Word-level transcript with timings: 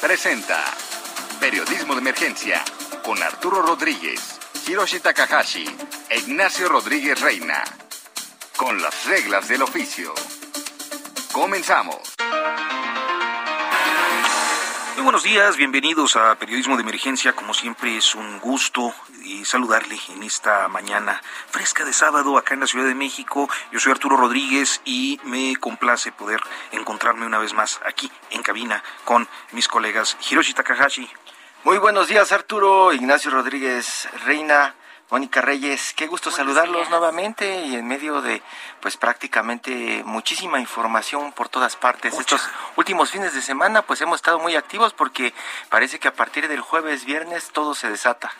presenta 0.00 0.64
Periodismo 1.38 1.94
de 1.94 2.00
Emergencia 2.00 2.64
con 3.04 3.22
Arturo 3.22 3.60
Rodríguez, 3.60 4.38
Hiroshi 4.66 5.00
Takahashi 5.00 5.66
e 6.08 6.18
Ignacio 6.18 6.68
Rodríguez 6.68 7.20
Reina. 7.20 7.62
Con 8.56 8.80
las 8.80 9.04
reglas 9.06 9.48
del 9.48 9.62
oficio. 9.62 10.14
Comenzamos. 11.32 11.98
Muy 15.00 15.04
buenos 15.06 15.22
días, 15.22 15.56
bienvenidos 15.56 16.14
a 16.16 16.34
Periodismo 16.34 16.76
de 16.76 16.82
Emergencia. 16.82 17.32
Como 17.32 17.54
siempre 17.54 17.96
es 17.96 18.14
un 18.14 18.38
gusto 18.38 18.92
y 19.24 19.46
saludarle 19.46 19.98
en 20.10 20.22
esta 20.22 20.68
mañana 20.68 21.22
fresca 21.48 21.86
de 21.86 21.94
sábado 21.94 22.36
acá 22.36 22.52
en 22.52 22.60
la 22.60 22.66
Ciudad 22.66 22.84
de 22.84 22.94
México. 22.94 23.48
Yo 23.72 23.80
soy 23.80 23.92
Arturo 23.92 24.18
Rodríguez 24.18 24.82
y 24.84 25.18
me 25.24 25.56
complace 25.56 26.12
poder 26.12 26.42
encontrarme 26.70 27.24
una 27.24 27.38
vez 27.38 27.54
más 27.54 27.80
aquí 27.86 28.12
en 28.28 28.42
cabina 28.42 28.84
con 29.06 29.26
mis 29.52 29.68
colegas 29.68 30.18
Hiroshi 30.28 30.52
Takahashi. 30.52 31.08
Muy 31.64 31.78
buenos 31.78 32.08
días 32.08 32.30
Arturo, 32.30 32.92
Ignacio 32.92 33.30
Rodríguez 33.30 34.06
Reina, 34.26 34.74
Mónica 35.10 35.40
Reyes, 35.40 35.92
qué 35.96 36.06
gusto 36.06 36.30
saludarlos 36.30 36.88
nuevamente 36.88 37.66
y 37.66 37.74
en 37.74 37.88
medio 37.88 38.22
de 38.22 38.42
pues 38.80 38.96
prácticamente 38.96 40.02
muchísima 40.04 40.60
información 40.60 41.32
por 41.32 41.48
todas 41.48 41.74
partes. 41.74 42.16
Estos 42.16 42.48
últimos 42.76 43.10
fines 43.10 43.34
de 43.34 43.42
semana 43.42 43.82
pues 43.82 44.00
hemos 44.02 44.16
estado 44.16 44.38
muy 44.38 44.54
activos 44.54 44.92
porque 44.92 45.34
parece 45.68 45.98
que 45.98 46.06
a 46.06 46.14
partir 46.14 46.46
del 46.46 46.60
jueves, 46.60 47.04
viernes 47.04 47.50
todo 47.50 47.74
se 47.74 47.90
desata. 47.90 48.30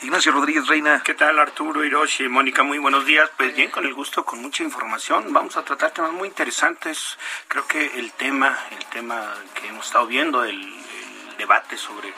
Ignacio 0.00 0.30
Rodríguez 0.30 0.68
Reina. 0.68 1.02
¿Qué 1.04 1.14
tal 1.14 1.40
Arturo, 1.40 1.84
Hiroshi, 1.84 2.28
Mónica? 2.28 2.62
Muy 2.62 2.78
buenos 2.78 3.04
días. 3.04 3.28
Pues 3.36 3.54
bien, 3.56 3.70
con 3.70 3.84
el 3.84 3.94
gusto, 3.94 4.24
con 4.24 4.40
mucha 4.40 4.62
información. 4.62 5.32
Vamos 5.32 5.56
a 5.56 5.64
tratar 5.64 5.90
temas 5.90 6.12
muy 6.12 6.28
interesantes. 6.28 7.18
Creo 7.48 7.66
que 7.66 7.98
el 7.98 8.12
tema, 8.12 8.58
el 8.70 8.84
tema 8.86 9.34
que 9.54 9.68
hemos 9.68 9.86
estado 9.86 10.06
viendo, 10.06 10.44
el, 10.44 10.60
el 10.60 11.36
debate 11.36 11.76
sobre 11.76 12.12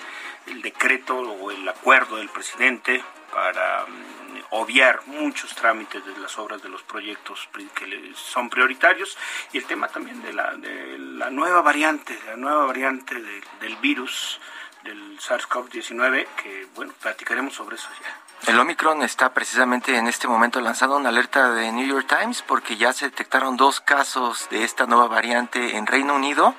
el 0.47 0.63
decreto 0.63 1.17
o 1.17 1.51
el 1.51 1.69
acuerdo 1.69 2.17
del 2.17 2.29
presidente 2.29 3.03
para 3.33 3.87
mm, 3.87 4.25
obviar 4.51 5.01
muchos 5.07 5.55
trámites 5.55 6.05
de 6.05 6.17
las 6.19 6.39
obras 6.39 6.63
de 6.63 6.69
los 6.69 6.83
proyectos 6.83 7.49
que 7.75 8.13
son 8.15 8.49
prioritarios 8.49 9.17
y 9.53 9.59
el 9.59 9.65
tema 9.65 9.89
también 9.89 10.23
de 10.23 10.33
la, 10.33 10.55
de 10.57 10.99
la 10.99 11.31
nueva 11.31 11.63
variante, 11.63 12.19
la 12.27 12.37
nueva 12.37 12.67
variante 12.67 13.15
de, 13.15 13.43
del 13.61 13.77
virus 13.77 14.41
del 14.85 15.19
SARS-CoV-19, 15.19 16.27
que 16.37 16.67
bueno, 16.75 16.93
platicaremos 17.01 17.55
sobre 17.55 17.77
eso 17.77 17.89
ya. 18.03 18.53
El 18.53 18.61
Omicron 18.61 19.03
está 19.03 19.33
precisamente 19.33 19.97
en 19.97 20.07
este 20.07 20.29
momento 20.29 20.61
lanzando 20.61 20.97
una 20.97 21.09
alerta 21.09 21.53
de 21.53 21.73
New 21.73 21.87
York 21.87 22.07
Times 22.07 22.43
porque 22.43 22.77
ya 22.77 22.93
se 22.93 23.07
detectaron 23.07 23.57
dos 23.57 23.81
casos 23.81 24.49
de 24.51 24.65
esta 24.65 24.87
nueva 24.87 25.09
variante 25.09 25.77
en 25.77 25.87
Reino 25.87 26.15
Unido 26.15 26.55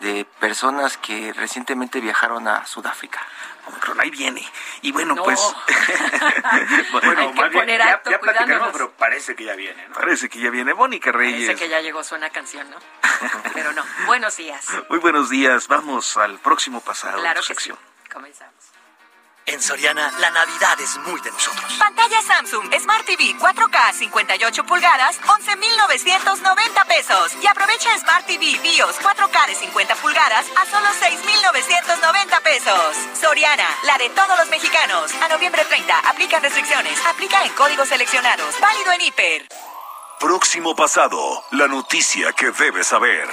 de 0.00 0.24
personas 0.40 0.96
que 0.96 1.32
recientemente 1.32 2.00
viajaron 2.00 2.46
a 2.48 2.66
Sudáfrica. 2.66 3.20
Omicron, 3.66 3.98
ahí 4.00 4.10
viene. 4.10 4.46
Y 4.82 4.92
bueno, 4.92 5.14
pues. 5.16 5.40
bueno, 6.92 7.10
Hay 7.20 7.28
que 7.28 7.34
más 7.34 7.50
bien, 7.50 7.52
poner 7.52 7.78
ya, 7.80 8.02
ya 8.10 8.20
platicaremos, 8.20 8.68
pero 8.72 8.90
parece 8.92 9.34
que 9.34 9.44
ya 9.44 9.54
viene. 9.54 9.88
¿no? 9.88 9.94
Parece 9.94 10.28
que 10.28 10.38
ya 10.38 10.50
viene 10.50 10.74
Mónica 10.74 11.12
Reyes. 11.12 11.46
Parece 11.46 11.64
que 11.64 11.70
ya 11.70 11.80
llegó 11.80 12.04
su 12.04 12.14
una 12.14 12.28
canción, 12.30 12.68
¿no? 12.70 12.76
Pero 13.54 13.72
no. 13.72 13.82
Buenos 14.06 14.36
días. 14.36 14.66
Muy 14.90 14.98
buenos 14.98 15.30
días. 15.30 15.66
Vamos 15.68 16.16
al 16.18 16.38
próximo 16.40 16.80
pasado 16.82 17.18
Claro 17.20 17.40
de 17.40 17.46
tu 17.46 17.54
que 17.54 17.60
sí. 17.60 17.70
sección. 17.70 17.78
Comenzamos. 18.12 18.52
En 19.46 19.60
Soriana, 19.60 20.10
la 20.20 20.30
Navidad 20.30 20.80
es 20.80 20.96
muy 21.06 21.20
de 21.20 21.30
nosotros. 21.30 21.74
Pantalla 21.78 22.22
Samsung 22.22 22.72
Smart 22.80 23.04
TV 23.04 23.36
4K 23.38 23.92
58 23.92 24.64
pulgadas, 24.64 25.20
11,990 25.28 26.84
pesos. 26.86 27.32
Y 27.42 27.46
aprovecha 27.46 27.98
Smart 27.98 28.24
TV 28.26 28.58
BIOS 28.62 28.98
4K 29.00 29.46
de 29.48 29.54
50 29.54 29.96
pulgadas 29.96 30.46
a 30.56 30.64
solo 30.64 30.88
6,990 30.98 32.40
pesos. 32.40 32.96
Soriana, 33.20 33.68
la 33.84 33.98
de 33.98 34.08
todos 34.10 34.38
los 34.38 34.48
mexicanos. 34.48 35.12
A 35.22 35.28
noviembre 35.28 35.62
30, 35.66 35.98
aplican 36.08 36.42
restricciones. 36.42 36.98
Aplica 37.06 37.44
en 37.44 37.52
códigos 37.52 37.88
seleccionados. 37.88 38.58
Válido 38.60 38.92
en 38.92 39.00
Hiper. 39.02 39.48
Próximo 40.20 40.74
pasado, 40.74 41.44
la 41.50 41.68
noticia 41.68 42.32
que 42.32 42.50
debes 42.50 42.86
saber. 42.86 43.28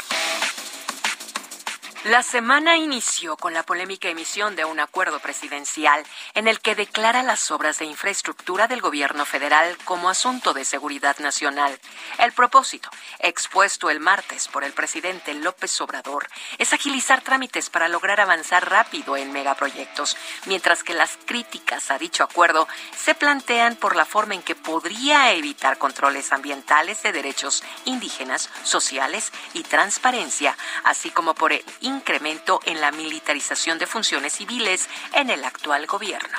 La 2.06 2.24
semana 2.24 2.78
inició 2.78 3.38
con 3.38 3.54
la 3.54 3.62
polémica 3.62 4.10
emisión 4.10 4.56
de 4.56 4.66
un 4.66 4.80
acuerdo 4.80 5.20
presidencial 5.20 6.04
en 6.34 6.48
el 6.48 6.60
que 6.60 6.74
declara 6.74 7.22
las 7.22 7.52
obras 7.52 7.78
de 7.78 7.86
infraestructura 7.86 8.68
del 8.68 8.82
gobierno 8.82 9.24
federal 9.24 9.78
como 9.86 10.10
asunto 10.10 10.56
de 10.56 10.66
seguridad 10.66 11.20
nacional. 11.20 11.80
El 12.18 12.32
propósito, 12.32 12.90
expuesto 13.20 13.92
el 13.92 14.00
martes 14.00 14.48
por 14.48 14.64
el 14.64 14.74
presidente 14.74 15.36
López 15.36 15.80
Obrador, 15.80 16.28
es 16.58 16.74
agilizar 16.74 17.22
trámites 17.22 17.70
para 17.70 17.88
lograr 17.88 18.20
avanzar 18.20 18.68
rápido 18.68 19.16
en 19.16 19.32
megaproyectos, 19.32 20.18
mientras 20.48 20.84
que 20.84 20.96
las 20.96 21.20
críticas 21.28 21.92
a 21.92 22.00
dicho 22.00 22.24
acuerdo 22.24 22.68
se 22.98 23.14
plantean 23.14 23.76
por 23.76 23.96
la 23.96 24.06
forma 24.06 24.34
en 24.34 24.42
que 24.42 24.56
podría 24.56 25.34
evitar 25.34 25.78
controles 25.78 26.32
ambientales 26.32 27.04
de 27.04 27.12
derechos 27.12 27.64
indígenas, 27.86 28.50
sociales 28.64 29.32
y 29.54 29.62
transparencia, 29.62 30.58
así 30.84 31.12
como 31.12 31.36
por 31.36 31.54
el 31.54 31.64
incremento 31.96 32.60
en 32.66 32.82
la 32.82 32.92
militarización 32.92 33.78
de 33.80 33.88
funciones 33.88 34.34
civiles 34.34 34.88
en 35.14 35.30
el 35.30 35.44
actual 35.44 35.86
gobierno. 35.88 36.38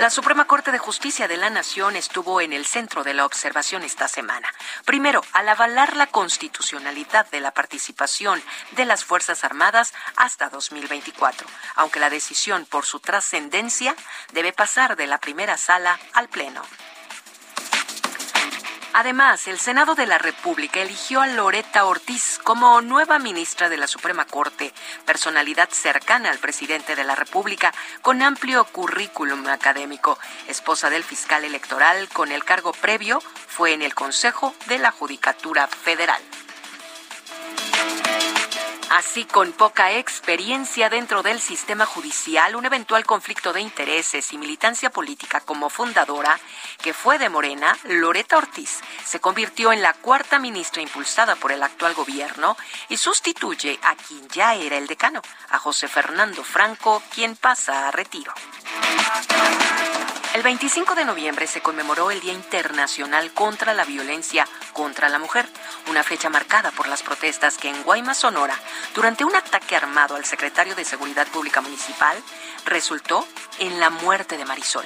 La 0.00 0.10
Suprema 0.10 0.44
Corte 0.44 0.70
de 0.70 0.78
Justicia 0.78 1.26
de 1.26 1.36
la 1.36 1.50
Nación 1.50 1.96
estuvo 1.96 2.40
en 2.40 2.52
el 2.52 2.66
centro 2.66 3.02
de 3.02 3.14
la 3.14 3.26
observación 3.26 3.82
esta 3.82 4.06
semana. 4.06 4.46
Primero, 4.84 5.24
al 5.32 5.48
avalar 5.48 5.96
la 5.96 6.06
constitucionalidad 6.06 7.28
de 7.30 7.40
la 7.40 7.50
participación 7.50 8.40
de 8.76 8.84
las 8.84 9.04
Fuerzas 9.04 9.42
Armadas 9.42 9.92
hasta 10.14 10.50
2024, 10.50 11.48
aunque 11.74 11.98
la 11.98 12.10
decisión 12.10 12.64
por 12.64 12.86
su 12.86 13.00
trascendencia 13.00 13.96
debe 14.32 14.52
pasar 14.52 14.94
de 14.94 15.08
la 15.08 15.18
primera 15.18 15.56
sala 15.56 15.98
al 16.12 16.28
Pleno. 16.28 16.62
Además, 18.98 19.46
el 19.46 19.60
Senado 19.60 19.94
de 19.94 20.06
la 20.06 20.18
República 20.18 20.80
eligió 20.80 21.20
a 21.20 21.28
Loreta 21.28 21.84
Ortiz 21.84 22.40
como 22.42 22.80
nueva 22.80 23.20
ministra 23.20 23.68
de 23.68 23.76
la 23.76 23.86
Suprema 23.86 24.24
Corte, 24.24 24.74
personalidad 25.06 25.68
cercana 25.70 26.32
al 26.32 26.38
presidente 26.38 26.96
de 26.96 27.04
la 27.04 27.14
República 27.14 27.72
con 28.02 28.22
amplio 28.22 28.64
currículum 28.64 29.46
académico. 29.46 30.18
Esposa 30.48 30.90
del 30.90 31.04
fiscal 31.04 31.44
electoral 31.44 32.08
con 32.08 32.32
el 32.32 32.42
cargo 32.42 32.72
previo, 32.72 33.20
fue 33.20 33.72
en 33.72 33.82
el 33.82 33.94
Consejo 33.94 34.52
de 34.66 34.80
la 34.80 34.90
Judicatura 34.90 35.68
Federal. 35.68 36.20
Así, 38.98 39.26
con 39.26 39.52
poca 39.52 39.92
experiencia 39.92 40.90
dentro 40.90 41.22
del 41.22 41.38
sistema 41.38 41.86
judicial, 41.86 42.56
un 42.56 42.66
eventual 42.66 43.06
conflicto 43.06 43.52
de 43.52 43.60
intereses 43.60 44.32
y 44.32 44.38
militancia 44.38 44.90
política 44.90 45.38
como 45.38 45.70
fundadora, 45.70 46.36
que 46.82 46.92
fue 46.92 47.16
de 47.20 47.28
Morena, 47.28 47.78
Loreta 47.84 48.38
Ortiz 48.38 48.80
se 49.04 49.20
convirtió 49.20 49.70
en 49.70 49.82
la 49.82 49.92
cuarta 49.92 50.40
ministra 50.40 50.82
impulsada 50.82 51.36
por 51.36 51.52
el 51.52 51.62
actual 51.62 51.94
gobierno 51.94 52.56
y 52.88 52.96
sustituye 52.96 53.78
a 53.84 53.94
quien 53.94 54.26
ya 54.30 54.56
era 54.56 54.76
el 54.76 54.88
decano, 54.88 55.22
a 55.50 55.60
José 55.60 55.86
Fernando 55.86 56.42
Franco, 56.42 57.00
quien 57.14 57.36
pasa 57.36 57.86
a 57.86 57.92
retiro. 57.92 58.34
El 60.34 60.42
25 60.42 60.94
de 60.94 61.06
noviembre 61.06 61.46
se 61.46 61.62
conmemoró 61.62 62.10
el 62.10 62.20
Día 62.20 62.34
Internacional 62.34 63.32
contra 63.32 63.72
la 63.72 63.86
Violencia 63.86 64.46
contra 64.74 65.08
la 65.08 65.18
Mujer, 65.18 65.48
una 65.88 66.04
fecha 66.04 66.28
marcada 66.28 66.70
por 66.70 66.86
las 66.86 67.02
protestas 67.02 67.56
que 67.56 67.70
en 67.70 67.82
Guaymas, 67.82 68.18
Sonora, 68.18 68.54
durante 68.94 69.24
un 69.24 69.34
ataque 69.34 69.74
armado 69.74 70.16
al 70.16 70.26
secretario 70.26 70.74
de 70.74 70.84
Seguridad 70.84 71.26
Pública 71.28 71.62
Municipal, 71.62 72.16
resultó 72.66 73.26
en 73.58 73.80
la 73.80 73.88
muerte 73.88 74.36
de 74.36 74.44
Marisol, 74.44 74.84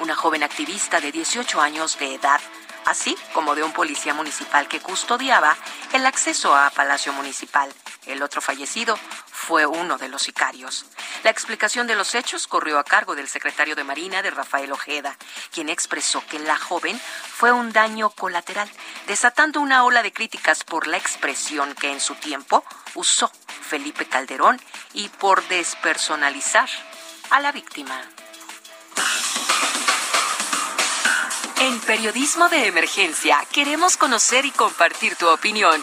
una 0.00 0.14
joven 0.14 0.42
activista 0.42 1.00
de 1.00 1.10
18 1.10 1.60
años 1.60 1.98
de 1.98 2.14
edad, 2.14 2.40
así 2.84 3.16
como 3.32 3.54
de 3.54 3.62
un 3.62 3.72
policía 3.72 4.12
municipal 4.12 4.68
que 4.68 4.80
custodiaba 4.80 5.56
el 5.94 6.04
acceso 6.04 6.54
a 6.54 6.68
Palacio 6.70 7.14
Municipal. 7.14 7.72
El 8.06 8.22
otro 8.22 8.40
fallecido 8.40 8.98
fue 9.46 9.66
uno 9.66 9.98
de 9.98 10.08
los 10.08 10.22
sicarios. 10.22 10.86
La 11.24 11.30
explicación 11.30 11.88
de 11.88 11.96
los 11.96 12.14
hechos 12.14 12.46
corrió 12.46 12.78
a 12.78 12.84
cargo 12.84 13.16
del 13.16 13.28
secretario 13.28 13.74
de 13.74 13.82
Marina 13.82 14.22
de 14.22 14.30
Rafael 14.30 14.70
Ojeda, 14.70 15.16
quien 15.52 15.68
expresó 15.68 16.24
que 16.28 16.38
la 16.38 16.56
joven 16.56 17.00
fue 17.00 17.50
un 17.50 17.72
daño 17.72 18.10
colateral, 18.10 18.70
desatando 19.08 19.60
una 19.60 19.84
ola 19.84 20.04
de 20.04 20.12
críticas 20.12 20.62
por 20.62 20.86
la 20.86 20.96
expresión 20.96 21.74
que 21.74 21.90
en 21.90 22.00
su 22.00 22.14
tiempo 22.14 22.64
usó 22.94 23.32
Felipe 23.68 24.06
Calderón 24.06 24.60
y 24.92 25.08
por 25.08 25.46
despersonalizar 25.48 26.68
a 27.30 27.40
la 27.40 27.50
víctima. 27.50 28.00
En 31.58 31.80
Periodismo 31.80 32.48
de 32.48 32.66
Emergencia 32.66 33.38
queremos 33.52 33.96
conocer 33.96 34.44
y 34.44 34.52
compartir 34.52 35.16
tu 35.16 35.28
opinión. 35.28 35.82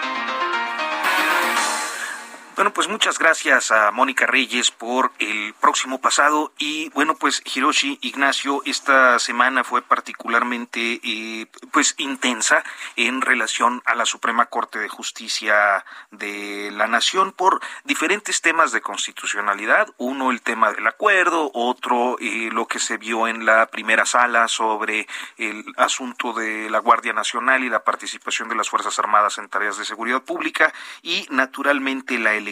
Bueno, 2.61 2.75
pues 2.75 2.89
muchas 2.89 3.17
gracias 3.17 3.71
a 3.71 3.89
Mónica 3.89 4.27
Reyes 4.27 4.69
por 4.69 5.11
el 5.17 5.55
próximo 5.55 5.99
pasado 5.99 6.53
y 6.59 6.89
bueno, 6.89 7.15
pues 7.15 7.41
Hiroshi 7.43 7.97
Ignacio, 8.03 8.61
esta 8.65 9.17
semana 9.17 9.63
fue 9.63 9.81
particularmente 9.81 11.01
eh, 11.03 11.47
pues 11.71 11.95
intensa 11.97 12.63
en 12.97 13.21
relación 13.21 13.81
a 13.85 13.95
la 13.95 14.05
Suprema 14.05 14.45
Corte 14.45 14.77
de 14.77 14.89
Justicia 14.89 15.83
de 16.11 16.69
la 16.71 16.85
Nación 16.85 17.31
por 17.31 17.61
diferentes 17.83 18.41
temas 18.41 18.71
de 18.71 18.81
constitucionalidad, 18.81 19.87
uno 19.97 20.29
el 20.29 20.43
tema 20.43 20.71
del 20.71 20.85
acuerdo, 20.85 21.49
otro 21.55 22.17
eh, 22.19 22.49
lo 22.51 22.67
que 22.67 22.77
se 22.77 22.97
vio 22.97 23.27
en 23.27 23.43
la 23.43 23.71
primera 23.71 24.05
sala 24.05 24.47
sobre 24.47 25.07
el 25.37 25.65
asunto 25.77 26.33
de 26.33 26.69
la 26.69 26.77
Guardia 26.77 27.13
Nacional 27.13 27.63
y 27.63 27.69
la 27.69 27.83
participación 27.83 28.49
de 28.49 28.55
las 28.55 28.69
Fuerzas 28.69 28.99
Armadas 28.99 29.39
en 29.39 29.49
tareas 29.49 29.79
de 29.79 29.85
seguridad 29.85 30.21
pública 30.21 30.71
y 31.01 31.25
naturalmente 31.31 32.19
la 32.19 32.35
elección 32.35 32.50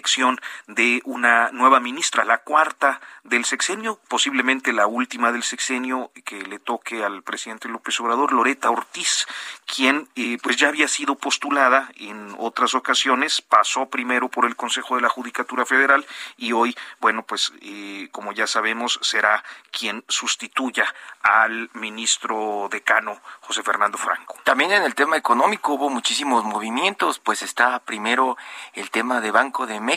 de 0.68 1.02
una 1.06 1.52
nueva 1.52 1.80
ministra, 1.80 2.26
la 2.26 2.40
cuarta 2.40 3.02
del 3.24 3.46
sexenio, 3.46 4.00
posiblemente 4.08 4.74
la 4.74 4.88
última 4.88 5.32
del 5.32 5.44
sexenio 5.44 6.12
que 6.26 6.42
le 6.44 6.60
toque 6.60 7.04
al 7.04 7.24
presidente 7.24 7.68
López 7.68 8.00
Obrador, 8.00 8.32
Loreta 8.32 8.70
Ortiz, 8.70 9.28
quien 9.66 10.10
eh, 10.16 10.38
pues 10.42 10.58
ya 10.58 10.70
había 10.70 10.88
sido 10.88 11.16
postulada 11.16 11.90
en 11.96 12.36
otras 12.38 12.76
ocasiones, 12.76 13.42
pasó 13.42 13.88
primero 13.88 14.30
por 14.30 14.46
el 14.46 14.56
Consejo 14.56 14.96
de 14.96 15.02
la 15.02 15.10
Judicatura 15.10 15.66
Federal 15.66 16.06
y 16.38 16.52
hoy, 16.52 16.76
bueno, 17.00 17.24
pues 17.24 17.54
eh, 17.62 18.10
como 18.12 18.32
ya 18.32 18.48
sabemos, 18.48 19.00
será 19.02 19.44
quien 19.72 20.04
sustituya 20.08 20.86
al 21.22 21.70
ministro 21.74 22.68
decano 22.72 23.22
José 23.42 23.64
Fernando 23.64 23.98
Franco. 23.98 24.38
También 24.44 24.72
en 24.72 24.84
el 24.84 24.96
tema 24.96 25.18
económico 25.18 25.74
hubo 25.74 25.90
muchísimos 25.90 26.44
movimientos, 26.44 27.20
pues 27.20 27.42
está 27.42 27.80
primero 27.80 28.38
el 28.74 28.90
tema 28.90 29.22
de 29.22 29.32
Banco 29.32 29.68
de 29.68 29.80
México, 29.80 29.89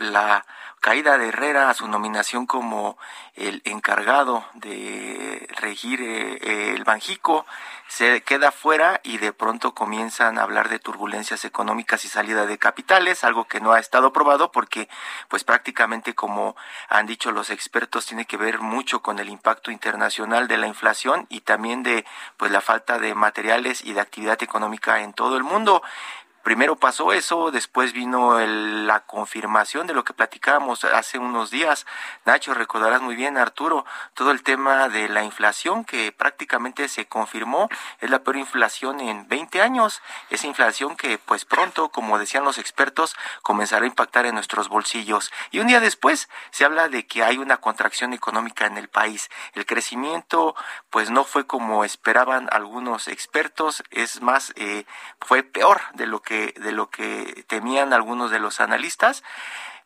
la 0.00 0.44
caída 0.80 1.16
de 1.18 1.28
Herrera 1.28 1.70
a 1.70 1.74
su 1.74 1.88
nominación 1.88 2.46
como 2.46 2.98
el 3.34 3.62
encargado 3.64 4.44
de 4.54 5.46
regir 5.60 6.00
eh, 6.02 6.74
el 6.74 6.84
Banjico 6.84 7.46
se 7.88 8.22
queda 8.22 8.52
fuera 8.52 9.00
y 9.02 9.18
de 9.18 9.32
pronto 9.32 9.74
comienzan 9.74 10.38
a 10.38 10.42
hablar 10.42 10.68
de 10.68 10.78
turbulencias 10.78 11.44
económicas 11.44 12.04
y 12.04 12.08
salida 12.08 12.46
de 12.46 12.56
capitales, 12.56 13.24
algo 13.24 13.46
que 13.46 13.60
no 13.60 13.72
ha 13.72 13.80
estado 13.80 14.12
probado 14.12 14.52
porque 14.52 14.88
pues 15.28 15.42
prácticamente 15.42 16.14
como 16.14 16.54
han 16.88 17.06
dicho 17.06 17.32
los 17.32 17.50
expertos 17.50 18.06
tiene 18.06 18.26
que 18.26 18.36
ver 18.36 18.60
mucho 18.60 19.02
con 19.02 19.18
el 19.18 19.28
impacto 19.28 19.70
internacional 19.70 20.48
de 20.48 20.58
la 20.58 20.66
inflación 20.66 21.26
y 21.30 21.40
también 21.40 21.82
de 21.82 22.06
pues 22.36 22.52
la 22.52 22.60
falta 22.60 22.98
de 22.98 23.14
materiales 23.14 23.84
y 23.84 23.92
de 23.92 24.00
actividad 24.00 24.42
económica 24.42 25.00
en 25.00 25.12
todo 25.12 25.36
el 25.36 25.42
mundo. 25.42 25.82
Primero 26.42 26.76
pasó 26.76 27.12
eso, 27.12 27.50
después 27.50 27.92
vino 27.92 28.38
la 28.40 29.00
confirmación 29.00 29.86
de 29.86 29.92
lo 29.92 30.04
que 30.04 30.14
platicábamos 30.14 30.84
hace 30.84 31.18
unos 31.18 31.50
días. 31.50 31.86
Nacho, 32.24 32.54
recordarás 32.54 33.02
muy 33.02 33.14
bien, 33.14 33.36
Arturo, 33.36 33.84
todo 34.14 34.30
el 34.30 34.42
tema 34.42 34.88
de 34.88 35.10
la 35.10 35.22
inflación 35.22 35.84
que 35.84 36.12
prácticamente 36.12 36.88
se 36.88 37.06
confirmó, 37.06 37.68
es 38.00 38.08
la 38.08 38.22
peor 38.22 38.36
inflación 38.36 39.00
en 39.00 39.28
20 39.28 39.60
años. 39.60 40.00
Esa 40.30 40.46
inflación 40.46 40.96
que 40.96 41.18
pues 41.18 41.44
pronto, 41.44 41.90
como 41.90 42.18
decían 42.18 42.44
los 42.44 42.56
expertos, 42.56 43.16
comenzará 43.42 43.84
a 43.84 43.88
impactar 43.88 44.24
en 44.24 44.34
nuestros 44.34 44.68
bolsillos. 44.68 45.30
Y 45.50 45.58
un 45.60 45.66
día 45.66 45.80
después 45.80 46.30
se 46.52 46.64
habla 46.64 46.88
de 46.88 47.06
que 47.06 47.22
hay 47.22 47.36
una 47.36 47.58
contracción 47.58 48.14
económica 48.14 48.66
en 48.66 48.78
el 48.78 48.88
país. 48.88 49.28
El 49.52 49.66
crecimiento 49.66 50.54
pues 50.88 51.10
no 51.10 51.24
fue 51.24 51.46
como 51.46 51.84
esperaban 51.84 52.48
algunos 52.50 53.08
expertos, 53.08 53.82
es 53.90 54.22
más, 54.22 54.52
eh, 54.56 54.86
fue 55.20 55.42
peor 55.42 55.80
de 55.94 56.06
lo 56.06 56.22
que 56.22 56.29
de 56.30 56.72
lo 56.72 56.90
que 56.90 57.44
temían 57.48 57.92
algunos 57.92 58.30
de 58.30 58.38
los 58.38 58.60
analistas 58.60 59.22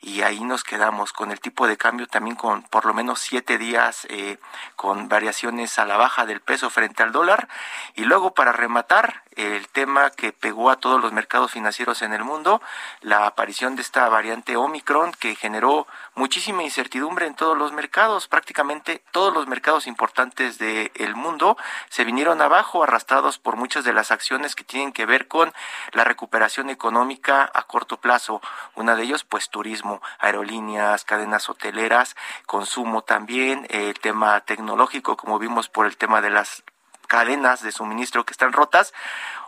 y 0.05 0.20
ahí 0.20 0.41
nos 0.44 0.64
quedamos 0.64 1.14
con 1.14 1.31
el 1.31 1.41
tipo 1.41 1.67
de 1.67 1.79
cambio 1.79 2.06
también 2.06 2.37
con 2.37 2.62
por 2.64 2.85
lo 2.85 2.93
menos 2.93 3.20
siete 3.20 3.56
días 3.56 4.06
eh, 4.11 4.38
con 4.76 5.08
variaciones 5.08 5.79
a 5.79 5.87
la 5.87 5.96
baja 5.96 6.26
del 6.26 6.43
peso 6.43 6.69
frente 6.69 7.02
al 7.02 7.11
dólar. 7.11 7.49
Y 7.94 8.05
luego 8.05 8.35
para 8.35 8.52
rematar 8.52 9.23
el 9.35 9.67
tema 9.69 10.11
que 10.11 10.32
pegó 10.32 10.70
a 10.70 10.76
todos 10.76 11.00
los 11.00 11.12
mercados 11.12 11.52
financieros 11.52 12.02
en 12.02 12.12
el 12.12 12.23
mundo 12.23 12.61
la 13.00 13.26
aparición 13.26 13.76
de 13.76 13.82
esta 13.82 14.06
variante 14.11 14.56
Omicron 14.56 15.12
que 15.12 15.37
generó 15.37 15.87
muchísima 16.14 16.62
incertidumbre 16.62 17.26
en 17.26 17.34
todos 17.34 17.56
los 17.56 17.72
mercados 17.72 18.28
prácticamente 18.28 19.02
todos 19.11 19.32
los 19.32 19.46
mercados 19.46 19.87
importantes 19.87 20.58
del 20.58 21.16
mundo 21.16 21.56
se 21.88 22.05
vinieron 22.05 22.40
abajo 22.40 22.82
arrastrados 22.82 23.38
por 23.38 23.56
muchas 23.56 23.84
de 23.84 23.93
las 23.93 24.11
acciones 24.11 24.55
que 24.55 24.64
tienen 24.64 24.93
que 24.93 25.06
ver 25.06 25.28
con 25.28 25.52
la 25.93 26.05
recuperación 26.05 26.70
económica 26.70 27.50
a 27.52 27.62
corto 27.64 27.96
plazo 27.99 28.40
una 28.75 28.94
de 28.96 29.02
ellos 29.05 29.25
pues 29.25 29.49
turismo 29.50 30.00
aerolíneas, 30.19 31.05
cadenas 31.05 31.49
hoteleras, 31.49 32.17
consumo 32.46 33.02
también, 33.02 33.67
el 33.70 33.90
eh, 33.90 33.94
tema 33.94 34.40
tecnológico, 34.40 35.17
como 35.17 35.38
vimos 35.38 35.69
por 35.69 35.87
el 35.87 35.96
tema 35.96 36.20
de 36.20 36.31
las 36.31 36.62
cadenas 37.06 37.62
de 37.62 37.72
suministro 37.72 38.25
que 38.25 38.32
están 38.32 38.52
rotas, 38.52 38.93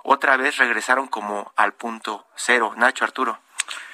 otra 0.03 0.37
vez 0.37 0.57
regresaron 0.59 1.09
como 1.09 1.53
al 1.57 1.73
punto 1.73 2.27
cero. 2.37 2.75
Nacho 2.77 3.05
Arturo. 3.05 3.39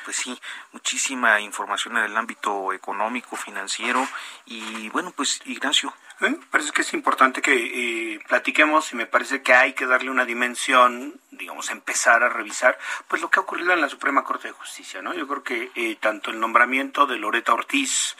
Pues 0.05 0.17
sí, 0.17 0.39
muchísima 0.73 1.41
información 1.41 1.97
en 1.97 2.05
el 2.05 2.17
ámbito 2.17 2.73
económico, 2.73 3.37
financiero 3.37 4.07
y 4.47 4.89
bueno, 4.91 5.13
pues 5.13 5.41
Ignacio, 5.45 5.95
me 6.23 6.31
parece 6.51 6.71
que 6.71 6.83
es 6.83 6.95
importante 6.95 7.43
que 7.43 8.15
eh, 8.15 8.21
platiquemos 8.29 8.93
y 8.93 8.97
me 8.97 9.07
parece 9.07 9.43
que 9.43 9.55
hay 9.55 9.73
que 9.73 9.87
darle 9.87 10.11
una 10.11 10.25
dimensión, 10.25 11.21
digamos, 11.33 11.71
empezar 11.71 12.23
a 12.23 12.29
revisar, 12.29 12.79
pues 13.09 13.21
lo 13.21 13.29
que 13.29 13.41
ha 13.41 13.43
ocurrido 13.43 13.73
en 13.73 13.81
la 13.81 13.89
Suprema 13.89 14.23
Corte 14.23 14.49
de 14.49 14.55
Justicia, 14.55 15.03
¿no? 15.03 15.15
Yo 15.15 15.27
creo 15.27 15.43
que 15.43 15.73
eh, 15.75 15.97
tanto 16.01 16.31
el 16.31 16.39
nombramiento 16.39 17.07
de 17.07 17.17
Loreta 17.17 17.55
Ortiz, 17.55 18.17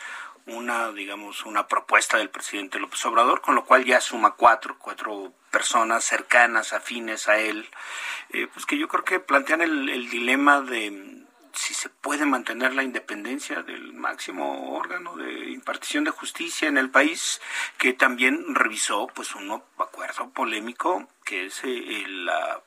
una, 0.47 0.91
digamos, 0.91 1.45
una 1.45 1.69
propuesta 1.69 2.19
del 2.19 2.31
presidente 2.31 2.81
López 2.81 3.05
Obrador, 3.07 3.41
con 3.41 3.55
lo 3.55 3.65
cual 3.65 3.85
ya 3.85 4.01
suma 4.01 4.33
cuatro, 4.33 4.77
cuatro 4.79 5.33
personas 5.53 6.03
cercanas, 6.05 6.73
afines 6.73 7.29
a 7.29 7.39
él, 7.39 7.69
eh, 8.31 8.49
pues 8.53 8.67
que 8.67 8.79
yo 8.79 8.89
creo 8.89 9.05
que 9.05 9.21
plantean 9.21 9.61
el 9.61 10.11
dilema 10.11 10.61
de 10.61 11.22
si 11.55 11.75
se 11.75 11.89
puede 11.89 12.27
mantener 12.27 12.75
la 12.75 12.83
independencia 12.83 13.63
del 13.63 13.93
máximo 13.93 14.75
órgano 14.77 15.17
de 15.17 15.51
impartición 15.51 16.05
de 16.05 16.11
justicia 16.11 16.69
en 16.69 16.79
el 16.79 16.91
país, 16.91 17.41
que 17.79 17.93
también 17.93 18.55
revisó 18.55 19.07
pues 19.09 19.35
un 19.35 19.63
acuerdo 19.79 20.31
polémico 20.31 21.09
que 21.25 21.47
es 21.47 21.61
eh, 21.65 22.05
la, 22.09 22.61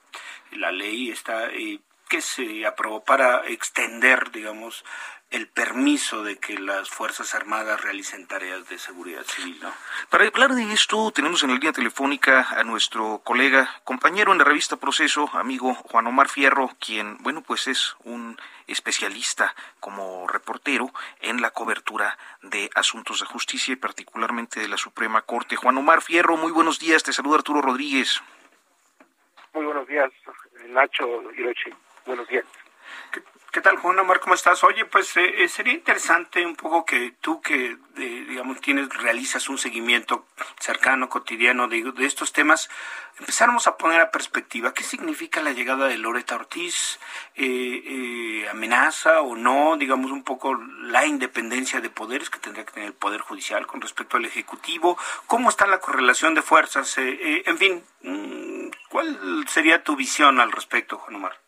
la 0.52 0.72
ley 0.72 1.10
está 1.10 1.50
eh, 1.52 1.80
que 2.10 2.22
se 2.22 2.66
aprobó 2.66 3.04
para 3.04 3.48
extender, 3.48 4.32
digamos, 4.32 4.86
el 5.32 5.48
permiso 5.48 6.24
de 6.24 6.38
que 6.38 6.58
las 6.58 6.90
Fuerzas 6.90 7.36
Armadas 7.36 7.82
realicen 7.82 8.28
tareas 8.28 8.70
de 8.70 8.78
seguridad 8.78 9.24
civil. 9.24 9.60
¿no? 9.62 9.74
Para 10.10 10.28
hablar 10.28 10.54
de 10.54 10.72
esto, 10.72 11.12
tenemos 11.12 11.44
en 11.44 11.50
la 11.50 11.56
línea 11.56 11.74
telefónica 11.74 12.48
a 12.52 12.64
nuestro 12.64 13.22
colega, 13.24 13.70
compañero 13.84 14.32
en 14.32 14.38
la 14.38 14.44
revista 14.44 14.78
Proceso, 14.78 15.30
amigo 15.34 15.74
Juan 15.74 16.08
Omar 16.08 16.30
Fierro, 16.30 16.70
quien, 16.80 17.18
bueno, 17.20 17.42
pues 17.42 17.68
es 17.68 17.96
un 18.04 18.38
especialista 18.68 19.56
como 19.80 20.28
reportero 20.28 20.92
en 21.22 21.42
la 21.42 21.52
cobertura 21.52 22.18
de 22.42 22.70
asuntos 22.76 23.20
de 23.20 23.26
justicia 23.26 23.74
y 23.74 23.78
particularmente 23.78 24.60
de 24.60 24.68
la 24.68 24.78
Suprema 24.78 25.22
Corte. 25.22 25.56
Juan 25.56 25.78
Omar 25.78 26.02
Fierro, 26.02 26.38
muy 26.38 26.52
buenos 26.52 26.80
días, 26.80 27.04
te 27.04 27.14
saluda 27.14 27.38
Arturo 27.38 27.62
Rodríguez. 27.62 28.22
Muy 29.54 29.66
buenos 29.66 29.88
días, 29.88 30.12
Nacho 30.70 31.32
Hirochi. 31.32 31.72
Buenos 32.06 32.28
días. 32.28 32.46
¿Qué 33.12 33.22
tal, 33.62 33.78
Juan 33.78 34.00
Omar? 34.00 34.20
¿Cómo 34.20 34.36
estás? 34.36 34.64
Oye, 34.64 34.86
pues 34.86 35.16
eh, 35.18 35.44
eh, 35.44 35.48
sería 35.48 35.74
interesante 35.74 36.46
un 36.46 36.56
poco 36.56 36.84
que 36.84 37.14
tú 37.22 37.42
que, 37.42 37.78
digamos, 37.96 38.60
tienes, 38.60 38.90
realizas 38.90 39.50
un 39.50 39.58
seguimiento 39.58 40.26
cercano, 40.60 41.10
cotidiano 41.10 41.68
de, 41.68 41.94
estos 42.00 42.34
temas, 42.34 42.70
empezáramos 43.20 43.68
a 43.68 43.78
poner 43.78 44.02
a 44.02 44.12
perspectiva 44.12 44.74
qué 44.74 44.84
significa 44.84 45.42
la 45.42 45.54
llegada 45.54 45.88
de 45.88 45.98
Loreta 45.98 46.36
Ortiz, 46.36 47.00
eh, 47.36 48.48
amenaza 48.52 49.22
o 49.22 49.36
no, 49.36 49.78
digamos, 49.78 50.12
un 50.12 50.24
poco 50.24 50.56
la 50.56 51.06
independencia 51.06 51.82
de 51.82 51.90
poderes 51.90 52.30
que 52.30 52.40
tendría 52.40 52.66
que 52.66 52.74
tener 52.74 52.90
el 52.90 52.96
Poder 52.96 53.22
Judicial 53.22 53.68
con 53.68 53.80
respecto 53.80 54.18
al 54.18 54.26
Ejecutivo, 54.26 54.98
cómo 55.28 55.50
está 55.50 55.68
la 55.68 55.80
correlación 55.80 56.34
de 56.34 56.42
fuerzas, 56.42 56.98
en 56.98 57.58
fin, 57.58 57.84
mm, 58.02 58.70
¿cuál 58.90 59.46
sería 59.48 59.84
tu 59.84 59.96
visión 59.96 60.40
al 60.40 60.52
respecto, 60.52 60.98
Juan 60.98 61.16
Omar? 61.16 61.45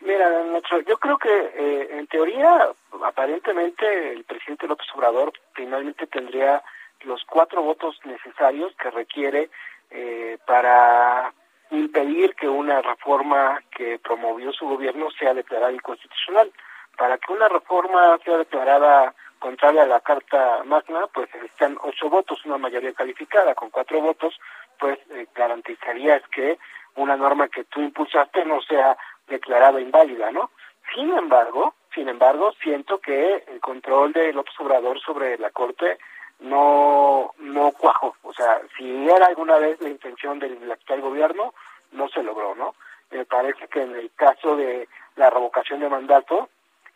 Mira, 0.00 0.44
Nacho, 0.44 0.80
yo 0.80 0.98
creo 0.98 1.18
que 1.18 1.28
eh, 1.28 1.98
en 1.98 2.06
teoría, 2.06 2.70
aparentemente, 3.04 4.12
el 4.12 4.24
presidente 4.24 4.66
López 4.66 4.86
Obrador 4.94 5.32
finalmente 5.52 6.06
tendría 6.06 6.62
los 7.02 7.22
cuatro 7.24 7.62
votos 7.62 7.98
necesarios 8.04 8.74
que 8.76 8.90
requiere 8.90 9.50
eh, 9.90 10.38
para 10.46 11.32
impedir 11.70 12.34
que 12.34 12.48
una 12.48 12.80
reforma 12.80 13.62
que 13.70 13.98
promovió 13.98 14.52
su 14.52 14.66
gobierno 14.66 15.10
sea 15.10 15.34
declarada 15.34 15.72
inconstitucional. 15.72 16.50
Para 16.96 17.18
que 17.18 17.32
una 17.32 17.48
reforma 17.48 18.18
sea 18.24 18.38
declarada 18.38 19.14
contraria 19.38 19.82
a 19.82 19.86
la 19.86 20.00
Carta 20.00 20.62
Magna, 20.64 21.06
pues 21.12 21.28
están 21.44 21.76
ocho 21.82 22.08
votos, 22.08 22.44
una 22.46 22.58
mayoría 22.58 22.92
calificada. 22.94 23.54
Con 23.54 23.70
cuatro 23.70 24.00
votos, 24.00 24.38
pues 24.78 24.98
eh, 25.10 25.26
garantizarías 25.34 26.22
que 26.28 26.58
una 26.96 27.16
norma 27.16 27.48
que 27.48 27.64
tú 27.64 27.80
impulsaste 27.80 28.44
no 28.44 28.60
sea 28.62 28.96
declarada 29.30 29.80
inválida, 29.80 30.30
¿no? 30.30 30.50
Sin 30.94 31.10
embargo, 31.10 31.74
sin 31.94 32.08
embargo, 32.08 32.52
siento 32.62 32.98
que 32.98 33.44
el 33.48 33.60
control 33.60 34.12
de 34.12 34.32
López 34.32 34.54
Obrador 34.58 35.00
sobre 35.00 35.38
la 35.38 35.50
Corte 35.50 35.98
no, 36.40 37.32
no 37.38 37.72
cuajó. 37.72 38.14
O 38.22 38.32
sea, 38.32 38.60
si 38.76 39.08
era 39.08 39.26
alguna 39.26 39.58
vez 39.58 39.80
la 39.80 39.88
intención 39.88 40.38
del 40.38 40.70
actual 40.70 41.00
gobierno, 41.00 41.54
no 41.92 42.08
se 42.08 42.22
logró, 42.22 42.54
¿no? 42.54 42.74
Me 43.10 43.24
parece 43.24 43.66
que 43.68 43.82
en 43.82 43.96
el 43.96 44.10
caso 44.14 44.56
de 44.56 44.88
la 45.16 45.30
revocación 45.30 45.80
de 45.80 45.88
mandato 45.88 46.48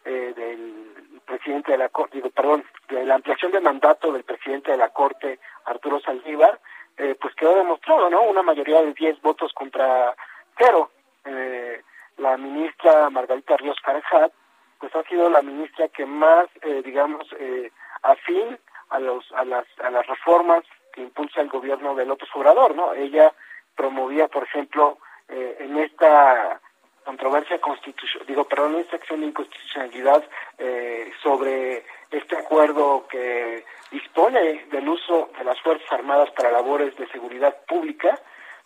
eh, 0.04 0.32
del 0.36 1.20
presidente 1.24 1.72
de 1.72 1.78
la 1.78 1.88
Corte, 1.88 2.16
digo, 2.16 2.30
perdón, 2.30 2.64
de 2.88 3.04
la 3.04 3.16
ampliación 3.16 3.50
de 3.50 3.60
mandato 3.60 4.12
del 4.12 4.22
presidente 4.22 4.70
de 4.70 4.76
la 4.76 4.90
Corte, 4.90 5.40
Arturo 5.64 5.98
Saldívar, 6.00 6.60
eh, 6.96 7.16
pues 7.20 7.34
quedó 7.34 7.56
demostrado, 7.56 8.08
¿no? 8.10 8.22
Una 8.22 8.42
mayoría 8.42 8.80
de 8.82 8.92
10 8.92 9.20
votos 9.22 9.52
contra 9.52 10.14
cero. 10.56 10.90
Eh, 11.24 11.82
la 12.18 12.36
ministra 12.36 13.10
Margarita 13.10 13.56
Ríos 13.56 13.78
Carajat, 13.84 14.32
pues 14.78 14.94
ha 14.94 15.02
sido 15.04 15.30
la 15.30 15.42
ministra 15.42 15.88
que 15.88 16.06
más, 16.06 16.46
eh, 16.62 16.82
digamos, 16.84 17.26
eh, 17.38 17.70
afín 18.02 18.58
a, 18.90 18.98
los, 18.98 19.30
a, 19.32 19.44
las, 19.44 19.66
a 19.82 19.90
las 19.90 20.06
reformas 20.06 20.62
que 20.92 21.02
impulsa 21.02 21.40
el 21.40 21.48
gobierno 21.48 21.94
de 21.94 22.06
López 22.06 22.28
Obrador, 22.34 22.74
¿no? 22.74 22.94
Ella 22.94 23.32
promovía, 23.74 24.28
por 24.28 24.44
ejemplo, 24.44 24.98
eh, 25.28 25.56
en 25.60 25.78
esta 25.78 26.60
controversia 27.04 27.60
constitucional, 27.60 28.26
digo, 28.26 28.44
perdón, 28.44 28.74
en 28.74 28.80
esta 28.80 28.96
acción 28.96 29.20
de 29.20 29.26
inconstitucionalidad 29.26 30.24
eh, 30.58 31.12
sobre 31.22 31.84
este 32.10 32.36
acuerdo 32.36 33.06
que 33.08 33.64
dispone 33.90 34.64
del 34.70 34.88
uso 34.88 35.28
de 35.36 35.44
las 35.44 35.60
Fuerzas 35.60 35.90
Armadas 35.92 36.30
para 36.30 36.50
labores 36.50 36.96
de 36.96 37.06
seguridad 37.08 37.54
pública, 37.66 38.18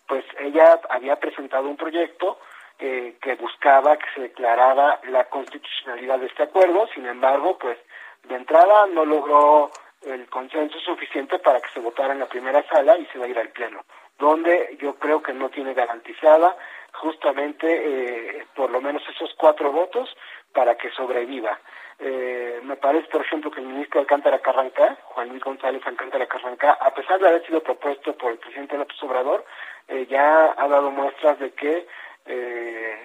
pues 0.07 0.25
ella 0.38 0.81
había 0.90 1.17
presentado 1.17 1.69
un 1.69 1.76
proyecto 1.76 2.38
eh, 2.78 3.16
que 3.20 3.35
buscaba 3.37 3.97
que 3.97 4.06
se 4.14 4.20
declarara 4.20 5.00
la 5.08 5.25
constitucionalidad 5.25 6.18
de 6.18 6.26
este 6.26 6.44
acuerdo, 6.44 6.87
sin 6.94 7.06
embargo, 7.06 7.58
pues 7.58 7.78
de 8.25 8.37
entrada 8.37 8.87
no 8.87 9.04
logró 9.04 9.70
el 10.02 10.28
consenso 10.28 10.78
suficiente 10.80 11.38
para 11.38 11.61
que 11.61 11.70
se 11.70 11.80
votara 11.80 12.12
en 12.12 12.20
la 12.20 12.28
primera 12.28 12.62
sala 12.68 12.97
y 12.99 13.06
se 13.06 13.18
va 13.18 13.25
a 13.25 13.28
ir 13.28 13.38
al 13.38 13.49
pleno, 13.49 13.85
donde 14.18 14.76
yo 14.80 14.94
creo 14.94 15.23
que 15.23 15.32
no 15.32 15.49
tiene 15.50 15.75
garantizada 15.75 16.56
justamente 16.92 17.66
eh, 17.66 18.47
por 18.54 18.70
lo 18.70 18.80
menos 18.80 19.02
esos 19.08 19.35
cuatro 19.37 19.73
votos 19.73 20.14
para 20.52 20.76
que 20.76 20.90
sobreviva. 20.90 21.58
Eh, 22.00 22.61
me 22.62 22.76
parece, 22.76 23.08
por 23.08 23.23
ejemplo, 23.23 23.50
que 23.50 23.61
el 23.61 23.66
ministro 23.66 24.00
Alcántara 24.00 24.38
Carranca, 24.38 24.97
Juan 25.02 25.30
Luis 25.30 25.42
González 25.42 25.82
Alcántara 25.85 26.26
Carranca, 26.26 26.73
a 26.80 26.94
pesar 26.94 27.18
de 27.18 27.28
haber 27.28 27.44
sido 27.44 27.61
propuesto 27.61 28.16
por 28.16 28.30
el 28.30 28.38
presidente 28.38 28.78
López 28.78 29.02
Obrador, 29.02 29.44
eh, 29.88 30.06
ya 30.08 30.54
ha 30.56 30.68
dado 30.68 30.90
muestras 30.90 31.38
de 31.40 31.50
que 31.52 31.87
eh, 32.28 32.97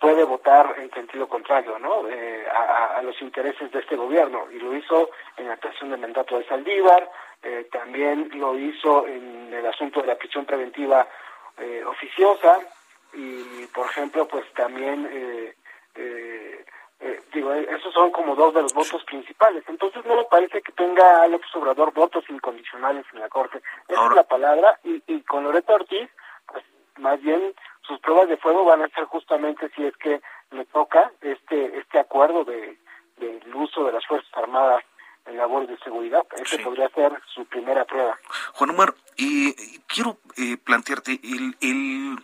puede 0.00 0.24
votar 0.24 0.76
en 0.78 0.90
sentido 0.90 1.28
contrario 1.28 1.78
¿no? 1.78 2.08
Eh, 2.08 2.46
a, 2.48 3.00
los 3.02 3.20
intereses 3.20 3.70
de 3.70 3.80
este 3.80 3.96
gobierno. 3.96 4.46
Y 4.50 4.58
lo 4.58 4.74
hizo 4.74 5.10
en 5.36 5.48
la 5.48 5.56
creación 5.58 5.90
del 5.90 6.00
mandato 6.00 6.38
de 6.38 6.46
Saldívar, 6.46 7.10
eh, 7.42 7.68
también 7.70 8.30
lo 8.34 8.58
hizo 8.58 9.06
en 9.06 9.52
el 9.52 9.66
asunto 9.66 10.00
de 10.00 10.06
la 10.08 10.16
prisión 10.16 10.44
preventiva 10.46 11.06
eh, 11.58 11.84
oficiosa. 11.86 12.58
Y 13.12 13.66
por 13.74 13.86
ejemplo 13.86 14.26
pues 14.26 14.50
también 14.54 15.08
eh, 15.10 15.54
eh, 15.96 16.64
eh, 17.00 17.20
digo 17.32 17.52
esos 17.52 17.92
son 17.92 18.10
como 18.10 18.34
dos 18.34 18.54
de 18.54 18.62
los 18.62 18.72
votos 18.72 19.04
principales. 19.04 19.64
Entonces 19.68 20.04
no 20.06 20.16
me 20.16 20.24
parece 20.24 20.62
que 20.62 20.72
tenga 20.72 21.22
Alex 21.22 21.44
Obrador 21.56 21.92
votos 21.92 22.24
incondicionales 22.28 23.04
en 23.12 23.20
la 23.20 23.28
corte. 23.28 23.60
Esa 23.88 24.06
es 24.06 24.12
la 24.14 24.24
palabra. 24.24 24.78
Y, 24.84 25.02
y 25.06 25.22
con 25.22 25.44
Loreto 25.44 25.74
Ortiz 25.74 26.08
pues 26.46 26.64
más 26.98 27.20
bien 27.20 27.54
sus 27.90 27.98
pruebas 27.98 28.28
de 28.28 28.36
fuego 28.36 28.64
van 28.64 28.82
a 28.82 28.88
ser 28.90 29.04
justamente 29.06 29.68
si 29.74 29.84
es 29.84 29.96
que 29.96 30.20
le 30.52 30.64
toca 30.66 31.10
este 31.20 31.76
este 31.76 31.98
acuerdo 31.98 32.44
de 32.44 32.78
del 33.16 33.54
uso 33.54 33.84
de 33.84 33.92
las 33.92 34.06
fuerzas 34.06 34.30
armadas 34.34 34.84
en 35.26 35.36
labores 35.36 35.68
de 35.68 35.76
seguridad. 35.78 36.24
Ese 36.36 36.58
podría 36.60 36.88
ser 36.90 37.12
su 37.34 37.44
primera 37.44 37.84
prueba. 37.84 38.18
Juan 38.54 38.70
Omar, 38.70 38.94
eh, 39.18 39.54
quiero 39.86 40.18
eh, 40.38 40.56
plantearte 40.56 41.20
el, 41.22 41.56
el 41.60 42.16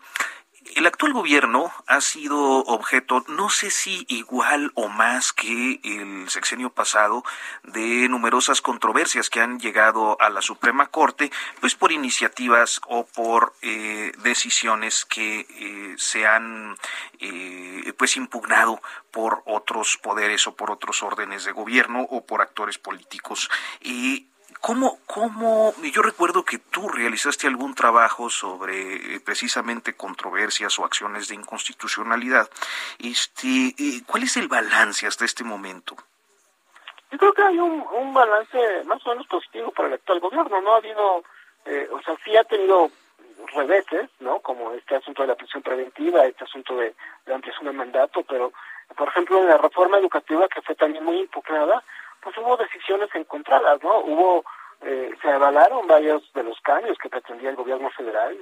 el 0.75 0.87
actual 0.87 1.13
gobierno 1.13 1.73
ha 1.87 2.01
sido 2.01 2.39
objeto, 2.65 3.25
no 3.29 3.49
sé 3.51 3.71
si 3.71 4.05
igual 4.09 4.73
o 4.75 4.89
más 4.89 5.33
que 5.33 5.81
el 5.83 6.29
sexenio 6.29 6.71
pasado, 6.71 7.25
de 7.63 8.09
numerosas 8.09 8.61
controversias 8.61 9.31
que 9.31 9.41
han 9.41 9.61
llegado 9.61 10.21
a 10.21 10.31
la 10.31 10.43
Suprema 10.43 10.89
Corte, 10.89 11.31
pues 11.61 11.75
por 11.75 11.93
iniciativas 11.93 12.81
o 12.89 13.07
por 13.07 13.55
eh, 13.63 14.13
decisiones 14.23 15.05
que 15.05 15.47
eh, 15.49 15.95
se 15.99 16.27
han 16.27 16.77
eh, 17.21 17.93
pues 17.97 18.17
impugnado 18.17 18.81
por 19.11 19.43
otros 19.47 19.99
poderes 19.99 20.47
o 20.47 20.57
por 20.57 20.71
otros 20.71 21.03
órdenes 21.03 21.45
de 21.45 21.53
gobierno 21.53 22.03
o 22.11 22.27
por 22.27 22.43
actores 22.43 22.79
políticos. 22.79 23.49
Y 23.81 24.27
¿Cómo, 24.67 24.99
cómo, 25.07 25.73
yo 25.95 26.03
recuerdo 26.03 26.45
que 26.45 26.59
tú 26.59 26.89
realizaste 26.89 27.47
algún 27.47 27.77
trabajo 27.77 28.29
sobre 28.29 29.15
eh, 29.15 29.21
precisamente 29.25 29.95
controversias 29.95 30.77
o 30.81 30.85
acciones 30.85 31.29
de 31.29 31.37
inconstitucionalidad. 31.37 32.51
Este, 32.99 33.77
eh, 33.79 34.03
¿Cuál 34.05 34.25
es 34.25 34.37
el 34.37 34.49
balance 34.49 35.07
hasta 35.07 35.25
este 35.25 35.45
momento? 35.45 35.95
Yo 37.13 37.19
creo 37.19 37.33
que 37.33 37.43
hay 37.43 37.59
un, 37.61 38.13
balance 38.13 38.83
más 38.87 39.07
o 39.07 39.11
menos 39.11 39.29
positivo 39.29 39.71
para 39.71 39.87
el 39.87 39.95
actual 39.95 40.19
gobierno. 40.19 40.61
No 40.61 40.75
ha 40.75 40.79
habido, 40.79 41.23
eh, 41.67 41.89
o 41.93 42.03
sea, 42.03 42.17
sí 42.25 42.37
ha 42.37 42.43
tenido 42.43 42.91
reveses, 43.55 44.11
¿no? 44.19 44.41
Como 44.41 44.73
este 44.73 44.97
asunto 44.97 45.23
de 45.23 45.29
la 45.29 45.37
prisión 45.37 45.63
preventiva, 45.63 46.27
este 46.27 46.43
asunto 46.43 46.75
de 46.77 46.93
la 47.27 47.37
ampliación 47.37 47.67
del 47.67 47.77
mandato, 47.77 48.25
pero, 48.29 48.53
por 48.97 49.07
ejemplo, 49.11 49.45
la 49.45 49.59
reforma 49.59 49.99
educativa, 49.99 50.49
que 50.49 50.63
fue 50.63 50.75
también 50.75 51.05
muy 51.05 51.21
impugnada, 51.21 51.85
pues 52.27 52.39
hubo 52.39 52.57
decisiones 52.57 53.09
encontradas, 53.15 53.81
¿no? 53.85 54.01
Hubo, 54.01 54.45
eh, 54.83 55.15
se 55.23 55.31
avalaron 55.31 55.87
varios 55.87 56.29
de 56.33 56.43
los 56.43 56.61
cambios 56.61 56.99
que 56.99 57.09
pretendía 57.09 57.51
el 57.51 57.55
gobierno 57.55 57.89
federal, 57.91 58.37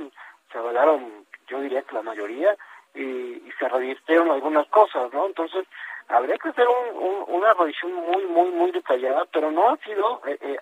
se 0.50 0.56
avalaron, 0.56 1.26
yo 1.48 1.60
diría 1.60 1.82
que 1.82 1.94
la 1.94 2.00
mayoría, 2.00 2.56
y, 2.94 3.42
se 3.58 3.68
revirtieron 3.68 4.30
algunas 4.30 4.66
cosas, 4.68 5.12
¿no? 5.12 5.26
Entonces, 5.26 5.66
habría 6.08 6.38
que 6.38 6.48
hacer 6.48 6.66
un, 6.66 7.24
una 7.28 7.52
revisión 7.52 7.92
muy, 7.92 8.24
muy, 8.24 8.48
muy 8.52 8.70
detallada, 8.70 9.26
pero 9.30 9.50
no 9.50 9.68
ha 9.68 9.76
sido, 9.76 10.22
eh, 10.28 10.38
eh, 10.40 10.58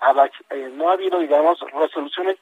eh, 0.50 0.70
no 0.72 0.90
ha 0.90 0.94
habido, 0.94 1.20
digamos, 1.20 1.60
resoluciones 1.72 2.38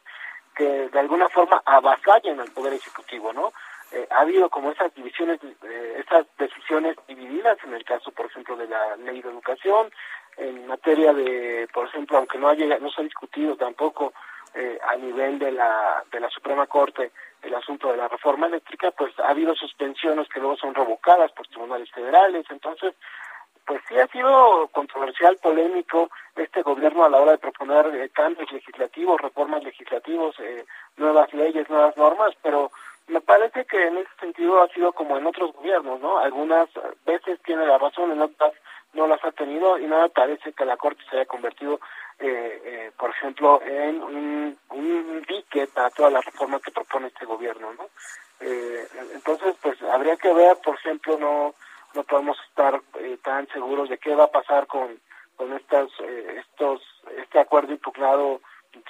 que 0.56 0.88
de 0.88 0.98
alguna 0.98 1.28
forma 1.28 1.62
avasallen 1.66 2.40
al 2.40 2.50
Poder 2.52 2.72
Ejecutivo, 2.72 3.34
¿no? 3.34 3.52
Eh, 3.92 4.06
ha 4.10 4.20
habido 4.20 4.48
como 4.50 4.70
esas 4.70 4.94
divisiones, 4.94 5.40
eh, 5.42 6.02
esas 6.06 6.26
decisiones 6.38 6.96
divididas 7.08 7.58
en 7.64 7.74
el 7.74 7.84
caso, 7.84 8.12
por 8.12 8.26
ejemplo, 8.26 8.56
de 8.56 8.68
la 8.68 8.96
ley 8.96 9.20
de 9.20 9.30
educación, 9.30 9.90
en 10.36 10.66
materia 10.66 11.12
de, 11.12 11.68
por 11.72 11.86
ejemplo, 11.86 12.18
aunque 12.18 12.38
no, 12.38 12.48
haya, 12.48 12.78
no 12.78 12.90
se 12.90 13.00
ha 13.00 13.04
discutido 13.04 13.56
tampoco 13.56 14.12
eh, 14.54 14.78
a 14.86 14.96
nivel 14.96 15.38
de 15.38 15.52
la, 15.52 16.04
de 16.10 16.20
la 16.20 16.30
Suprema 16.30 16.66
Corte 16.66 17.12
el 17.42 17.54
asunto 17.54 17.90
de 17.90 17.96
la 17.96 18.08
reforma 18.08 18.46
eléctrica, 18.46 18.90
pues 18.90 19.18
ha 19.18 19.28
habido 19.28 19.54
suspensiones 19.54 20.28
que 20.28 20.40
luego 20.40 20.56
son 20.56 20.74
revocadas 20.74 21.32
por 21.32 21.46
tribunales 21.46 21.90
federales, 21.90 22.44
entonces, 22.50 22.94
pues 23.66 23.80
sí 23.88 23.98
ha 23.98 24.06
sido 24.08 24.68
controversial, 24.68 25.38
polémico 25.42 26.10
este 26.36 26.62
gobierno 26.62 27.04
a 27.04 27.08
la 27.08 27.18
hora 27.18 27.32
de 27.32 27.38
proponer 27.38 27.86
eh, 27.94 28.10
cambios 28.10 28.50
legislativos, 28.52 29.20
reformas 29.20 29.62
legislativos, 29.64 30.38
eh, 30.40 30.66
nuevas 30.96 31.32
leyes, 31.32 31.68
nuevas 31.70 31.96
normas, 31.96 32.32
pero 32.42 32.70
me 33.10 33.20
parece 33.20 33.64
que 33.64 33.86
en 33.86 33.98
ese 33.98 34.10
sentido 34.18 34.62
ha 34.62 34.68
sido 34.68 34.92
como 34.92 35.16
en 35.18 35.26
otros 35.26 35.52
gobiernos, 35.52 36.00
¿no? 36.00 36.18
Algunas 36.18 36.68
veces 37.04 37.40
tiene 37.44 37.66
la 37.66 37.78
razón, 37.78 38.12
en 38.12 38.22
otras 38.22 38.52
no 38.92 39.06
las 39.06 39.22
ha 39.24 39.32
tenido 39.32 39.78
y 39.78 39.86
me 39.86 40.08
parece 40.10 40.52
que 40.52 40.64
la 40.64 40.76
Corte 40.76 41.02
se 41.08 41.16
haya 41.16 41.26
convertido, 41.26 41.80
eh, 42.18 42.62
eh, 42.64 42.92
por 42.98 43.10
ejemplo, 43.10 43.60
en 43.62 44.02
un, 44.02 44.58
un 44.70 45.22
dique 45.28 45.66
para 45.68 45.90
todas 45.90 46.12
las 46.12 46.24
reformas 46.24 46.62
que 46.62 46.72
propone 46.72 47.08
este 47.08 47.24
gobierno, 47.24 47.72
¿no? 47.74 47.86
Eh, 48.40 48.88
entonces, 49.14 49.54
pues 49.62 49.80
habría 49.82 50.16
que 50.16 50.32
ver, 50.32 50.56
por 50.64 50.74
ejemplo, 50.74 51.18
no 51.18 51.54
no 51.94 52.04
podemos 52.04 52.38
estar 52.48 52.80
eh, 53.00 53.18
tan 53.22 53.48
seguros 53.48 53.88
de 53.88 53.98
qué 53.98 54.14
va 54.14 54.24
a 54.24 54.30
pasar 54.30 54.66
con 54.66 55.00
con 55.36 55.52
estas 55.54 55.88
eh, 56.00 56.42
estos 56.44 56.82
este 57.16 57.38
acuerdo 57.38 57.72
impugnado 57.72 58.40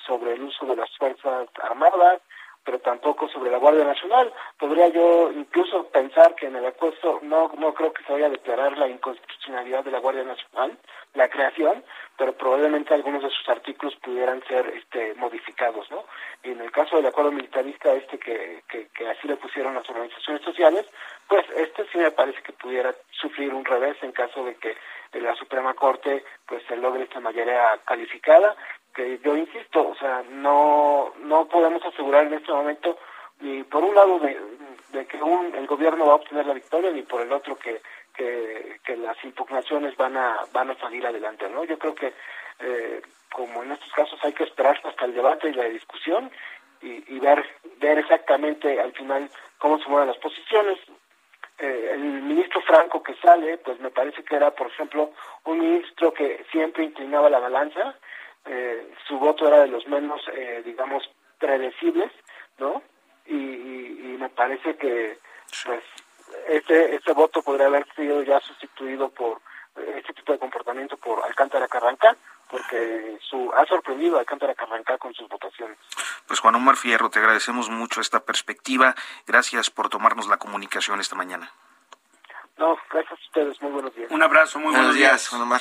sobre 0.07 0.35
el 0.35 0.43
uso 0.43 0.67
de 0.67 0.77
las 0.77 0.91
fuerzas 0.99 1.49
armadas 1.63 2.21
pero 2.65 2.79
tampoco 2.81 3.29
sobre 3.29 3.51
la 3.51 3.59
Guardia 3.59 3.85
Nacional. 3.85 4.33
Podría 4.59 4.89
yo 4.89 5.31
incluso 5.33 5.89
pensar 5.89 6.35
que 6.35 6.47
en 6.47 6.57
el 6.57 6.67
acuerdo 6.67 7.21
no, 7.23 7.51
no 7.59 7.75
creo 7.75 7.93
que 7.93 8.05
se 8.05 8.13
vaya 8.13 8.27
a 8.27 8.31
declarar 8.31 8.77
la 8.77 8.89
inconstitucionalidad 8.89 9.85
de 9.85 9.91
la 9.91 10.01
Guardia 10.01 10.25
Nacional, 10.25 10.79
la 11.15 11.29
creación, 11.29 11.85
pero 12.17 12.33
probablemente 12.35 12.95
algunos 12.95 13.23
de 13.23 13.31
sus 13.31 13.49
artículos 13.49 13.97
pudieran 13.97 14.43
ser 14.47 14.67
este, 14.77 15.15
modificados, 15.15 15.91
¿no? 15.91 16.05
Y 16.43 16.51
en 16.51 16.61
el 16.61 16.71
caso 16.71 16.97
del 16.97 17.07
acuerdo 17.07 17.33
militarista 17.33 17.93
este 17.93 18.19
que, 18.19 18.63
que, 18.69 18.89
que 18.89 19.09
así 19.09 19.27
le 19.27 19.37
pusieron 19.37 19.75
las 19.75 19.89
organizaciones 19.89 20.43
sociales, 20.43 20.87
pues 21.29 21.45
este 21.57 21.87
sí 21.91 21.99
me 21.99 22.11
parece 22.11 22.43
que 22.43 22.53
pudiera 22.53 22.95
sufrir 23.11 23.55
un 23.55 23.65
revés 23.65 23.97
en 24.03 24.13
caso 24.13 24.45
de 24.45 24.55
que 24.57 24.77
la 25.13 25.35
Suprema 25.35 25.75
Corte 25.75 26.25
pues 26.47 26.63
se 26.69 26.77
logre 26.77 27.05
esta 27.05 27.21
mayoría 27.21 27.79
calificada 27.85 28.57
que 28.95 29.19
yo 29.19 29.37
insisto, 29.37 29.89
o 29.89 29.95
sea, 29.97 30.23
no 30.31 31.13
no 31.19 31.47
podemos 31.47 31.85
asegurar 31.85 32.27
en 32.27 32.35
este 32.35 32.53
momento 32.53 32.99
ni 33.41 33.63
por 33.65 33.83
un 33.83 33.95
lado 33.95 34.19
de, 34.19 35.07
que 35.07 35.23
un, 35.23 35.55
el 35.55 35.67
gobierno 35.67 36.07
va 36.07 36.13
a 36.13 36.17
obtener 36.17 36.47
la 36.47 36.55
victoria 36.55 36.91
ni 36.91 37.03
por 37.03 37.23
el 37.23 37.33
otro 37.33 37.57
que, 37.57 37.81
que, 38.15 38.81
que 38.85 38.97
las 38.97 39.17
impugnaciones 39.25 39.97
van 39.97 40.17
a 40.17 40.41
van 40.53 40.71
a 40.71 40.79
salir 40.79 41.07
adelante, 41.07 41.49
¿no? 41.49 41.65
Yo 41.65 41.79
creo 41.79 41.95
que 41.95 42.13
eh, 42.61 43.03
como 43.33 43.63
en 43.63 43.73
estos 43.73 43.93
casos 43.93 44.19
hay 44.23 44.33
que 44.33 44.45
esperar 44.45 44.81
hasta 44.85 45.05
el 45.05 45.15
debate 45.15 45.49
y 45.49 45.55
la 45.55 45.65
discusión 45.65 46.31
y, 46.83 47.15
y 47.15 47.19
ver 47.21 47.45
ver 47.79 47.99
exactamente 47.99 48.81
al 48.81 48.93
final 48.93 49.31
cómo 49.59 49.79
se 49.79 49.89
mueven 49.89 50.09
las 50.09 50.19
posiciones. 50.19 50.79
Eh, 51.59 51.91
el 51.93 52.01
ministro 52.01 52.63
Franco 52.63 53.03
que 53.03 53.15
sale, 53.17 53.59
pues 53.59 53.79
me 53.81 53.91
parece 53.91 54.25
que 54.25 54.35
era, 54.35 54.51
por 54.51 54.69
ejemplo, 54.69 55.13
un 55.45 55.59
ministro 55.59 56.13
que 56.15 56.45
siempre 56.51 56.85
inclinaba 56.85 57.29
la 57.29 57.39
balanza, 57.39 57.97
eh, 58.47 58.93
su 59.07 59.19
voto 59.19 59.47
era 59.47 59.61
de 59.61 59.69
los 59.69 59.87
menos, 59.87 60.21
eh, 60.33 60.63
digamos, 60.65 61.09
predecibles, 61.39 62.11
¿no? 62.59 62.83
Y, 63.27 63.35
y, 63.35 64.17
me 64.19 64.29
parece 64.29 64.77
que, 64.77 65.19
pues, 65.65 65.83
este, 66.49 66.95
este 66.95 67.13
voto 67.13 67.43
podría 67.43 67.67
haber 67.67 67.87
sido 67.95 68.23
ya 68.23 68.39
sustituido 68.41 69.09
por 69.09 69.41
este 69.97 70.13
tipo 70.13 70.33
de 70.33 70.39
comportamiento 70.39 70.97
por 70.97 71.25
Alcántara 71.25 71.69
Carranca, 71.69 72.17
porque 72.51 73.19
su, 73.23 73.51
ha 73.55 73.65
sorprendido 73.67 74.17
a 74.17 74.21
Alcántara 74.21 74.55
Carranca 74.55 74.99
con 74.99 75.15
sus 75.15 75.29
votaciones. 75.29 75.79
Pues 76.27 76.41
Juan 76.41 76.57
Omar 76.57 76.77
Fierro, 76.77 77.09
te 77.09 77.21
agradecemos 77.21 77.71
mucho 77.71 78.01
esta 78.01 78.21
perspectiva. 78.21 78.95
Gracias 79.27 79.71
por 79.71 79.89
tomarnos 79.89 80.27
la 80.27 80.37
comunicación 80.37 81.01
esta 81.01 81.17
mañana. 81.17 81.53
No, 82.59 82.77
gracias 82.91 83.19
a 83.19 83.25
ustedes. 83.27 83.63
Muy 83.63 83.73
buenos 83.73 83.95
días. 83.95 84.11
Un 84.11 84.23
abrazo, 84.23 84.59
muy 84.59 84.75
buenos, 84.75 84.95
días, 84.95 85.29
Juan 85.29 85.43
Omar. 85.43 85.61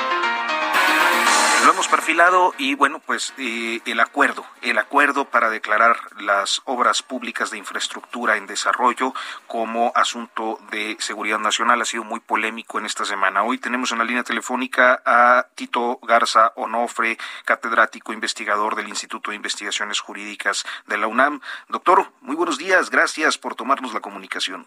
Lo 1.63 1.73
hemos 1.73 1.87
perfilado 1.87 2.55
y 2.57 2.73
bueno, 2.73 2.99
pues 3.05 3.35
eh, 3.37 3.81
el 3.85 3.99
acuerdo, 3.99 4.43
el 4.63 4.79
acuerdo 4.79 5.25
para 5.25 5.51
declarar 5.51 5.95
las 6.19 6.61
obras 6.65 7.03
públicas 7.03 7.51
de 7.51 7.59
infraestructura 7.59 8.37
en 8.37 8.47
desarrollo 8.47 9.13
como 9.45 9.91
asunto 9.93 10.59
de 10.71 10.97
seguridad 10.99 11.37
nacional 11.37 11.79
ha 11.79 11.85
sido 11.85 12.03
muy 12.03 12.19
polémico 12.19 12.79
en 12.79 12.87
esta 12.87 13.05
semana. 13.05 13.43
Hoy 13.43 13.59
tenemos 13.59 13.91
en 13.91 13.99
la 13.99 14.05
línea 14.05 14.23
telefónica 14.23 15.03
a 15.05 15.45
Tito 15.53 15.99
Garza 16.01 16.51
Onofre, 16.55 17.19
catedrático 17.45 18.11
investigador 18.11 18.75
del 18.75 18.89
Instituto 18.89 19.29
de 19.29 19.37
Investigaciones 19.37 19.99
Jurídicas 19.99 20.65
de 20.87 20.97
la 20.97 21.05
UNAM. 21.05 21.41
Doctor, 21.69 22.11
muy 22.21 22.35
buenos 22.35 22.57
días, 22.57 22.89
gracias 22.89 23.37
por 23.37 23.53
tomarnos 23.53 23.93
la 23.93 23.99
comunicación. 23.99 24.65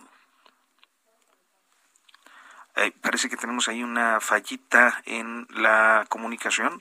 Eh, 2.76 2.92
parece 3.00 3.28
que 3.28 3.36
tenemos 3.36 3.68
ahí 3.68 3.82
una 3.82 4.20
fallita 4.20 5.02
en 5.04 5.46
la 5.50 6.04
comunicación. 6.08 6.80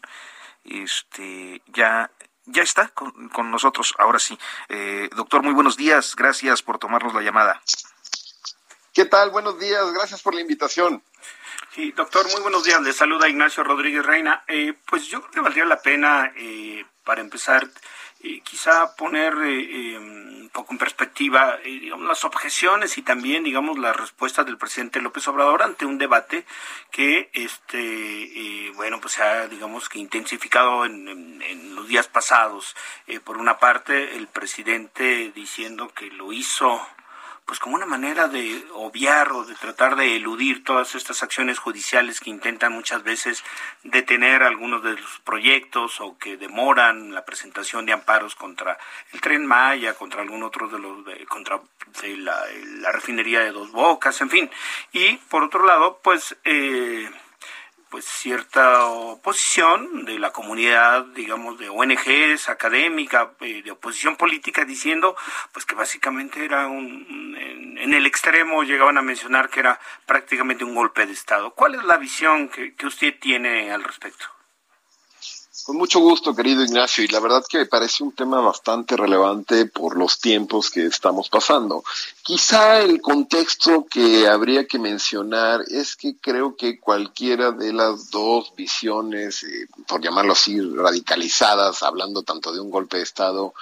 Este, 0.64 1.62
ya, 1.68 2.10
ya 2.46 2.64
está 2.64 2.88
con, 2.90 3.30
con 3.30 3.52
nosotros. 3.52 3.94
Ahora 3.98 4.20
sí. 4.20 4.38
Eh, 4.70 5.10
doctor, 5.16 5.44
muy 5.44 5.54
buenos 5.54 5.78
días. 5.78 6.16
Gracias 6.16 6.62
por 6.64 6.80
tomarnos 6.80 7.14
la 7.14 7.22
llamada. 7.22 7.62
¿Qué 8.94 9.06
tal? 9.06 9.32
Buenos 9.32 9.60
días. 9.60 9.92
Gracias 9.92 10.22
por 10.22 10.36
la 10.36 10.42
invitación. 10.42 11.04
Sí, 11.74 11.92
doctor, 11.92 12.30
muy 12.32 12.42
buenos 12.42 12.64
días. 12.64 12.80
Le 12.82 12.94
saluda 12.94 13.28
Ignacio 13.28 13.64
Rodríguez 13.64 14.06
Reina. 14.06 14.44
Eh, 14.48 14.74
pues 14.86 15.08
yo 15.08 15.22
creo 15.22 15.32
que 15.32 15.40
valdría 15.40 15.66
la 15.66 15.82
pena, 15.82 16.32
eh, 16.36 16.86
para 17.04 17.22
empezar, 17.22 17.68
eh, 18.24 18.40
quizá 18.40 18.96
poner 18.96 19.34
eh, 19.44 19.98
un 19.98 20.50
poco 20.54 20.72
en 20.72 20.78
perspectiva 20.78 21.58
eh, 21.64 21.80
digamos, 21.82 22.08
las 22.08 22.24
objeciones 22.24 22.98
y 22.98 23.02
también 23.02 23.44
digamos 23.44 23.78
las 23.78 23.98
respuestas 23.98 24.46
del 24.46 24.58
presidente 24.58 25.02
López 25.02 25.28
Obrador 25.28 25.62
ante 25.62 25.86
un 25.86 25.98
debate 25.98 26.46
que 26.90 27.30
este 27.34 28.72
bueno 28.76 29.02
pues 29.02 29.16
se 29.16 29.24
ha 29.24 29.48
digamos 29.50 29.90
que 29.90 30.00
intensificado 30.00 30.86
en, 30.86 31.10
en, 31.10 31.42
en 31.42 31.76
los 31.76 31.88
días 31.90 32.08
pasados. 32.08 32.76
Por 33.26 33.38
una 33.38 33.58
parte 33.60 34.16
el 34.16 34.28
presidente 34.28 35.32
diciendo 35.36 35.90
que 35.90 36.06
lo 36.08 36.32
hizo 36.32 36.82
pues 37.46 37.60
como 37.60 37.76
una 37.76 37.86
manera 37.86 38.28
de 38.28 38.66
obviar 38.74 39.32
o 39.32 39.44
de 39.44 39.56
tratar 39.56 39.96
de 39.96 40.16
eludir 40.16 40.64
todas 40.64 40.96
estas 40.96 41.24
acciones 41.24 41.60
judiciales 41.60 42.20
que 42.20 42.30
intentan 42.30 42.72
muchas 42.72 43.04
veces 43.04 43.44
detener 43.84 44.44
algunos 44.44 44.84
de 44.84 44.94
los 44.94 45.20
proyectos 45.24 46.00
o 46.00 46.18
que 46.18 46.38
demoran 46.38 47.14
la 47.14 47.26
presentación 47.26 47.86
de 47.86 47.94
amparos 47.94 48.36
contra 48.36 48.78
el 49.12 49.22
tren 49.22 49.46
Maya, 49.46 49.94
contra 49.96 50.22
algún 50.22 50.44
otro 50.44 50.68
de 50.68 50.80
los, 50.80 51.06
contra 51.28 51.62
de 52.02 52.18
la, 52.18 52.40
la, 52.82 52.92
refinería 52.92 53.42
de 53.42 53.52
Dos 53.52 53.72
Bocas, 53.72 54.22
en 54.22 54.30
fin. 54.30 54.52
Y 54.92 55.18
por 55.30 55.44
otro 55.44 55.66
lado, 55.66 56.00
pues 56.04 56.38
eh, 56.46 57.10
pues 57.94 58.06
cierta 58.06 58.88
oposición 58.88 60.06
de 60.06 60.18
la 60.18 60.32
comunidad, 60.32 61.06
digamos, 61.14 61.60
de 61.60 61.70
ONGs, 61.70 62.50
académica, 62.50 63.34
eh, 63.40 63.62
de 63.62 63.70
oposición 63.70 64.16
política, 64.16 64.66
diciendo 64.66 65.16
pues 65.52 65.64
que 65.68 65.76
básicamente 65.76 66.44
era 66.44 66.66
un, 66.66 67.38
en, 67.78 67.94
el 67.94 68.08
extremo 68.08 68.64
llegaban 68.64 68.98
a 68.98 69.04
mencionar 69.04 69.48
que 69.48 69.60
era 69.60 69.80
prácticamente 70.08 70.64
un 70.64 70.74
golpe 70.74 71.06
de 71.06 71.14
Estado. 71.14 71.52
¿Cuál 71.54 71.76
es 71.76 71.84
la 71.84 71.98
visión 71.98 72.50
que, 72.50 72.74
que 72.74 72.88
usted 72.88 73.14
tiene 73.20 73.72
al 73.72 73.84
respecto? 73.84 74.33
Con 75.66 75.78
mucho 75.78 76.02
gusto, 76.02 76.36
querido 76.36 76.62
Ignacio, 76.62 77.06
y 77.06 77.08
la 77.08 77.22
verdad 77.22 77.46
que 77.48 77.60
me 77.60 77.66
parece 77.66 78.04
un 78.04 78.12
tema 78.12 78.42
bastante 78.42 78.98
relevante 78.98 79.66
por 79.66 79.96
los 79.96 80.20
tiempos 80.20 80.70
que 80.70 80.86
estamos 80.86 81.30
pasando. 81.30 81.86
Quizá 82.22 82.82
el 82.82 83.02
contexto 83.02 83.86
que 83.90 84.28
habría 84.28 84.68
que 84.68 84.78
mencionar 84.78 85.62
es 85.70 85.96
que 85.96 86.18
creo 86.20 86.58
que 86.58 86.82
cualquiera 86.82 87.52
de 87.52 87.72
las 87.72 88.12
dos 88.12 88.54
visiones, 88.58 89.44
eh, 89.44 89.68
por 89.88 90.02
llamarlo 90.02 90.34
así, 90.34 90.60
radicalizadas, 90.60 91.82
hablando 91.82 92.24
tanto 92.24 92.52
de 92.52 92.60
un 92.60 92.70
golpe 92.70 92.98
de 92.98 93.04
Estado 93.04 93.54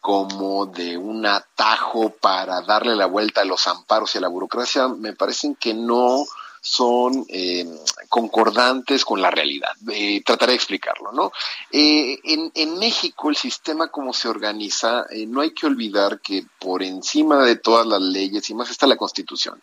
como 0.00 0.66
de 0.66 0.96
un 0.96 1.26
atajo 1.26 2.10
para 2.10 2.60
darle 2.60 2.94
la 2.94 3.06
vuelta 3.06 3.40
a 3.40 3.44
los 3.44 3.66
amparos 3.66 4.14
y 4.14 4.18
a 4.18 4.20
la 4.20 4.28
burocracia, 4.28 4.86
me 4.86 5.12
parecen 5.12 5.56
que 5.56 5.74
no 5.74 6.24
son 6.68 7.24
eh, 7.28 7.66
concordantes 8.10 9.04
con 9.04 9.22
la 9.22 9.30
realidad. 9.30 9.70
Eh, 9.90 10.22
trataré 10.22 10.52
de 10.52 10.56
explicarlo, 10.56 11.12
¿no? 11.12 11.32
Eh, 11.72 12.18
en, 12.24 12.52
en, 12.54 12.78
México 12.78 13.30
el 13.30 13.36
sistema 13.36 13.88
como 13.88 14.12
se 14.12 14.28
organiza, 14.28 15.06
no 15.28 15.40
hay 15.40 15.52
que 15.52 15.66
olvidar 15.66 16.20
que 16.20 16.44
por 16.58 16.82
encima 16.82 17.42
de 17.42 17.56
todas 17.56 17.86
las 17.86 18.02
leyes, 18.02 18.50
y 18.50 18.54
más 18.54 18.70
está 18.70 18.86
la 18.86 18.96
Constitución, 18.96 19.62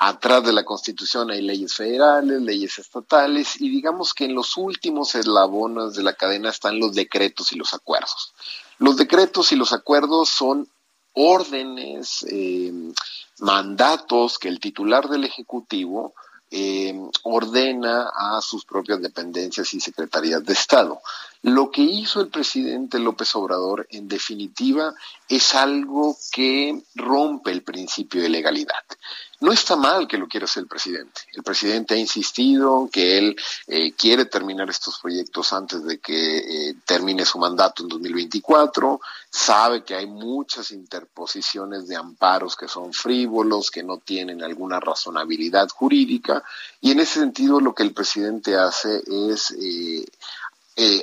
Atrás 0.00 0.44
de 0.44 0.52
la 0.52 0.64
Constitución 0.64 1.32
hay 1.32 1.42
leyes 1.42 1.74
federales, 1.74 2.40
leyes 2.40 2.78
estatales 2.78 3.60
y 3.60 3.68
digamos 3.68 4.14
que 4.14 4.26
en 4.26 4.34
los 4.36 4.56
últimos 4.56 5.16
eslabones 5.16 5.94
de 5.94 6.04
la 6.04 6.12
cadena 6.12 6.50
están 6.50 6.78
los 6.78 6.94
decretos 6.94 7.50
y 7.50 7.56
los 7.56 7.74
acuerdos. 7.74 8.32
Los 8.78 8.96
decretos 8.96 9.50
y 9.50 9.56
los 9.56 9.72
acuerdos 9.72 10.28
son 10.28 10.68
órdenes, 11.14 12.24
mandatos 13.40 14.38
que 14.38 14.46
el 14.46 14.60
titular 14.60 15.08
del 15.08 15.24
Ejecutivo 15.24 16.14
eh, 16.50 16.94
ordena 17.24 18.10
a 18.14 18.40
sus 18.40 18.64
propias 18.64 19.00
dependencias 19.00 19.72
y 19.74 19.80
secretarías 19.80 20.44
de 20.44 20.52
Estado. 20.52 21.00
Lo 21.42 21.70
que 21.70 21.82
hizo 21.82 22.20
el 22.20 22.28
presidente 22.28 22.98
López 22.98 23.34
Obrador, 23.36 23.86
en 23.90 24.08
definitiva, 24.08 24.94
es 25.28 25.54
algo 25.54 26.16
que 26.32 26.82
rompe 26.96 27.52
el 27.52 27.62
principio 27.62 28.20
de 28.20 28.28
legalidad. 28.28 28.74
No 29.40 29.52
está 29.52 29.76
mal 29.76 30.08
que 30.08 30.18
lo 30.18 30.26
quiera 30.26 30.46
hacer 30.46 30.64
el 30.64 30.68
presidente. 30.68 31.20
El 31.32 31.44
presidente 31.44 31.94
ha 31.94 31.96
insistido 31.96 32.88
que 32.92 33.18
él 33.18 33.36
eh, 33.68 33.92
quiere 33.92 34.24
terminar 34.24 34.68
estos 34.68 34.98
proyectos 34.98 35.52
antes 35.52 35.84
de 35.84 35.98
que 35.98 36.38
eh, 36.70 36.74
termine 36.84 37.24
su 37.24 37.38
mandato 37.38 37.84
en 37.84 37.88
2024. 37.88 39.00
Sabe 39.30 39.84
que 39.84 39.94
hay 39.94 40.06
muchas 40.06 40.72
interposiciones 40.72 41.86
de 41.86 41.94
amparos 41.94 42.56
que 42.56 42.66
son 42.66 42.92
frívolos, 42.92 43.70
que 43.70 43.84
no 43.84 43.98
tienen 43.98 44.42
alguna 44.42 44.80
razonabilidad 44.80 45.68
jurídica. 45.68 46.42
Y 46.80 46.90
en 46.90 46.98
ese 46.98 47.20
sentido 47.20 47.60
lo 47.60 47.74
que 47.76 47.84
el 47.84 47.94
presidente 47.94 48.56
hace 48.56 49.04
es 49.06 49.52
eh, 49.52 50.04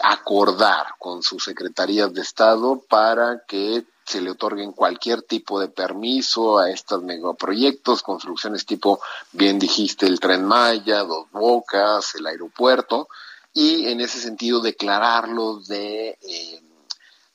acordar 0.01 0.95
con 0.99 1.21
sus 1.21 1.43
secretarías 1.43 2.13
de 2.13 2.21
Estado 2.21 2.81
para 2.87 3.43
que 3.45 3.83
se 4.05 4.21
le 4.21 4.31
otorguen 4.31 4.71
cualquier 4.71 5.23
tipo 5.23 5.59
de 5.59 5.67
permiso 5.67 6.59
a 6.59 6.69
estos 6.69 7.01
megaproyectos, 7.01 8.03
construcciones 8.03 8.65
tipo, 8.65 9.01
bien 9.31 9.57
dijiste, 9.57 10.05
el 10.05 10.19
tren 10.19 10.45
Maya, 10.45 10.99
Dos 11.03 11.25
Bocas, 11.31 12.13
el 12.15 12.27
aeropuerto, 12.27 13.09
y 13.53 13.87
en 13.87 14.01
ese 14.01 14.19
sentido 14.19 14.59
declararlos 14.59 15.67
de, 15.67 16.19
eh, 16.21 16.61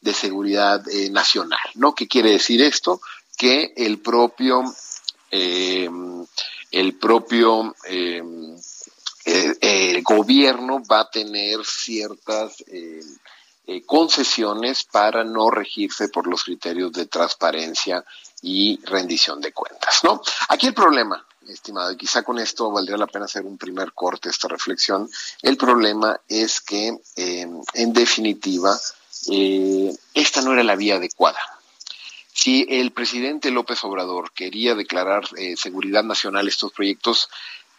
de 0.01 0.15
seguridad 0.15 0.87
eh, 0.89 1.11
nacional, 1.11 1.59
¿no? 1.75 1.95
¿Qué 1.95 2.07
quiere 2.07 2.31
decir 2.31 2.63
esto? 2.63 3.01
Que 3.37 3.73
el 3.77 3.99
propio, 3.99 4.63
eh, 5.33 5.91
el 6.71 6.99
propio 6.99 7.75
el 9.61 10.03
gobierno 10.03 10.83
va 10.91 11.01
a 11.01 11.11
tener 11.11 11.65
ciertas 11.65 12.65
eh, 13.73 13.85
concesiones 13.87 14.83
para 14.83 15.23
no 15.23 15.49
regirse 15.49 16.09
por 16.09 16.27
los 16.27 16.43
criterios 16.43 16.91
de 16.93 17.07
transparencia 17.07 18.05
y 18.43 18.81
rendición 18.85 19.41
de 19.41 19.53
cuentas, 19.53 20.01
¿no? 20.03 20.21
Aquí 20.49 20.67
el 20.67 20.75
problema, 20.75 21.25
estimado, 21.47 21.93
y 21.93 21.97
quizá 21.97 22.25
con 22.25 22.41
esto 22.41 22.73
valdría 22.73 22.97
la 22.97 23.07
pena 23.07 23.27
hacer 23.27 23.45
un 23.45 23.57
primer 23.57 23.93
corte 23.93 24.29
esta 24.29 24.49
reflexión, 24.49 25.09
el 25.43 25.57
problema 25.57 26.21
es 26.27 26.61
que, 26.61 26.99
eh, 27.15 27.47
en 27.75 27.93
definitiva, 27.93 28.77
eh, 29.31 29.95
esta 30.15 30.43
no 30.43 30.53
era 30.53 30.65
la 30.65 30.75
vía 30.75 30.97
adecuada. 30.97 31.39
Si 32.33 32.67
el 32.69 32.91
presidente 32.91 33.53
López 33.53 33.85
Obrador 33.85 34.33
quería 34.33 34.75
declarar 34.75 35.29
seguridad 35.57 36.03
nacional 36.03 36.49
estos 36.49 36.73
proyectos, 36.73 37.29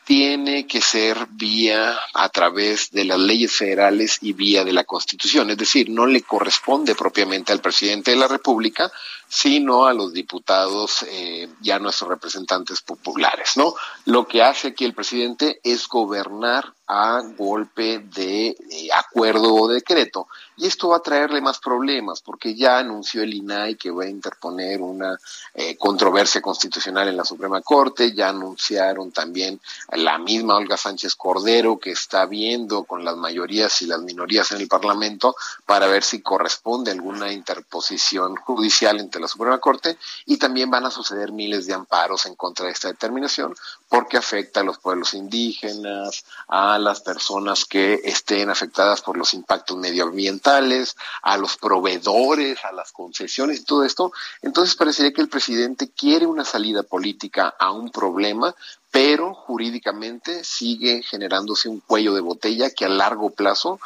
tiene 0.05 0.65
que 0.67 0.81
ser 0.81 1.27
vía 1.31 1.97
a 2.13 2.29
través 2.29 2.91
de 2.91 3.05
las 3.05 3.19
leyes 3.19 3.51
federales 3.51 4.17
y 4.21 4.33
vía 4.33 4.63
de 4.63 4.73
la 4.73 4.83
Constitución. 4.83 5.49
Es 5.51 5.57
decir, 5.57 5.89
no 5.89 6.05
le 6.05 6.21
corresponde 6.21 6.95
propiamente 6.95 7.53
al 7.53 7.61
presidente 7.61 8.11
de 8.11 8.17
la 8.17 8.27
República, 8.27 8.91
sino 9.33 9.85
a 9.85 9.93
los 9.93 10.11
diputados 10.11 11.05
eh, 11.07 11.47
y 11.63 11.71
a 11.71 11.79
nuestros 11.79 12.09
representantes 12.09 12.81
populares, 12.81 13.55
¿no? 13.55 13.73
Lo 14.03 14.27
que 14.27 14.43
hace 14.43 14.67
aquí 14.67 14.83
el 14.83 14.93
presidente 14.93 15.61
es 15.63 15.87
gobernar 15.87 16.73
a 16.93 17.21
golpe 17.37 17.99
de, 17.99 18.57
acuerdo 18.93 19.55
o 19.55 19.69
decreto. 19.69 20.27
Y 20.57 20.67
esto 20.67 20.89
va 20.89 20.97
a 20.97 21.01
traerle 21.01 21.39
más 21.39 21.59
problemas, 21.59 22.21
porque 22.21 22.53
ya 22.53 22.79
anunció 22.79 23.23
el 23.23 23.33
INAI 23.33 23.75
que 23.75 23.89
va 23.89 24.03
a 24.03 24.09
interponer 24.09 24.81
una 24.81 25.17
eh, 25.53 25.77
controversia 25.77 26.41
constitucional 26.41 27.07
en 27.07 27.15
la 27.15 27.23
Suprema 27.23 27.61
Corte, 27.61 28.13
ya 28.13 28.27
anunciaron 28.27 29.11
también 29.13 29.61
la 29.93 30.17
misma 30.17 30.57
Olga 30.57 30.75
Sánchez 30.75 31.15
Cordero 31.15 31.79
que 31.79 31.91
está 31.91 32.25
viendo 32.25 32.83
con 32.83 33.05
las 33.05 33.15
mayorías 33.15 33.81
y 33.81 33.85
las 33.85 34.01
minorías 34.01 34.51
en 34.51 34.59
el 34.59 34.67
Parlamento 34.67 35.33
para 35.65 35.87
ver 35.87 36.03
si 36.03 36.21
corresponde 36.21 36.91
alguna 36.91 37.31
interposición 37.31 38.35
judicial 38.35 38.99
entre 38.99 39.20
la 39.21 39.27
Suprema 39.27 39.59
Corte 39.59 39.97
y 40.25 40.37
también 40.37 40.69
van 40.69 40.85
a 40.85 40.91
suceder 40.91 41.31
miles 41.31 41.65
de 41.67 41.73
amparos 41.73 42.25
en 42.25 42.35
contra 42.35 42.65
de 42.65 42.71
esta 42.71 42.87
determinación 42.89 43.55
porque 43.87 44.17
afecta 44.17 44.61
a 44.61 44.63
los 44.63 44.79
pueblos 44.79 45.13
indígenas, 45.13 46.25
a 46.47 46.79
las 46.79 47.01
personas 47.01 47.65
que 47.65 48.01
estén 48.03 48.49
afectadas 48.49 49.01
por 49.01 49.17
los 49.17 49.33
impactos 49.33 49.77
medioambientales, 49.77 50.95
a 51.21 51.37
los 51.37 51.57
proveedores, 51.57 52.63
a 52.63 52.71
las 52.71 52.91
concesiones 52.91 53.59
y 53.59 53.63
todo 53.63 53.83
esto. 53.83 54.11
Entonces 54.41 54.75
parecería 54.75 55.13
que 55.13 55.21
el 55.21 55.29
presidente 55.29 55.91
quiere 55.91 56.25
una 56.25 56.45
salida 56.45 56.83
política 56.83 57.53
a 57.59 57.71
un 57.71 57.91
problema, 57.91 58.55
pero 58.91 59.33
jurídicamente 59.33 60.43
sigue 60.43 61.01
generándose 61.01 61.69
un 61.69 61.79
cuello 61.79 62.13
de 62.13 62.21
botella 62.21 62.69
que 62.69 62.85
a 62.85 62.89
largo 62.89 63.29
plazo 63.29 63.79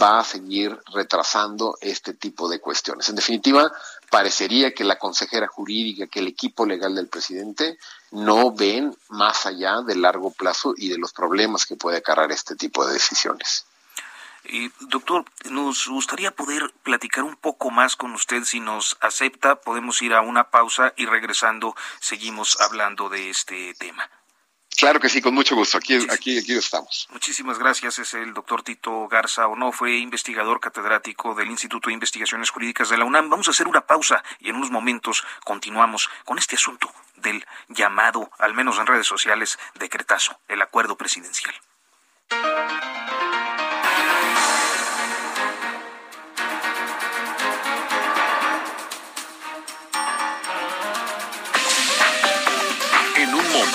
va 0.00 0.20
a 0.20 0.24
seguir 0.24 0.78
retrasando 0.94 1.76
este 1.80 2.14
tipo 2.14 2.48
de 2.48 2.60
cuestiones. 2.60 3.08
En 3.08 3.16
definitiva, 3.16 3.70
parecería 4.08 4.72
que 4.72 4.84
la 4.84 4.98
consejera 4.98 5.48
jurídica, 5.48 6.06
que 6.06 6.20
el 6.20 6.28
equipo 6.28 6.64
legal 6.64 6.94
del 6.94 7.08
presidente 7.08 7.78
no 8.12 8.52
ven 8.52 8.96
más 9.08 9.46
allá 9.46 9.82
del 9.82 10.02
largo 10.02 10.30
plazo 10.30 10.74
y 10.76 10.88
de 10.88 10.98
los 10.98 11.12
problemas 11.12 11.66
que 11.66 11.76
puede 11.76 11.98
acarrar 11.98 12.30
este 12.30 12.54
tipo 12.54 12.86
de 12.86 12.94
decisiones. 12.94 13.66
doctor, 14.80 15.24
nos 15.50 15.88
gustaría 15.88 16.30
poder 16.30 16.72
platicar 16.82 17.24
un 17.24 17.36
poco 17.36 17.70
más 17.70 17.96
con 17.96 18.12
usted. 18.12 18.44
Si 18.44 18.60
nos 18.60 18.96
acepta, 19.00 19.56
podemos 19.56 20.00
ir 20.02 20.14
a 20.14 20.20
una 20.20 20.50
pausa 20.50 20.94
y 20.96 21.06
regresando 21.06 21.74
seguimos 22.00 22.60
hablando 22.60 23.08
de 23.08 23.30
este 23.30 23.74
tema. 23.74 24.08
Claro 24.76 25.00
que 25.00 25.08
sí, 25.08 25.20
con 25.20 25.34
mucho 25.34 25.54
gusto. 25.54 25.78
Aquí, 25.78 25.94
aquí, 26.10 26.38
aquí 26.38 26.54
estamos. 26.54 27.06
Muchísimas 27.10 27.58
gracias. 27.58 27.98
Es 27.98 28.14
el 28.14 28.34
doctor 28.34 28.62
Tito 28.62 29.06
Garza 29.08 29.46
fue 29.72 29.96
investigador 29.96 30.60
catedrático 30.60 31.34
del 31.34 31.50
Instituto 31.50 31.88
de 31.88 31.94
Investigaciones 31.94 32.50
Jurídicas 32.50 32.88
de 32.88 32.96
la 32.96 33.04
UNAM. 33.04 33.30
Vamos 33.30 33.48
a 33.48 33.52
hacer 33.52 33.68
una 33.68 33.86
pausa 33.86 34.22
y 34.40 34.50
en 34.50 34.56
unos 34.56 34.70
momentos 34.70 35.24
continuamos 35.44 36.08
con 36.24 36.38
este 36.38 36.56
asunto 36.56 36.92
del 37.16 37.44
llamado, 37.68 38.30
al 38.38 38.54
menos 38.54 38.78
en 38.78 38.86
redes 38.86 39.06
sociales, 39.06 39.58
decretazo, 39.74 40.38
el 40.48 40.60
acuerdo 40.62 40.96
presidencial. 40.96 41.54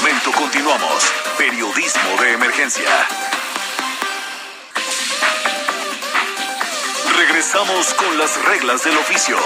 Momento 0.02 0.32
continuamos. 0.32 1.12
Periodismo 1.38 2.22
de 2.22 2.34
emergencia. 2.34 2.90
Regresamos 7.18 7.94
con 7.96 8.18
las 8.18 8.44
reglas 8.46 8.84
del 8.84 8.98
oficio. 8.98 9.38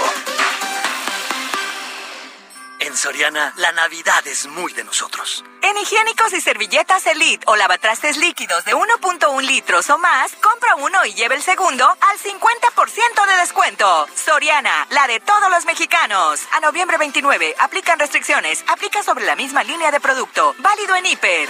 Soriana, 2.96 3.52
la 3.56 3.72
Navidad 3.72 4.26
es 4.26 4.46
muy 4.46 4.72
de 4.72 4.84
nosotros. 4.84 5.44
En 5.62 5.76
higiénicos 5.76 6.32
y 6.32 6.40
servilletas 6.40 7.06
Elite 7.06 7.44
o 7.46 7.56
lavatrastes 7.56 8.16
líquidos 8.16 8.64
de 8.64 8.74
1.1 8.74 9.42
litros 9.42 9.88
o 9.90 9.98
más, 9.98 10.32
compra 10.36 10.74
uno 10.76 11.04
y 11.04 11.14
lleve 11.14 11.34
el 11.34 11.42
segundo 11.42 11.84
al 11.84 12.18
50% 12.18 13.26
de 13.26 13.36
descuento. 13.40 14.06
Soriana, 14.14 14.86
la 14.90 15.06
de 15.06 15.20
todos 15.20 15.50
los 15.50 15.64
mexicanos. 15.64 16.40
A 16.52 16.60
noviembre 16.60 16.98
29, 16.98 17.54
aplican 17.58 17.98
restricciones. 17.98 18.64
Aplica 18.68 19.02
sobre 19.02 19.24
la 19.24 19.36
misma 19.36 19.62
línea 19.62 19.90
de 19.90 20.00
producto. 20.00 20.54
Válido 20.58 20.96
en 20.96 21.06
hiper. 21.06 21.48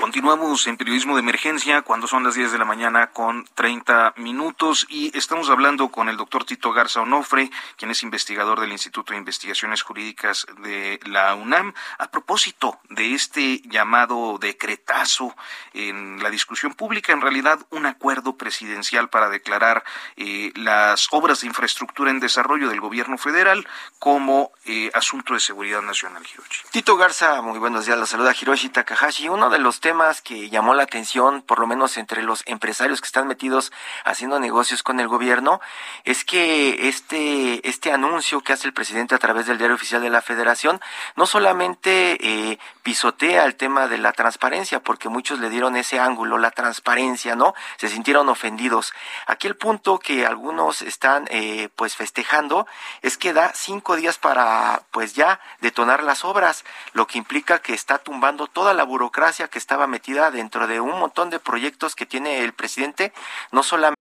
Continuamos 0.00 0.66
en 0.66 0.76
periodismo 0.76 1.14
de 1.14 1.20
emergencia 1.20 1.82
cuando 1.82 2.06
son 2.06 2.24
las 2.24 2.34
10 2.34 2.52
de 2.52 2.58
la 2.58 2.64
mañana 2.64 3.10
con 3.10 3.46
30 3.54 4.14
minutos 4.16 4.86
y 4.88 5.16
estamos 5.16 5.50
hablando 5.50 5.88
con 5.88 6.08
el 6.08 6.16
doctor 6.16 6.44
Tito 6.44 6.72
Garza 6.72 7.00
Onofre, 7.00 7.50
quien 7.76 7.90
es 7.90 8.02
investigador 8.02 8.60
del 8.60 8.72
Instituto 8.72 9.12
de 9.12 9.18
Investigaciones 9.18 9.82
Jurídicas 9.82 10.46
de 10.62 11.00
la 11.06 11.34
UNAM, 11.34 11.74
a 11.98 12.10
propósito 12.10 12.78
de 12.90 13.14
este 13.14 13.62
llamado 13.68 14.38
decretazo 14.38 15.34
en 15.72 16.22
la 16.22 16.30
discusión 16.30 16.74
pública, 16.74 17.12
en 17.12 17.20
realidad 17.20 17.60
un 17.70 17.86
acuerdo 17.86 18.36
presidencial 18.36 19.08
para 19.08 19.28
declarar 19.28 19.84
eh, 20.16 20.52
las 20.54 21.08
obras 21.12 21.40
de 21.40 21.46
infraestructura 21.46 22.10
en 22.10 22.20
desarrollo 22.20 22.68
del 22.68 22.80
gobierno 22.80 23.16
federal 23.16 23.66
como 23.98 24.52
eh, 24.64 24.90
asunto 24.94 25.34
de 25.34 25.40
seguridad 25.40 25.82
nacional, 25.82 26.22
Hiroshi. 26.22 26.64
Tito 26.70 26.96
Garza, 26.96 27.40
muy 27.42 27.58
buenos 27.58 27.86
días, 27.86 27.98
la 27.98 28.06
saluda 28.06 28.34
Hiroshi 28.38 28.68
Takahashi. 28.68 29.28
Uno 29.28 29.50
de 29.50 29.58
los 29.58 29.80
temas 29.84 30.22
que 30.22 30.48
llamó 30.48 30.72
la 30.72 30.84
atención, 30.84 31.42
por 31.42 31.58
lo 31.58 31.66
menos 31.66 31.98
entre 31.98 32.22
los 32.22 32.42
empresarios 32.46 33.02
que 33.02 33.06
están 33.06 33.26
metidos 33.26 33.70
haciendo 34.06 34.40
negocios 34.40 34.82
con 34.82 34.98
el 34.98 35.08
gobierno, 35.08 35.60
es 36.04 36.24
que 36.24 36.88
este, 36.88 37.68
este 37.68 37.92
anuncio 37.92 38.40
que 38.40 38.54
hace 38.54 38.66
el 38.66 38.72
presidente 38.72 39.14
a 39.14 39.18
través 39.18 39.44
del 39.44 39.58
diario 39.58 39.76
oficial 39.76 40.00
de 40.00 40.08
la 40.08 40.22
federación 40.22 40.80
no 41.16 41.26
solamente 41.26 42.16
eh, 42.18 42.58
pisotea 42.82 43.44
el 43.44 43.56
tema 43.56 43.86
de 43.86 43.98
la 43.98 44.12
transparencia, 44.12 44.80
porque 44.80 45.10
muchos 45.10 45.38
le 45.38 45.50
dieron 45.50 45.76
ese 45.76 46.00
ángulo, 46.00 46.38
la 46.38 46.50
transparencia, 46.50 47.36
¿no? 47.36 47.52
Se 47.76 47.90
sintieron 47.90 48.30
ofendidos. 48.30 48.94
Aquí 49.26 49.48
el 49.48 49.56
punto 49.56 49.98
que 49.98 50.24
algunos 50.24 50.80
están 50.80 51.26
eh, 51.28 51.68
pues 51.76 51.94
festejando 51.94 52.66
es 53.02 53.18
que 53.18 53.34
da 53.34 53.52
cinco 53.54 53.96
días 53.96 54.16
para 54.16 54.84
pues 54.92 55.12
ya 55.12 55.40
detonar 55.60 56.02
las 56.02 56.24
obras, 56.24 56.64
lo 56.94 57.06
que 57.06 57.18
implica 57.18 57.58
que 57.58 57.74
está 57.74 57.98
tumbando 57.98 58.46
toda 58.46 58.72
la 58.72 58.84
burocracia 58.84 59.48
que 59.48 59.58
estaba 59.74 59.86
metida 59.88 60.30
dentro 60.30 60.68
de 60.68 60.80
un 60.80 60.98
montón 61.00 61.30
de 61.30 61.40
proyectos 61.40 61.96
que 61.96 62.06
tiene 62.06 62.44
el 62.44 62.52
presidente, 62.52 63.12
no 63.50 63.62
solamente. 63.62 63.96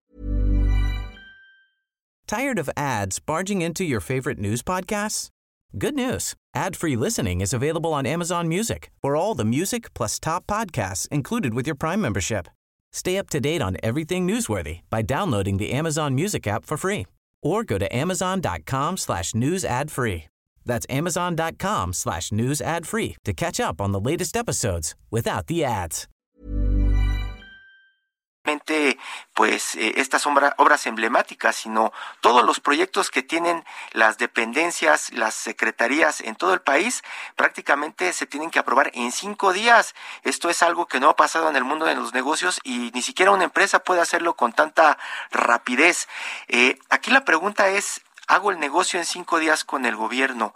Tired 2.28 2.60
of 2.60 2.70
ads 2.78 3.20
barging 3.20 3.62
into 3.62 3.84
your 3.84 4.00
favorite 4.00 4.40
news 4.40 4.62
podcasts? 4.62 5.30
Good 5.78 5.96
news. 5.96 6.36
Ad-free 6.56 6.96
listening 6.96 7.42
is 7.42 7.54
available 7.54 7.94
on 7.94 8.06
Amazon 8.06 8.48
Music 8.48 8.92
for 9.02 9.16
all 9.16 9.34
the 9.36 9.44
music 9.44 9.92
plus 9.96 10.20
top 10.20 10.46
podcasts 10.46 11.08
included 11.10 11.54
with 11.56 11.66
your 11.66 11.76
Prime 11.76 12.00
membership. 12.00 12.48
Stay 12.92 13.18
up 13.18 13.30
to 13.32 13.40
date 13.40 13.62
on 13.62 13.76
everything 13.82 14.28
newsworthy 14.28 14.82
by 14.92 15.02
downloading 15.02 15.58
the 15.58 15.72
Amazon 15.72 16.14
Music 16.14 16.46
app 16.46 16.66
for 16.66 16.78
free 16.78 17.08
or 17.42 17.64
go 17.64 17.80
to 17.80 17.88
amazon.com 17.94 18.98
slash 18.98 19.34
news 19.34 19.66
ad 19.66 19.90
free. 19.90 20.26
That's 20.66 20.86
amazon.com 20.90 21.94
slash 21.94 22.32
news 22.32 22.62
ad 22.62 22.86
free 22.86 23.16
to 23.24 23.34
catch 23.34 23.60
up 23.60 23.82
on 23.82 23.92
the 23.92 24.00
latest 24.00 24.36
episodes 24.38 24.96
without 25.12 25.48
the 25.48 25.64
ads. 25.64 26.08
pues 29.34 29.76
eh, 29.76 29.94
estas 29.98 30.26
obras 30.26 30.86
emblemáticas, 30.86 31.56
sino 31.56 31.92
todos 32.22 32.44
los 32.44 32.60
proyectos 32.60 33.10
que 33.10 33.24
tienen 33.24 33.64
las 33.92 34.18
dependencias, 34.18 35.12
las 35.14 35.34
secretarías 35.34 36.22
en 36.22 36.36
todo 36.36 36.54
el 36.54 36.62
país, 36.62 37.04
prácticamente 37.36 38.14
se 38.14 38.26
tienen 38.26 38.52
que 38.52 38.60
aprobar 38.60 38.92
en 38.94 39.12
cinco 39.12 39.54
días. 39.54 39.96
Esto 40.24 40.50
es 40.50 40.62
algo 40.62 40.88
que 40.88 41.00
no 41.00 41.10
ha 41.10 41.16
pasado 41.16 41.50
en 41.50 41.56
el 41.56 41.64
mundo 41.64 41.86
de 41.86 41.96
los 41.96 42.14
negocios 42.14 42.60
y 42.64 42.92
ni 42.94 43.02
siquiera 43.02 43.32
una 43.32 43.46
empresa 43.46 43.80
puede 43.80 44.02
hacerlo 44.02 44.36
con 44.36 44.54
tanta 44.54 44.98
rapidez. 45.32 46.08
Eh, 46.48 46.78
aquí 46.90 47.12
la 47.12 47.26
pregunta 47.26 47.70
es, 47.70 48.02
¿hago 48.28 48.52
el 48.52 48.60
negocio 48.60 49.00
en 49.00 49.06
cinco 49.06 49.40
días 49.40 49.64
con 49.64 49.86
el 49.86 49.96
gobierno? 49.96 50.54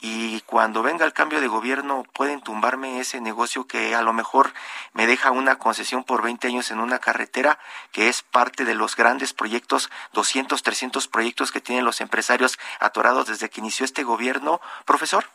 y 0.00 0.40
cuando 0.42 0.82
venga 0.82 1.04
el 1.04 1.12
cambio 1.12 1.40
de 1.40 1.48
gobierno 1.48 2.04
pueden 2.14 2.40
tumbarme 2.40 3.00
ese 3.00 3.20
negocio 3.20 3.66
que 3.66 3.94
a 3.94 4.02
lo 4.02 4.12
mejor 4.12 4.52
me 4.94 5.06
deja 5.06 5.30
una 5.30 5.58
concesión 5.58 6.04
por 6.04 6.22
20 6.22 6.48
años 6.48 6.70
en 6.70 6.80
una 6.80 6.98
carretera 6.98 7.58
que 7.92 8.08
es 8.08 8.22
parte 8.22 8.64
de 8.64 8.74
los 8.74 8.96
grandes 8.96 9.34
proyectos, 9.34 9.90
200, 10.14 10.62
300 10.62 11.08
proyectos 11.08 11.52
que 11.52 11.60
tienen 11.60 11.84
los 11.84 12.00
empresarios 12.00 12.58
atorados 12.80 13.26
desde 13.26 13.50
que 13.50 13.60
inició 13.60 13.84
este 13.84 14.02
gobierno. 14.02 14.60
Profesor. 14.86 15.26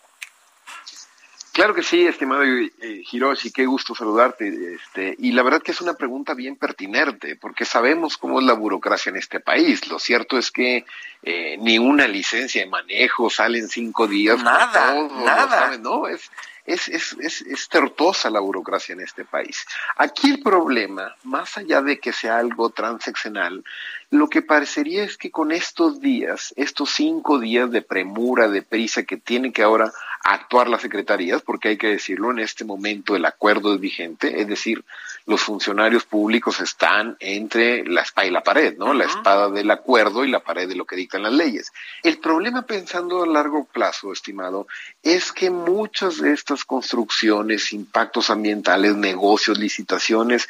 Claro 1.56 1.74
que 1.74 1.84
sí, 1.84 2.06
estimado 2.06 2.44
eh, 2.44 2.70
Hiroshi, 3.10 3.50
qué 3.50 3.66
gusto 3.66 3.96
saludarte. 3.96 4.76
Este, 4.76 5.16
y 5.18 5.32
la 5.32 5.42
verdad 5.42 5.62
que 5.62 5.72
es 5.72 5.80
una 5.80 5.94
pregunta 5.94 6.34
bien 6.34 6.58
pertinente, 6.58 7.38
porque 7.38 7.64
sabemos 7.64 8.18
cómo 8.18 8.42
es 8.42 8.46
la 8.46 8.52
burocracia 8.52 9.10
en 9.10 9.16
este 9.16 9.40
país. 9.40 9.88
Lo 9.88 9.98
cierto 9.98 10.38
es 10.38 10.52
que 10.52 10.84
eh, 11.24 11.56
ni 11.62 11.80
una 11.80 12.10
licencia 12.10 12.62
de 12.62 12.70
manejo 12.70 13.30
sale 13.30 13.58
en 13.60 13.70
cinco 13.70 14.06
días. 14.06 14.44
Nada, 14.44 15.08
nada. 15.24 15.78
No, 15.78 16.10
es, 16.10 16.30
es, 16.66 16.88
es, 16.88 17.16
es, 17.20 17.42
es 17.42 17.70
tortosa 17.70 18.30
la 18.30 18.40
burocracia 18.40 18.94
en 18.94 19.02
este 19.02 19.24
país. 19.24 19.66
Aquí 19.98 20.32
el 20.32 20.42
problema, 20.42 21.16
más 21.24 21.58
allá 21.58 21.82
de 21.82 22.00
que 22.00 22.12
sea 22.12 22.38
algo 22.38 22.70
transeccional, 22.72 23.64
lo 24.10 24.30
que 24.30 24.42
parecería 24.42 25.04
es 25.04 25.18
que 25.18 25.32
con 25.32 25.52
estos 25.52 26.00
días, 26.00 26.54
estos 26.56 26.92
cinco 26.92 27.40
días 27.40 27.70
de 27.72 27.82
premura, 27.82 28.48
de 28.48 28.62
prisa 28.62 29.04
que 29.04 29.18
tienen 29.18 29.52
que 29.52 29.64
ahora 29.64 29.92
actuar 30.24 30.68
las 30.68 30.82
secretarías, 30.82 31.42
porque 31.42 31.70
hay 31.70 31.78
que 31.78 31.88
decirlo, 31.88 32.32
en 32.32 32.40
este 32.40 32.66
momento 32.66 33.16
el 33.16 33.26
acuerdo 33.26 33.74
es 33.74 33.80
vigente, 33.80 34.42
es 34.42 34.48
decir, 34.48 34.84
los 35.26 35.42
funcionarios 35.42 36.06
públicos 36.06 36.60
están 36.60 37.18
entre 37.20 37.84
la 37.86 38.02
espada 38.02 38.28
y 38.28 38.32
la 38.32 38.44
pared, 38.44 38.78
¿no? 38.78 38.94
La 38.94 39.06
espada 39.06 39.50
del 39.50 39.72
acuerdo 39.72 40.24
y 40.24 40.30
la 40.30 40.42
pared 40.42 40.68
de 40.68 40.76
lo 40.76 40.86
que 40.86 40.96
dictan 40.96 41.24
las 41.24 41.34
leyes. 41.34 41.72
El 42.04 42.20
problema 42.20 42.62
pensando 42.62 43.24
a 43.24 43.28
largo 43.28 43.66
plazo, 43.66 44.12
estimado, 44.12 44.68
es 45.02 45.32
que 45.32 45.50
muchas 45.50 46.22
de 46.22 46.32
estas 46.32 46.64
construcciones, 46.64 47.74
impactos 47.74 48.30
ambientales, 48.30 48.96
negocios, 48.96 49.58
licitaciones, 49.58 50.48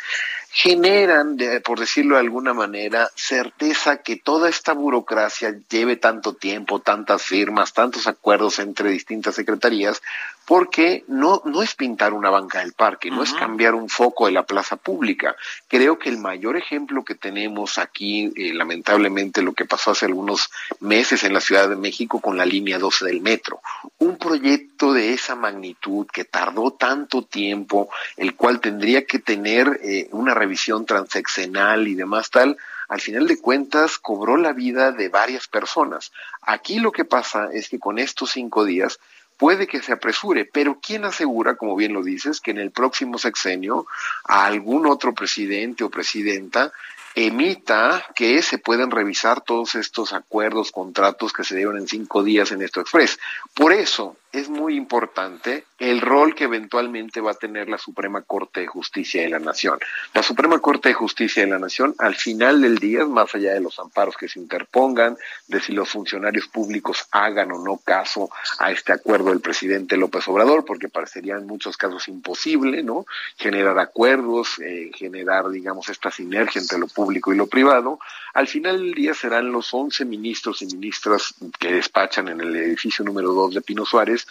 generan, 0.56 1.38
por 1.66 1.82
decirlo 1.82 2.16
de 2.16 2.22
alguna 2.22 2.54
manera, 2.54 3.10
certeza 3.14 3.98
que 3.98 4.16
toda 4.16 4.48
esta 4.48 4.72
burocracia 4.72 5.54
lleve 5.70 5.98
tanto 5.98 6.34
tiempo, 6.34 6.80
tantas 6.80 7.24
firmas, 7.24 7.74
tantos 7.74 8.08
acuerdos 8.08 8.60
entre 8.60 8.90
distintas 8.90 9.36
secretarías, 9.36 10.02
porque 10.46 11.04
no, 11.08 11.42
no 11.44 11.62
es 11.62 11.76
pintar 11.76 12.14
una 12.14 12.30
banca 12.30 12.60
del 12.60 12.72
parque, 12.72 13.10
no 13.10 13.24
es 13.24 13.34
cambiar 13.34 13.74
un 13.74 13.90
foco 13.90 14.28
de 14.28 14.32
la 14.32 14.46
plaza 14.46 14.78
pública. 14.78 15.36
Creo 15.68 15.98
que 15.98 16.10
el 16.10 16.20
mayor 16.20 16.56
ejemplo 16.56 17.04
que 17.04 17.16
tenemos 17.16 17.78
aquí, 17.78 18.32
eh, 18.36 18.54
lamentablemente, 18.54 19.42
lo 19.42 19.54
que 19.54 19.66
pasó 19.66 19.92
hace 19.92 20.06
algunos 20.06 20.52
meses 20.80 21.24
en 21.24 21.34
la 21.34 21.42
Ciudad 21.42 21.68
de 21.68 21.76
México 21.76 22.22
con 22.22 22.38
la 22.38 22.46
línea 22.46 22.78
12 22.78 23.06
del 23.06 23.22
metro. 23.22 23.60
Un 23.98 24.18
proyecto 24.18 24.94
de 24.94 25.14
esa 25.14 25.36
magnitud 25.36 26.06
que 26.14 26.26
tardó 26.26 26.72
tanto 26.72 27.24
tiempo, 27.24 27.90
el 28.16 28.36
cual 28.36 28.62
tendría 28.62 29.06
que 29.06 29.20
tener 29.20 29.80
eh, 29.84 30.08
una 30.12 30.36
revisión 30.46 30.86
transeccional 30.86 31.88
y 31.88 31.96
demás 31.96 32.30
tal, 32.30 32.58
al 32.88 33.02
final 33.02 33.28
de 33.28 33.40
cuentas 33.40 33.98
cobró 33.98 34.38
la 34.38 34.54
vida 34.54 34.92
de 34.92 35.10
varias 35.10 35.48
personas. 35.48 36.12
Aquí 36.42 36.80
lo 36.80 36.92
que 36.92 37.04
pasa 37.04 37.50
es 37.52 37.68
que 37.68 37.80
con 37.80 37.98
estos 37.98 38.32
cinco 38.32 38.64
días 38.64 39.00
puede 39.38 39.66
que 39.68 39.82
se 39.82 39.92
apresure, 39.92 40.46
pero 40.46 40.80
¿quién 40.80 41.04
asegura, 41.04 41.56
como 41.56 41.76
bien 41.76 41.94
lo 41.94 42.04
dices, 42.04 42.40
que 42.40 42.52
en 42.52 42.60
el 42.60 42.72
próximo 42.72 43.18
sexenio 43.18 43.88
a 44.24 44.46
algún 44.46 44.86
otro 44.86 45.14
presidente 45.14 45.84
o 45.84 45.90
presidenta 45.90 46.72
emita 47.16 48.06
que 48.14 48.42
se 48.42 48.60
pueden 48.60 48.92
revisar 48.92 49.42
todos 49.42 49.76
estos 49.76 50.14
acuerdos, 50.14 50.72
contratos 50.72 51.34
que 51.34 51.44
se 51.44 51.56
dieron 51.56 51.78
en 51.78 51.88
cinco 51.88 52.24
días 52.24 52.52
en 52.52 52.62
esto 52.62 52.82
express? 52.82 53.18
Por 53.54 53.74
eso, 53.74 54.16
es 54.36 54.50
muy 54.50 54.76
importante 54.76 55.64
el 55.80 56.02
rol 56.02 56.36
que 56.36 56.46
eventualmente 56.46 57.22
va 57.22 57.32
a 57.32 57.36
tener 57.36 57.70
la 57.70 57.78
Suprema 57.78 58.22
Corte 58.22 58.62
de 58.62 58.68
Justicia 58.68 59.22
de 59.22 59.30
la 59.30 59.40
Nación. 59.40 59.80
La 60.14 60.24
Suprema 60.24 60.60
Corte 60.60 60.90
de 60.90 60.94
Justicia 60.94 61.44
de 61.44 61.50
la 61.50 61.60
Nación, 61.60 61.96
al 62.00 62.16
final 62.16 62.62
del 62.62 62.78
día, 62.78 63.06
más 63.06 63.34
allá 63.34 63.54
de 63.54 63.62
los 63.62 63.80
amparos 63.80 64.18
que 64.18 64.28
se 64.28 64.40
interpongan, 64.40 65.18
de 65.48 65.62
si 65.62 65.72
los 65.72 65.90
funcionarios 65.90 66.48
públicos 66.48 67.08
hagan 67.12 67.52
o 67.54 67.64
no 67.64 67.78
caso 67.78 68.30
a 68.60 68.72
este 68.72 68.92
acuerdo 68.92 69.30
del 69.30 69.40
presidente 69.40 69.96
López 69.98 70.28
Obrador, 70.28 70.66
porque 70.66 70.90
parecería 70.90 71.36
en 71.36 71.48
muchos 71.48 71.78
casos 71.78 72.08
imposible, 72.10 72.84
¿no? 72.84 73.06
Generar 73.38 73.80
acuerdos, 73.80 74.60
eh, 74.60 74.92
generar, 74.94 75.50
digamos, 75.50 75.88
esta 75.90 76.12
sinergia 76.12 76.62
entre 76.62 76.78
lo 76.78 76.88
público 76.88 77.34
y 77.34 77.38
lo 77.38 77.48
privado. 77.48 78.00
Al 78.34 78.48
final 78.48 78.78
del 78.78 78.94
día 78.94 79.14
serán 79.14 79.52
los 79.52 79.74
11 79.74 80.04
ministros 80.06 80.62
y 80.62 80.66
ministras 80.66 81.36
que 81.58 81.74
despachan 81.74 82.28
en 82.28 82.42
el 82.42 82.56
edificio 82.56 83.06
número 83.06 83.32
2 83.34 83.56
de 83.56 83.62
Pino 83.62 83.86
Suárez 83.86 84.25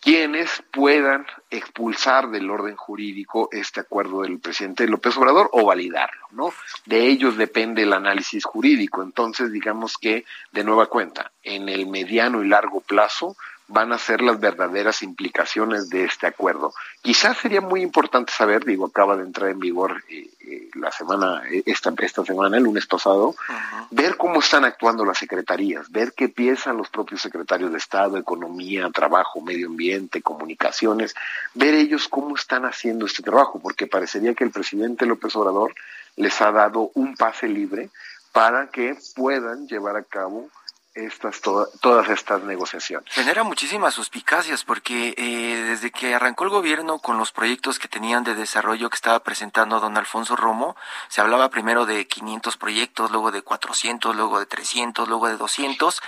quienes 0.00 0.62
puedan 0.72 1.26
expulsar 1.50 2.30
del 2.30 2.50
orden 2.50 2.74
jurídico 2.74 3.50
este 3.52 3.80
acuerdo 3.80 4.22
del 4.22 4.38
presidente 4.38 4.86
López 4.86 5.16
Obrador 5.18 5.50
o 5.52 5.66
validarlo, 5.66 6.26
¿no? 6.30 6.54
De 6.86 7.06
ellos 7.06 7.36
depende 7.36 7.82
el 7.82 7.92
análisis 7.92 8.44
jurídico. 8.44 9.02
Entonces, 9.02 9.52
digamos 9.52 9.98
que, 9.98 10.24
de 10.52 10.64
nueva 10.64 10.86
cuenta, 10.86 11.30
en 11.42 11.68
el 11.68 11.86
mediano 11.86 12.42
y 12.42 12.48
largo 12.48 12.80
plazo 12.80 13.36
van 13.70 13.92
a 13.92 13.98
ser 13.98 14.20
las 14.20 14.40
verdaderas 14.40 15.02
implicaciones 15.02 15.88
de 15.88 16.04
este 16.04 16.26
acuerdo. 16.26 16.74
Quizás 17.02 17.38
sería 17.38 17.60
muy 17.60 17.82
importante 17.82 18.32
saber, 18.32 18.64
digo, 18.64 18.86
acaba 18.86 19.16
de 19.16 19.22
entrar 19.22 19.48
en 19.50 19.60
vigor 19.60 20.02
eh, 20.08 20.28
eh, 20.40 20.70
la 20.74 20.90
semana, 20.90 21.42
eh, 21.50 21.62
esta, 21.66 21.92
esta 21.98 22.24
semana, 22.24 22.56
el 22.56 22.64
lunes 22.64 22.86
pasado, 22.86 23.36
ver 23.90 24.16
cómo 24.16 24.40
están 24.40 24.64
actuando 24.64 25.04
las 25.04 25.18
secretarías, 25.18 25.90
ver 25.90 26.12
qué 26.14 26.28
piensan 26.28 26.76
los 26.76 26.88
propios 26.88 27.22
secretarios 27.22 27.70
de 27.70 27.78
Estado, 27.78 28.16
Economía, 28.16 28.90
Trabajo, 28.90 29.40
Medio 29.40 29.68
Ambiente, 29.68 30.20
Comunicaciones, 30.20 31.14
ver 31.54 31.74
ellos 31.74 32.08
cómo 32.08 32.34
están 32.34 32.64
haciendo 32.64 33.06
este 33.06 33.22
trabajo, 33.22 33.60
porque 33.60 33.86
parecería 33.86 34.34
que 34.34 34.44
el 34.44 34.50
presidente 34.50 35.06
López 35.06 35.34
Obrador 35.36 35.74
les 36.16 36.40
ha 36.42 36.50
dado 36.50 36.90
un 36.94 37.14
pase 37.14 37.46
libre 37.46 37.88
para 38.32 38.68
que 38.68 38.96
puedan 39.14 39.68
llevar 39.68 39.96
a 39.96 40.02
cabo 40.02 40.48
estas 40.94 41.40
todas 41.40 42.08
estas 42.08 42.42
negociaciones. 42.42 43.12
Genera 43.12 43.44
muchísimas 43.44 43.94
suspicacias 43.94 44.64
porque 44.64 45.14
eh, 45.16 45.62
desde 45.68 45.90
que 45.90 46.14
arrancó 46.14 46.44
el 46.44 46.50
gobierno 46.50 46.98
con 46.98 47.16
los 47.16 47.32
proyectos 47.32 47.78
que 47.78 47.88
tenían 47.88 48.24
de 48.24 48.34
desarrollo 48.34 48.90
que 48.90 48.96
estaba 48.96 49.20
presentando 49.20 49.78
don 49.80 49.96
Alfonso 49.96 50.34
Romo, 50.36 50.76
se 51.08 51.20
hablaba 51.20 51.48
primero 51.50 51.86
de 51.86 52.06
500 52.06 52.56
proyectos, 52.56 53.10
luego 53.10 53.30
de 53.30 53.42
400, 53.42 54.16
luego 54.16 54.40
de 54.40 54.46
300, 54.46 55.08
luego 55.08 55.28
de 55.28 55.36
200 55.36 56.02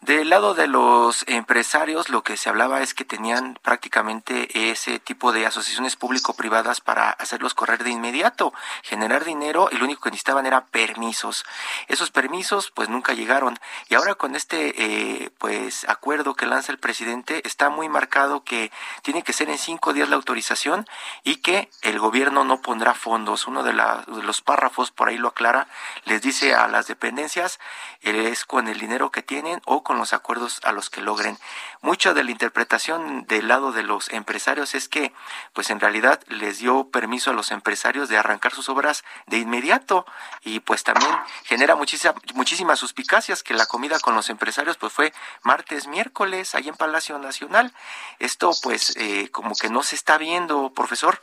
del 0.00 0.30
lado 0.30 0.54
de 0.54 0.68
los 0.68 1.24
empresarios, 1.26 2.08
lo 2.10 2.22
que 2.22 2.36
se 2.36 2.48
hablaba 2.48 2.82
es 2.82 2.94
que 2.94 3.04
tenían 3.04 3.58
prácticamente 3.62 4.70
ese 4.70 4.98
tipo 4.98 5.32
de 5.32 5.46
asociaciones 5.46 5.96
público-privadas 5.96 6.80
para 6.80 7.10
hacerlos 7.10 7.54
correr 7.54 7.82
de 7.82 7.90
inmediato, 7.90 8.52
generar 8.82 9.24
dinero 9.24 9.68
y 9.72 9.76
lo 9.76 9.84
único 9.84 10.02
que 10.02 10.10
necesitaban 10.10 10.46
era 10.46 10.66
permisos. 10.66 11.44
Esos 11.88 12.10
permisos 12.10 12.70
pues 12.70 12.88
nunca 12.88 13.14
llegaron 13.14 13.58
y 13.88 13.94
ahora 13.94 14.14
con 14.14 14.36
este 14.36 14.74
eh, 14.76 15.30
pues 15.38 15.88
acuerdo 15.88 16.34
que 16.34 16.46
lanza 16.46 16.72
el 16.72 16.78
presidente 16.78 17.42
está 17.46 17.70
muy 17.70 17.88
marcado 17.88 18.44
que 18.44 18.70
tiene 19.02 19.22
que 19.22 19.32
ser 19.32 19.48
en 19.48 19.58
cinco 19.58 19.92
días 19.92 20.08
la 20.08 20.16
autorización 20.16 20.86
y 21.24 21.36
que 21.36 21.70
el 21.82 21.98
gobierno 21.98 22.44
no 22.44 22.60
pondrá 22.60 22.94
fondos. 22.94 23.46
Uno 23.46 23.62
de, 23.62 23.72
los 23.72 24.40
párrafos 24.42 24.90
por 24.90 25.08
ahí 25.08 25.18
lo 25.18 25.28
aclara, 25.28 25.68
les 26.04 26.22
dice 26.22 26.54
a 26.54 26.68
las 26.68 26.86
dependencias 26.86 27.58
es 28.02 28.44
con 28.44 28.68
el 28.68 28.78
dinero 28.78 29.10
que 29.10 29.22
tienen 29.22 29.60
o 29.64 29.82
con 29.86 29.98
los 29.98 30.12
acuerdos 30.12 30.58
a 30.64 30.72
los 30.72 30.90
que 30.90 31.00
logren. 31.00 31.38
Mucha 31.80 32.12
de 32.12 32.24
la 32.24 32.32
interpretación 32.32 33.24
del 33.28 33.46
lado 33.46 33.70
de 33.70 33.84
los 33.84 34.12
empresarios 34.12 34.74
es 34.74 34.88
que, 34.88 35.12
pues 35.52 35.70
en 35.70 35.78
realidad 35.78 36.20
les 36.26 36.58
dio 36.58 36.90
permiso 36.90 37.30
a 37.30 37.34
los 37.34 37.52
empresarios 37.52 38.08
de 38.08 38.18
arrancar 38.18 38.52
sus 38.52 38.68
obras 38.68 39.04
de 39.28 39.38
inmediato 39.38 40.04
y 40.42 40.58
pues 40.58 40.82
también 40.82 41.12
genera 41.44 41.76
muchísima, 41.76 42.16
muchísimas 42.34 42.80
suspicacias 42.80 43.44
que 43.44 43.54
la 43.54 43.66
comida 43.66 44.00
con 44.00 44.16
los 44.16 44.28
empresarios 44.28 44.76
pues 44.76 44.92
fue 44.92 45.12
martes, 45.44 45.86
miércoles, 45.86 46.56
ahí 46.56 46.66
en 46.68 46.74
Palacio 46.74 47.20
Nacional. 47.20 47.72
Esto 48.18 48.50
pues 48.64 48.92
eh, 48.96 49.30
como 49.30 49.54
que 49.54 49.68
no 49.68 49.84
se 49.84 49.94
está 49.94 50.18
viendo, 50.18 50.72
profesor. 50.74 51.22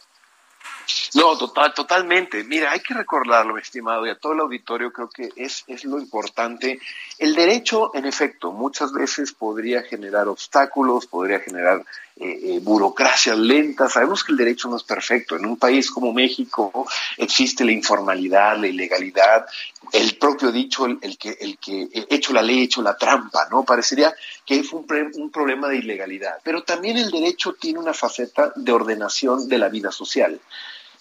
No, 1.15 1.37
total, 1.37 1.73
totalmente. 1.73 2.43
Mira, 2.43 2.71
hay 2.71 2.79
que 2.79 2.93
recordarlo, 2.93 3.57
estimado, 3.57 4.05
y 4.05 4.09
a 4.09 4.17
todo 4.17 4.33
el 4.33 4.39
auditorio 4.41 4.91
creo 4.91 5.09
que 5.09 5.29
es, 5.35 5.63
es 5.67 5.85
lo 5.85 5.99
importante. 5.99 6.79
El 7.19 7.35
derecho, 7.35 7.91
en 7.95 8.05
efecto, 8.05 8.51
muchas 8.51 8.91
veces 8.91 9.31
podría 9.31 9.83
generar 9.83 10.27
obstáculos, 10.27 11.05
podría 11.05 11.39
generar 11.39 11.85
eh, 12.15 12.39
eh, 12.43 12.59
burocracias 12.61 13.35
lentas. 13.37 13.93
Sabemos 13.93 14.23
que 14.23 14.33
el 14.33 14.37
derecho 14.37 14.69
no 14.69 14.77
es 14.77 14.83
perfecto. 14.83 15.35
En 15.35 15.45
un 15.47 15.57
país 15.57 15.89
como 15.89 16.13
México 16.13 16.87
existe 17.17 17.65
la 17.65 17.71
informalidad, 17.71 18.55
la 18.57 18.67
ilegalidad, 18.67 19.47
el 19.91 20.15
propio 20.17 20.51
dicho, 20.51 20.85
el, 20.85 21.17
que, 21.17 21.35
el 21.41 21.57
que 21.57 21.89
hecho 22.09 22.31
la 22.31 22.43
ley, 22.43 22.63
hecho 22.63 22.83
la 22.83 22.95
trampa, 22.95 23.47
¿no? 23.49 23.63
Parecería 23.63 24.13
que 24.45 24.59
es 24.59 24.71
un, 24.71 24.85
problema 25.31 25.67
de 25.67 25.77
ilegalidad. 25.77 26.37
Pero 26.43 26.61
también 26.61 26.97
el 26.97 27.09
derecho 27.09 27.53
tiene 27.53 27.79
una 27.79 27.95
faceta 27.95 28.53
de 28.55 28.71
ordenación 28.71 29.49
de 29.49 29.57
la 29.57 29.69
vida 29.69 29.91
social. 29.91 30.39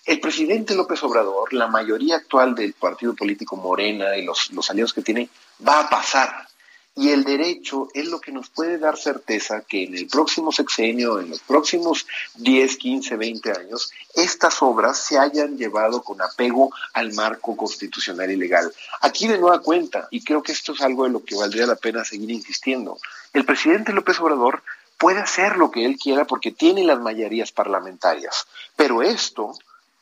El 0.07 0.19
presidente 0.19 0.75
López 0.75 1.03
Obrador, 1.03 1.53
la 1.53 1.69
mayoría 1.69 2.17
actual 2.17 2.55
del 2.55 2.73
partido 2.73 3.15
político 3.15 3.57
Morena 3.57 4.17
y 4.17 4.25
los 4.25 4.71
aliados 4.71 4.95
que 4.95 5.03
tiene, 5.03 5.29
va 5.67 5.81
a 5.81 5.91
pasar. 5.91 6.49
Y 6.95 7.09
el 7.09 7.25
derecho 7.25 7.89
es 7.95 8.07
lo 8.09 8.21
que 8.21 8.33
nos 8.33 8.51
puede 8.51 8.77
dar 8.77 8.99
certeza 8.99 9.63
que 9.63 9.85
en 9.85 9.97
el 9.97 10.09
próximo 10.09 10.53
sexenio, 10.53 11.21
en 11.21 11.31
los 11.31 11.41
próximos 11.41 12.07
10, 12.35 12.77
15, 12.77 13.17
20 13.17 13.51
años, 13.51 13.91
estas 14.15 14.61
obras 14.61 14.99
se 14.99 15.19
hayan 15.19 15.57
llevado 15.57 16.03
con 16.03 16.21
apego 16.21 16.71
al 16.93 17.15
marco 17.15 17.57
constitucional 17.57 18.31
y 18.31 18.37
legal. 18.37 18.71
Aquí 19.01 19.27
de 19.27 19.39
nueva 19.39 19.63
cuenta, 19.63 20.07
y 20.11 20.23
creo 20.23 20.43
que 20.43 20.53
esto 20.53 20.73
es 20.73 20.83
algo 20.83 21.05
de 21.05 21.11
lo 21.11 21.25
que 21.25 21.35
valdría 21.35 21.67
la 21.67 21.77
pena 21.77 22.05
seguir 22.05 22.31
insistiendo, 22.31 22.99
el 23.33 23.47
presidente 23.47 23.95
López 23.95 24.21
Obrador 24.21 24.63
puede 24.99 25.21
hacer 25.21 25.57
lo 25.57 25.71
que 25.71 25.87
él 25.87 25.97
quiera 25.97 26.27
porque 26.27 26.53
tiene 26.53 26.85
las 26.85 27.01
mayorías 27.01 27.53
parlamentarias, 27.53 28.47
pero 28.77 29.03
esto 29.03 29.55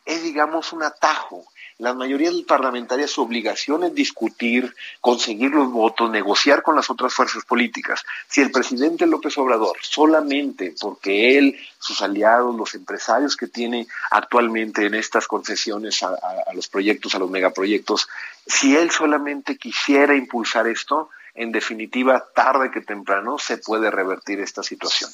es, 0.04 0.22
digamos, 0.24 0.72
un 0.72 0.82
atajo. 0.82 1.44
La 1.80 1.94
mayoría 1.94 2.30
parlamentarias 2.46 3.10
su 3.10 3.22
obligación 3.22 3.84
es 3.84 3.94
discutir, 3.94 4.74
conseguir 5.00 5.52
los 5.52 5.72
votos, 5.72 6.10
negociar 6.10 6.62
con 6.62 6.76
las 6.76 6.90
otras 6.90 7.14
fuerzas 7.14 7.42
políticas. 7.46 8.04
Si 8.28 8.42
el 8.42 8.50
presidente 8.50 9.06
López 9.06 9.38
Obrador, 9.38 9.78
solamente 9.80 10.74
porque 10.78 11.38
él, 11.38 11.58
sus 11.78 12.02
aliados, 12.02 12.54
los 12.54 12.74
empresarios 12.74 13.34
que 13.34 13.46
tiene 13.46 13.86
actualmente 14.10 14.84
en 14.84 14.92
estas 14.92 15.26
concesiones 15.26 16.02
a, 16.02 16.08
a 16.08 16.52
los 16.52 16.68
proyectos, 16.68 17.14
a 17.14 17.18
los 17.18 17.30
megaproyectos, 17.30 18.08
si 18.46 18.76
él 18.76 18.90
solamente 18.90 19.56
quisiera 19.56 20.14
impulsar 20.14 20.66
esto, 20.66 21.08
en 21.34 21.50
definitiva, 21.50 22.26
tarde 22.34 22.70
que 22.70 22.82
temprano 22.82 23.38
se 23.38 23.56
puede 23.56 23.90
revertir 23.90 24.40
esta 24.40 24.62
situación. 24.62 25.10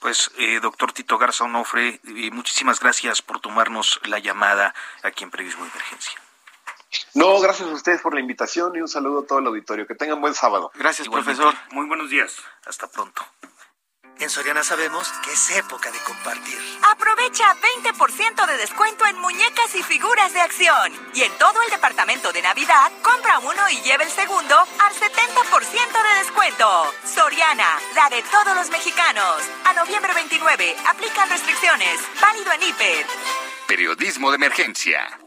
Pues, 0.00 0.30
eh, 0.38 0.60
doctor 0.60 0.92
Tito 0.92 1.18
Garza 1.18 1.44
Onofre, 1.44 2.00
eh, 2.04 2.30
muchísimas 2.30 2.80
gracias 2.80 3.22
por 3.22 3.40
tomarnos 3.40 4.00
la 4.04 4.18
llamada 4.18 4.74
aquí 5.02 5.24
en 5.24 5.30
Periodismo 5.30 5.64
de 5.64 5.70
Emergencia. 5.70 6.20
No, 7.14 7.40
gracias 7.40 7.68
a 7.68 7.72
ustedes 7.72 8.00
por 8.00 8.14
la 8.14 8.20
invitación 8.20 8.74
y 8.76 8.80
un 8.80 8.88
saludo 8.88 9.20
a 9.20 9.26
todo 9.26 9.38
el 9.40 9.46
auditorio. 9.46 9.86
Que 9.86 9.94
tengan 9.94 10.20
buen 10.20 10.34
sábado. 10.34 10.70
Gracias, 10.74 11.08
profesor. 11.08 11.54
Muy 11.70 11.86
buenos 11.86 12.10
días. 12.10 12.36
Hasta 12.66 12.86
pronto. 12.86 13.22
En 14.18 14.30
Soriana 14.30 14.64
sabemos 14.64 15.12
que 15.22 15.32
es 15.32 15.50
época 15.50 15.90
de 15.90 15.98
compartir. 15.98 16.58
Aprovecha 16.90 17.54
20% 17.82 18.46
de 18.46 18.56
descuento 18.56 19.04
en 19.06 19.18
muñecas 19.18 19.74
y 19.74 19.82
figuras 19.82 20.32
de 20.32 20.40
acción. 20.40 20.92
Y 21.14 21.22
en 21.22 21.32
todo 21.38 21.62
el 21.62 21.70
departamento 21.70 22.32
de 22.32 22.40
Navidad, 22.40 22.90
compra 23.02 23.38
uno 23.40 23.68
y 23.70 23.80
lleve 23.82 24.04
el 24.04 24.10
segundo 24.10 24.56
al 24.56 24.94
70% 24.94 26.02
de 26.02 26.18
descuento. 26.20 26.94
Soriana, 27.04 27.78
la 27.94 28.08
de 28.08 28.22
todos 28.22 28.56
los 28.56 28.70
mexicanos. 28.70 29.42
A 29.66 29.74
noviembre 29.74 30.14
29, 30.14 30.76
aplican 30.88 31.28
restricciones. 31.28 32.00
Válido 32.18 32.52
en 32.52 32.62
Hiper. 32.62 33.06
Periodismo 33.68 34.30
de 34.30 34.36
emergencia. 34.36 35.18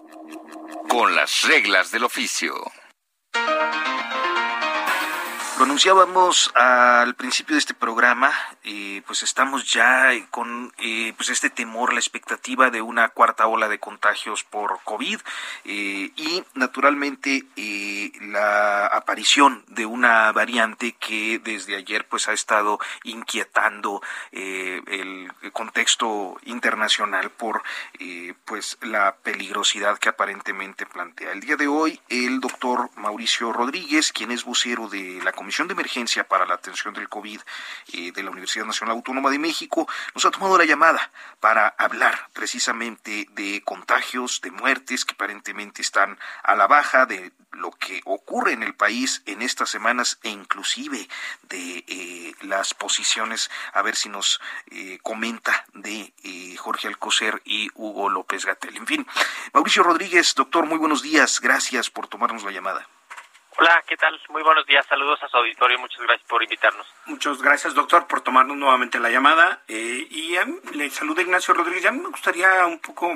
Con 0.90 1.16
las 1.16 1.44
reglas 1.44 1.92
del 1.92 2.06
oficio. 2.06 2.56
Lo 5.60 5.66
anunciábamos 5.66 6.54
al 6.56 7.16
principio 7.16 7.56
de 7.56 7.60
este 7.60 7.74
programa, 7.74 8.32
eh, 8.64 9.02
pues 9.06 9.24
estamos 9.24 9.70
ya 9.70 10.10
con 10.32 10.72
eh, 10.78 11.12
pues 11.18 11.28
este 11.28 11.50
temor, 11.50 11.92
la 11.92 12.00
expectativa 12.00 12.70
de 12.70 12.82
una 12.82 13.10
cuarta 13.10 13.46
ola 13.46 13.68
de 13.68 13.78
contagios 13.78 14.46
por 14.46 14.80
COVID 14.86 15.20
eh, 15.66 16.12
y 16.16 16.44
naturalmente 16.54 17.44
la 18.22 18.86
aparición 18.88 19.66
de 19.68 19.86
una 19.86 20.32
variante 20.32 20.94
que 20.94 21.42
desde 21.44 21.76
ayer 21.76 22.08
pues 22.08 22.30
ha 22.30 22.34
estado 22.34 22.80
inquietando 23.04 24.02
el 24.32 25.30
contexto 25.52 26.38
internacional 26.46 27.32
por 27.32 27.64
pues 28.46 28.78
la 28.82 29.18
peligrosidad 29.18 29.98
que 29.98 30.08
aparentemente 30.08 30.86
plantea. 30.86 31.34
El 31.34 31.42
día 31.42 31.58
de 31.58 31.68
hoy 31.68 32.00
el 32.08 32.40
doctor 32.40 32.92
Mauricio 32.96 33.52
Rodríguez, 33.52 34.14
quien 34.14 34.32
es 34.32 34.46
vocero 34.46 34.88
de 34.88 35.20
la 35.22 35.34
Comisión 35.34 35.49
Comisión 35.50 35.68
de 35.68 35.74
Emergencia 35.74 36.28
para 36.28 36.46
la 36.46 36.54
Atención 36.54 36.94
del 36.94 37.10
COVID 37.10 37.42
eh, 37.94 38.12
de 38.12 38.22
la 38.22 38.30
Universidad 38.30 38.68
Nacional 38.68 38.98
Autónoma 38.98 39.32
de 39.32 39.40
México, 39.40 39.90
nos 40.14 40.24
ha 40.24 40.30
tomado 40.30 40.60
la 40.60 40.66
llamada 40.66 41.10
para 41.40 41.70
hablar 41.70 42.30
precisamente 42.34 43.28
de 43.32 43.64
contagios, 43.66 44.42
de 44.42 44.52
muertes 44.52 45.06
que 45.06 45.14
aparentemente 45.14 45.82
están 45.82 46.20
a 46.44 46.56
la 46.56 46.68
baja, 46.68 47.08
de 47.08 47.32
lo 47.54 47.72
que 47.72 48.00
ocurre 48.06 48.54
en 48.54 48.62
el 48.62 48.76
país 48.76 49.24
en 49.26 49.42
estas 49.42 49.72
semanas 49.72 50.20
e 50.22 50.30
inclusive 50.30 51.10
de 51.42 51.84
eh, 51.88 52.36
las 52.42 52.76
posiciones, 52.76 53.50
a 53.74 53.82
ver 53.82 53.96
si 53.96 54.08
nos 54.08 54.40
eh, 54.70 55.00
comenta 55.02 55.66
de 55.74 56.14
Jorge 56.60 56.88
Alcocer 56.88 57.42
y 57.44 57.72
Hugo 57.74 58.08
López 58.08 58.46
Gatel. 58.46 58.78
En 58.78 58.86
fin, 58.86 59.08
Mauricio 59.52 59.82
Rodríguez, 59.82 60.36
doctor, 60.36 60.68
muy 60.68 60.78
buenos 60.78 61.02
días, 61.02 61.42
gracias 61.42 61.90
por 61.90 62.08
tomarnos 62.08 62.44
la 62.44 62.52
llamada. 62.52 62.88
Hola, 63.62 63.84
¿qué 63.86 63.98
tal? 63.98 64.18
Muy 64.30 64.42
buenos 64.42 64.66
días, 64.66 64.86
saludos 64.88 65.22
a 65.22 65.28
su 65.28 65.36
auditorio, 65.36 65.78
muchas 65.80 66.00
gracias 66.00 66.26
por 66.30 66.42
invitarnos. 66.42 66.88
Muchas 67.08 67.42
gracias, 67.42 67.74
doctor, 67.74 68.08
por 68.08 68.22
tomarnos 68.22 68.56
nuevamente 68.56 69.02
la 69.02 69.10
llamada. 69.10 69.64
Eh, 69.68 70.08
y 70.10 70.38
le 70.78 70.90
saluda 70.90 71.24
Ignacio 71.24 71.54
Rodríguez. 71.54 71.86
A 71.88 71.92
mí 71.92 72.00
me 72.00 72.08
gustaría 72.08 72.66
un 72.66 72.80
poco 72.80 73.12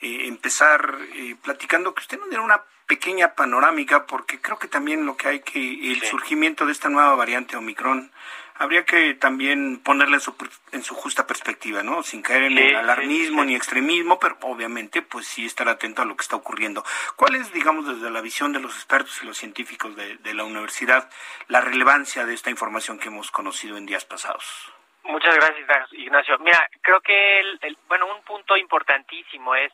eh, 0.00 0.26
empezar 0.26 0.96
eh, 1.12 1.36
platicando 1.42 1.92
que 1.92 2.00
usted 2.00 2.18
nos 2.18 2.30
diera 2.30 2.42
una 2.42 2.62
pequeña 2.86 3.34
panorámica, 3.34 4.06
porque 4.06 4.40
creo 4.40 4.58
que 4.58 4.68
también 4.68 5.04
lo 5.04 5.18
que 5.18 5.28
hay 5.28 5.40
que, 5.40 5.92
el 5.92 6.00
surgimiento 6.00 6.64
de 6.64 6.72
esta 6.72 6.88
nueva 6.88 7.14
variante 7.14 7.54
Omicron, 7.54 8.10
habría 8.54 8.84
que 8.84 9.14
también 9.14 9.80
ponerla 9.80 10.16
en 10.16 10.20
su, 10.20 10.34
en 10.72 10.82
su 10.82 10.94
justa 10.94 11.26
perspectiva, 11.26 11.82
¿no? 11.82 12.02
Sin 12.02 12.22
caer 12.22 12.44
en 12.44 12.58
el 12.58 12.76
alarmismo 12.76 13.44
ni 13.44 13.54
extremismo, 13.54 14.18
pero 14.18 14.36
obviamente 14.42 15.02
pues 15.02 15.26
sí 15.26 15.44
estar 15.44 15.68
atento 15.68 16.02
a 16.02 16.04
lo 16.04 16.16
que 16.16 16.22
está 16.22 16.36
ocurriendo. 16.36 16.84
¿Cuál 17.16 17.34
es, 17.34 17.52
digamos, 17.52 17.86
desde 17.86 18.10
la 18.10 18.20
visión 18.20 18.52
de 18.52 18.60
los 18.60 18.74
expertos 18.74 19.20
y 19.22 19.26
los 19.26 19.36
científicos 19.36 19.96
de, 19.96 20.16
de 20.18 20.34
la 20.34 20.44
universidad, 20.44 21.10
la 21.48 21.60
relevancia 21.60 22.24
de 22.24 22.34
esta 22.34 22.50
información 22.50 22.98
que 22.98 23.08
hemos 23.08 23.30
conocido 23.30 23.76
en 23.76 23.86
días 23.86 24.04
pasados? 24.04 24.72
Muchas 25.04 25.34
gracias, 25.34 25.92
Ignacio. 25.92 26.38
Mira, 26.38 26.68
creo 26.80 27.00
que, 27.00 27.40
el, 27.40 27.76
bueno, 27.88 28.06
un 28.06 28.22
punto 28.22 28.56
importantísimo 28.56 29.54
es 29.54 29.70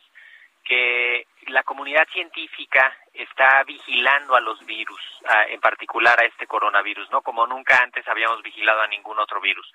que 0.64 1.26
la 1.48 1.62
comunidad 1.62 2.06
científica 2.12 2.96
está 3.12 3.64
vigilando 3.64 4.34
a 4.36 4.40
los 4.40 4.64
virus, 4.66 5.00
en 5.48 5.60
particular 5.60 6.20
a 6.20 6.26
este 6.26 6.46
coronavirus, 6.46 7.10
¿no? 7.10 7.22
Como 7.22 7.46
nunca 7.46 7.82
antes 7.82 8.06
habíamos 8.06 8.42
vigilado 8.42 8.80
a 8.80 8.86
ningún 8.86 9.18
otro 9.18 9.40
virus. 9.40 9.72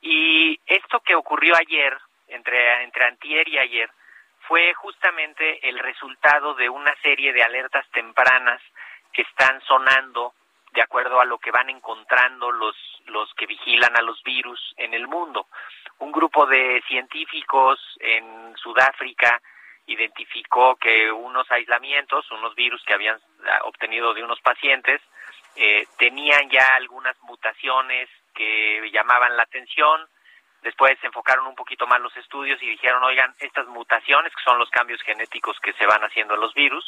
Y 0.00 0.60
esto 0.66 1.00
que 1.00 1.14
ocurrió 1.14 1.54
ayer, 1.56 1.96
entre, 2.28 2.82
entre 2.82 3.06
antier 3.06 3.48
y 3.48 3.58
ayer, 3.58 3.90
fue 4.46 4.74
justamente 4.74 5.66
el 5.68 5.78
resultado 5.78 6.54
de 6.54 6.68
una 6.68 6.94
serie 6.96 7.32
de 7.32 7.42
alertas 7.42 7.88
tempranas 7.90 8.60
que 9.12 9.22
están 9.22 9.60
sonando 9.62 10.34
de 10.72 10.82
acuerdo 10.82 11.20
a 11.20 11.24
lo 11.24 11.38
que 11.38 11.52
van 11.52 11.70
encontrando 11.70 12.50
los, 12.50 12.76
los 13.06 13.32
que 13.34 13.46
vigilan 13.46 13.96
a 13.96 14.02
los 14.02 14.22
virus 14.24 14.74
en 14.76 14.92
el 14.92 15.06
mundo. 15.06 15.46
Un 16.00 16.10
grupo 16.10 16.46
de 16.46 16.82
científicos 16.88 17.78
en 18.00 18.56
Sudáfrica, 18.56 19.40
identificó 19.86 20.76
que 20.76 21.10
unos 21.12 21.50
aislamientos, 21.50 22.30
unos 22.30 22.54
virus 22.54 22.82
que 22.84 22.94
habían 22.94 23.18
ah, 23.46 23.60
obtenido 23.64 24.14
de 24.14 24.22
unos 24.22 24.40
pacientes, 24.40 25.00
eh, 25.56 25.86
tenían 25.98 26.48
ya 26.50 26.74
algunas 26.74 27.16
mutaciones 27.22 28.08
que 28.34 28.90
llamaban 28.92 29.36
la 29.36 29.44
atención. 29.44 30.08
Después 30.62 30.98
se 31.00 31.06
enfocaron 31.06 31.46
un 31.46 31.54
poquito 31.54 31.86
más 31.86 32.00
los 32.00 32.16
estudios 32.16 32.60
y 32.62 32.70
dijeron, 32.70 33.02
oigan, 33.04 33.34
estas 33.38 33.66
mutaciones, 33.68 34.34
que 34.34 34.42
son 34.42 34.58
los 34.58 34.70
cambios 34.70 35.00
genéticos 35.02 35.58
que 35.60 35.74
se 35.74 35.86
van 35.86 36.02
haciendo 36.02 36.34
en 36.34 36.40
los 36.40 36.54
virus, 36.54 36.84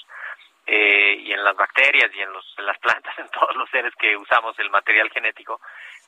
eh, 0.69 1.17
y 1.21 1.33
en 1.33 1.45
las 1.45 1.55
bacterias 1.55 2.11
y 2.13 2.21
en, 2.21 2.33
los, 2.33 2.45
en 2.59 2.67
las 2.67 2.79
plantas, 2.79 3.17
en 3.19 3.29
todos 3.29 3.55
los 3.55 3.71
seres 3.71 3.95
que 3.95 4.17
usamos 4.17 4.59
el 4.59 4.71
material 4.71 5.11
genético, 5.11 5.61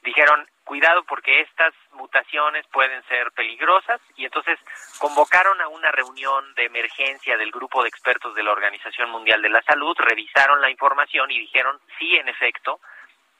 dijeron, 0.04 0.48
cuidado 0.64 1.02
porque 1.04 1.40
estas 1.40 1.74
mutaciones 1.92 2.66
pueden 2.68 3.02
ser 3.04 3.32
peligrosas 3.32 4.00
y 4.16 4.24
entonces 4.24 4.58
convocaron 4.98 5.60
a 5.60 5.68
una 5.68 5.90
reunión 5.90 6.54
de 6.54 6.66
emergencia 6.66 7.36
del 7.36 7.50
grupo 7.50 7.82
de 7.82 7.88
expertos 7.88 8.34
de 8.34 8.42
la 8.42 8.52
Organización 8.52 9.10
Mundial 9.10 9.40
de 9.42 9.48
la 9.48 9.62
Salud, 9.62 9.96
revisaron 9.98 10.60
la 10.60 10.70
información 10.70 11.30
y 11.30 11.40
dijeron, 11.40 11.80
sí, 11.98 12.16
en 12.16 12.28
efecto, 12.28 12.80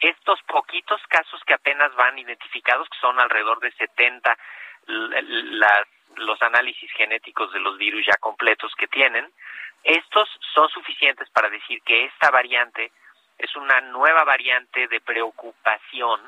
estos 0.01 0.41
poquitos 0.43 1.01
casos 1.09 1.43
que 1.45 1.55
apenas 1.55 1.95
van 1.97 2.19
identificados, 2.19 2.89
que 2.89 2.99
son 2.99 3.19
alrededor 3.19 3.61
de 3.61 3.73
70 3.73 4.39
las, 4.87 5.87
los 6.17 6.41
análisis 6.43 6.91
genéticos 6.93 7.53
de 7.53 7.61
los 7.61 7.77
virus 7.79 8.07
ya 8.07 8.17
completos 8.17 8.73
que 8.77 8.89
tienen, 8.89 9.31
estos 9.85 10.29
son 10.55 10.69
suficientes 10.71 11.29
para 11.31 11.51
decir 11.51 11.81
que 11.83 12.07
esta 12.07 12.31
variante 12.31 12.91
es 13.39 13.55
una 13.55 13.81
nueva 13.81 14.25
variante 14.25 14.89
de 14.89 15.01
preocupación 15.01 16.21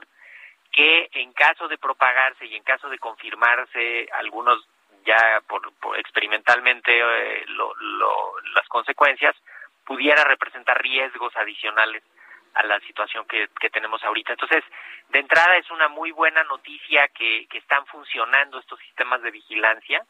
que 0.73 1.09
en 1.13 1.33
caso 1.33 1.69
de 1.69 1.79
propagarse 1.79 2.47
y 2.47 2.55
en 2.55 2.63
caso 2.63 2.89
de 2.89 2.99
confirmarse 2.99 4.09
algunos 4.13 4.67
ya 5.05 5.41
por, 5.47 5.73
experimentalmente 5.99 6.93
eh, 6.99 7.45
las 8.55 8.69
consecuencias 8.69 9.35
pudiera 9.85 10.23
representar 10.25 10.81
riesgos 10.81 11.35
adicionales 11.37 12.03
a 12.55 12.65
la 12.65 12.81
situación 12.81 13.25
que, 13.27 13.49
que, 13.61 13.71
tenemos 13.71 14.03
ahorita. 14.03 14.33
Entonces, 14.33 14.65
de 15.09 15.21
entrada 15.21 15.57
es 15.57 15.71
una 15.71 15.89
muy 15.89 16.11
buena 16.11 16.43
noticia 16.45 17.09
que, 17.09 17.47
que 17.49 17.59
están 17.59 17.87
funcionando 17.87 18.59
estos 18.59 18.79
sistemas 18.81 19.23
de 19.23 19.31
vigilancia 19.31 20.05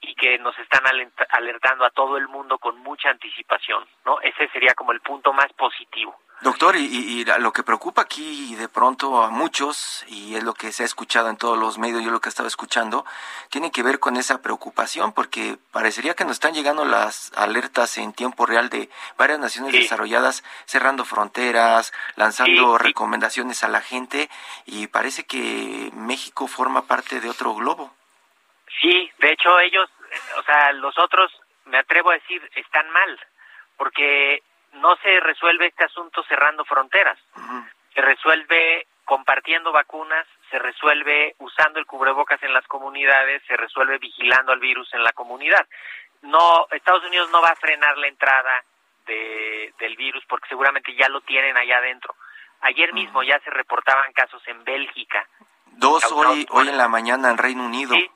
y 0.00 0.14
que 0.14 0.38
nos 0.38 0.58
están 0.58 0.82
alertando 1.30 1.84
a 1.84 1.90
todo 1.90 2.16
el 2.16 2.28
mundo 2.28 2.58
con 2.58 2.78
mucha 2.78 3.10
anticipación, 3.10 3.86
¿no? 4.04 4.20
Ese 4.20 4.48
sería 4.48 4.74
como 4.74 4.92
el 4.92 5.00
punto 5.00 5.32
más 5.32 5.52
positivo. 5.54 6.18
Doctor, 6.42 6.76
y, 6.76 7.22
lo 7.38 7.52
que 7.52 7.62
preocupa 7.62 8.00
aquí 8.00 8.54
de 8.54 8.66
pronto 8.66 9.22
a 9.22 9.28
muchos, 9.28 10.06
y 10.08 10.36
es 10.36 10.42
lo 10.42 10.54
que 10.54 10.72
se 10.72 10.82
ha 10.82 10.86
escuchado 10.86 11.28
en 11.28 11.36
todos 11.36 11.58
los 11.58 11.76
medios, 11.76 12.02
yo 12.02 12.10
lo 12.10 12.20
que 12.20 12.30
estaba 12.30 12.48
escuchando, 12.48 13.04
tiene 13.50 13.70
que 13.70 13.82
ver 13.82 13.98
con 14.00 14.16
esa 14.16 14.40
preocupación, 14.40 15.12
porque 15.12 15.58
parecería 15.70 16.14
que 16.14 16.24
nos 16.24 16.32
están 16.32 16.54
llegando 16.54 16.86
las 16.86 17.30
alertas 17.36 17.98
en 17.98 18.14
tiempo 18.14 18.46
real 18.46 18.70
de 18.70 18.88
varias 19.18 19.38
naciones 19.38 19.72
desarrolladas 19.72 20.42
cerrando 20.64 21.04
fronteras, 21.04 21.92
lanzando 22.16 22.78
recomendaciones 22.78 23.62
a 23.62 23.68
la 23.68 23.82
gente, 23.82 24.30
y 24.64 24.86
parece 24.86 25.26
que 25.26 25.90
México 25.92 26.46
forma 26.46 26.86
parte 26.86 27.20
de 27.20 27.28
otro 27.28 27.54
globo. 27.54 27.94
Sí, 28.80 29.10
de 29.18 29.32
hecho 29.32 29.60
ellos, 29.60 29.90
o 30.38 30.42
sea, 30.44 30.72
los 30.72 30.98
otros, 30.98 31.30
me 31.66 31.76
atrevo 31.76 32.12
a 32.12 32.14
decir, 32.14 32.40
están 32.54 32.88
mal, 32.90 33.20
porque 33.76 34.42
no 34.72 34.96
se 34.96 35.20
resuelve 35.20 35.66
este 35.66 35.84
asunto 35.84 36.22
cerrando 36.24 36.64
fronteras, 36.64 37.18
se 37.94 38.00
resuelve 38.00 38.86
compartiendo 39.04 39.72
vacunas, 39.72 40.26
se 40.50 40.58
resuelve 40.58 41.34
usando 41.38 41.78
el 41.78 41.86
cubrebocas 41.86 42.40
en 42.42 42.52
las 42.52 42.66
comunidades, 42.66 43.42
se 43.46 43.56
resuelve 43.56 43.98
vigilando 43.98 44.52
al 44.52 44.60
virus 44.60 44.92
en 44.94 45.02
la 45.02 45.12
comunidad. 45.12 45.66
No, 46.22 46.66
Estados 46.70 47.04
Unidos 47.04 47.30
no 47.30 47.42
va 47.42 47.48
a 47.48 47.56
frenar 47.56 47.96
la 47.98 48.06
entrada 48.06 48.64
de, 49.06 49.74
del 49.78 49.96
virus 49.96 50.24
porque 50.28 50.48
seguramente 50.48 50.94
ya 50.94 51.08
lo 51.08 51.20
tienen 51.22 51.56
allá 51.56 51.78
adentro. 51.78 52.14
Ayer 52.60 52.92
mismo 52.92 53.22
ya 53.22 53.40
se 53.40 53.50
reportaban 53.50 54.12
casos 54.12 54.42
en 54.46 54.62
Bélgica. 54.64 55.26
Dos 55.66 56.04
hoy, 56.12 56.46
hoy 56.50 56.68
en 56.68 56.76
la 56.76 56.88
mañana 56.88 57.30
en 57.30 57.38
Reino 57.38 57.64
Unido. 57.64 57.94
Sí, 57.94 58.10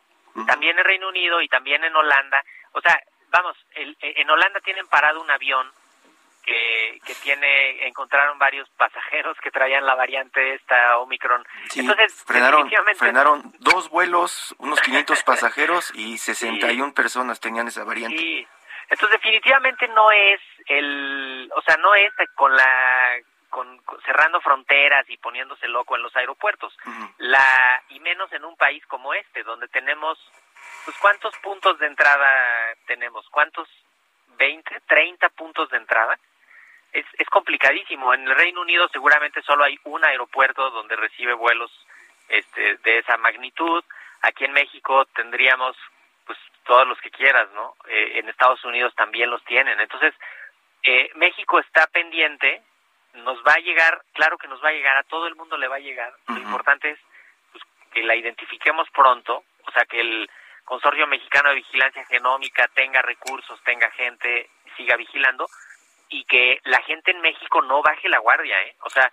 también 0.47 0.79
en 0.79 0.85
Reino 0.85 1.09
Unido 1.09 1.41
y 1.41 1.49
también 1.49 1.83
en 1.83 1.97
Holanda. 1.97 2.45
O 2.73 2.81
sea, 2.81 3.01
vamos, 3.31 3.57
el, 3.75 3.97
en 4.01 4.29
Holanda 4.29 4.61
tienen 4.61 4.87
parado 4.87 5.21
un 5.21 5.31
avión 5.31 5.73
que, 6.45 7.01
que 7.05 7.15
tiene, 7.17 7.87
encontraron 7.87 8.39
varios 8.39 8.69
pasajeros 8.71 9.37
que 9.43 9.51
traían 9.51 9.85
la 9.85 9.95
variante 9.95 10.55
esta 10.55 10.99
Omicron. 10.99 11.45
Entonces, 11.75 12.25
frenaron, 12.27 12.71
frenaron 12.97 13.53
dos 13.61 13.89
vuelos, 13.91 14.55
unos 14.59 14.81
500 14.83 15.23
pasajeros 15.25 15.93
y 15.95 16.19
61 16.19 16.95
personas 16.95 17.41
tenían 17.41 17.69
esa 17.69 17.85
variante. 17.85 18.19
Sí. 18.19 18.47
Entonces, 18.91 19.19
definitivamente 19.19 19.89
no 19.89 20.11
es 20.11 20.41
el, 20.67 21.51
o 21.57 21.63
sea, 21.63 21.77
no 21.79 21.95
es 21.95 22.13
con 22.35 22.55
la 22.55 23.17
con, 23.49 23.81
cerrando 24.05 24.41
fronteras 24.41 25.09
y 25.09 25.17
poniéndose 25.17 25.69
loco 25.69 25.97
en 25.97 26.03
los 26.03 26.15
aeropuertos. 26.17 26.77
La 27.19 27.83
y 27.89 28.01
menos 28.01 28.31
en 28.33 28.45
un 28.45 28.57
país 28.57 28.85
como 28.87 29.15
este 29.15 29.43
donde 29.43 29.69
tenemos 29.69 30.19
pues 30.85 30.97
cuántos 30.99 31.35
puntos 31.39 31.79
de 31.79 31.87
entrada 31.87 32.75
tenemos? 32.87 33.27
¿Cuántos 33.31 33.69
20, 34.37 34.81
30 34.87 35.29
puntos 35.31 35.71
de 35.71 35.79
entrada? 35.79 36.19
Es, 36.95 37.05
es 37.19 37.29
complicadísimo. 37.29 38.15
En 38.15 38.27
el 38.27 38.35
Reino 38.35 38.61
Unido 38.63 38.89
seguramente 38.89 39.43
solo 39.43 39.65
hay 39.65 39.79
un 39.85 40.05
aeropuerto 40.05 40.71
donde 40.71 40.97
recibe 40.97 41.35
vuelos 41.35 41.71
este, 42.29 42.77
de 42.77 42.99
esa 42.99 43.17
magnitud. 43.19 43.85
Aquí 44.23 44.45
en 44.45 44.53
México 44.53 45.05
tendríamos 45.15 45.77
pues 46.25 46.39
todos 46.65 46.89
los 46.89 46.99
que 47.01 47.11
quieras, 47.11 47.51
¿no? 47.53 47.75
Eh, 47.89 48.19
en 48.19 48.29
Estados 48.29 48.65
Unidos 48.65 48.95
también 48.95 49.29
los 49.29 49.45
tienen. 49.45 49.79
Entonces, 49.81 50.15
eh, 50.85 51.11
México 51.17 51.59
está 51.59 51.87
pendiente 51.89 52.63
nos 53.15 53.39
va 53.45 53.53
a 53.53 53.61
llegar, 53.61 54.03
claro 54.13 54.37
que 54.39 54.49
nos 54.49 54.63
va 54.63 54.69
a 54.69 54.73
llegar, 54.73 54.97
a 54.97 55.05
todo 55.05 55.27
el 55.27 55.37
mundo 55.37 55.57
le 55.57 55.69
va 55.69 55.77
a 55.77 55.81
llegar. 55.81 56.13
Lo 56.29 56.39
importante 56.39 56.91
es 56.91 56.99
pues, 57.53 57.63
que 57.93 58.03
la 58.03 58.17
identifiquemos 58.17 58.89
pronto, 58.91 59.45
o 59.67 59.71
sea, 59.71 59.85
que 59.85 60.01
el 60.01 60.29
Consorcio 60.65 61.07
Mexicano 61.07 61.51
de 61.51 61.57
Vigilancia 61.57 62.05
Genómica 62.07 62.69
tenga 62.75 63.03
recursos, 63.03 63.61
tenga 63.65 63.91
gente, 63.93 64.51
siga 64.77 64.97
vigilando 64.97 65.47
y 66.15 66.25
que 66.25 66.61
la 66.65 66.81
gente 66.83 67.11
en 67.11 67.21
México 67.21 67.61
no 67.62 67.83
baje 67.83 68.09
la 68.09 68.19
guardia, 68.19 68.61
¿eh? 68.62 68.77
O 68.83 68.91
sea, 68.91 69.11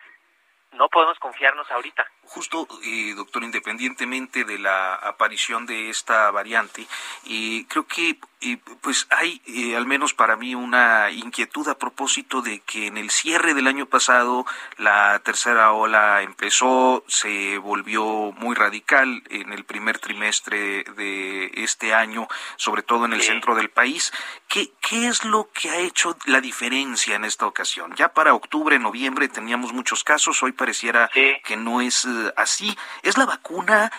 no 0.73 0.87
podemos 0.87 1.17
confiarnos 1.17 1.69
ahorita. 1.71 2.05
Justo, 2.25 2.67
eh, 2.83 3.13
doctor, 3.15 3.43
independientemente 3.43 4.45
de 4.45 4.57
la 4.57 4.95
aparición 4.95 5.65
de 5.65 5.89
esta 5.89 6.31
variante, 6.31 6.87
eh, 7.25 7.65
creo 7.67 7.85
que 7.85 8.17
eh, 8.43 8.57
pues 8.81 9.05
hay 9.11 9.39
eh, 9.45 9.75
al 9.75 9.85
menos 9.85 10.15
para 10.15 10.35
mí 10.35 10.55
una 10.55 11.11
inquietud 11.11 11.67
a 11.67 11.77
propósito 11.77 12.41
de 12.41 12.61
que 12.61 12.87
en 12.87 12.97
el 12.97 13.11
cierre 13.11 13.53
del 13.53 13.67
año 13.67 13.85
pasado 13.85 14.47
la 14.77 15.21
tercera 15.23 15.73
ola 15.73 16.23
empezó, 16.23 17.03
se 17.07 17.59
volvió 17.59 18.31
muy 18.31 18.55
radical 18.55 19.21
en 19.29 19.53
el 19.53 19.63
primer 19.63 19.99
trimestre 19.99 20.83
de 20.95 21.51
este 21.53 21.93
año, 21.93 22.27
sobre 22.55 22.81
todo 22.81 23.05
en 23.05 23.13
el 23.13 23.21
centro 23.21 23.53
del 23.53 23.69
país. 23.69 24.11
¿Qué, 24.47 24.71
¿Qué 24.81 25.07
es 25.07 25.23
lo 25.23 25.51
que 25.51 25.69
ha 25.69 25.77
hecho 25.77 26.17
la 26.25 26.41
diferencia 26.41 27.15
en 27.15 27.25
esta 27.25 27.45
ocasión? 27.45 27.93
Ya 27.95 28.11
para 28.11 28.33
octubre, 28.33 28.79
noviembre 28.79 29.27
teníamos 29.27 29.71
muchos 29.71 30.03
casos, 30.03 30.41
hoy 30.41 30.51
pareciera 30.51 31.11
que 31.13 31.57
no 31.57 31.79
es 31.79 32.05
así. 32.35 32.75
¿Es 33.03 33.17
la 33.17 33.25
vacuna? 33.25 33.91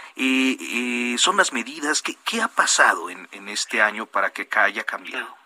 ¿Son 1.17 1.37
las 1.37 1.53
medidas? 1.53 2.03
¿Qué, 2.03 2.15
qué 2.25 2.41
ha 2.41 2.49
pasado 2.49 3.11
en, 3.11 3.29
en 3.33 3.49
este 3.49 3.81
año 3.83 4.07
para 4.07 4.31
que 4.31 4.49
haya 4.57 4.85
cambiado? 4.85 5.43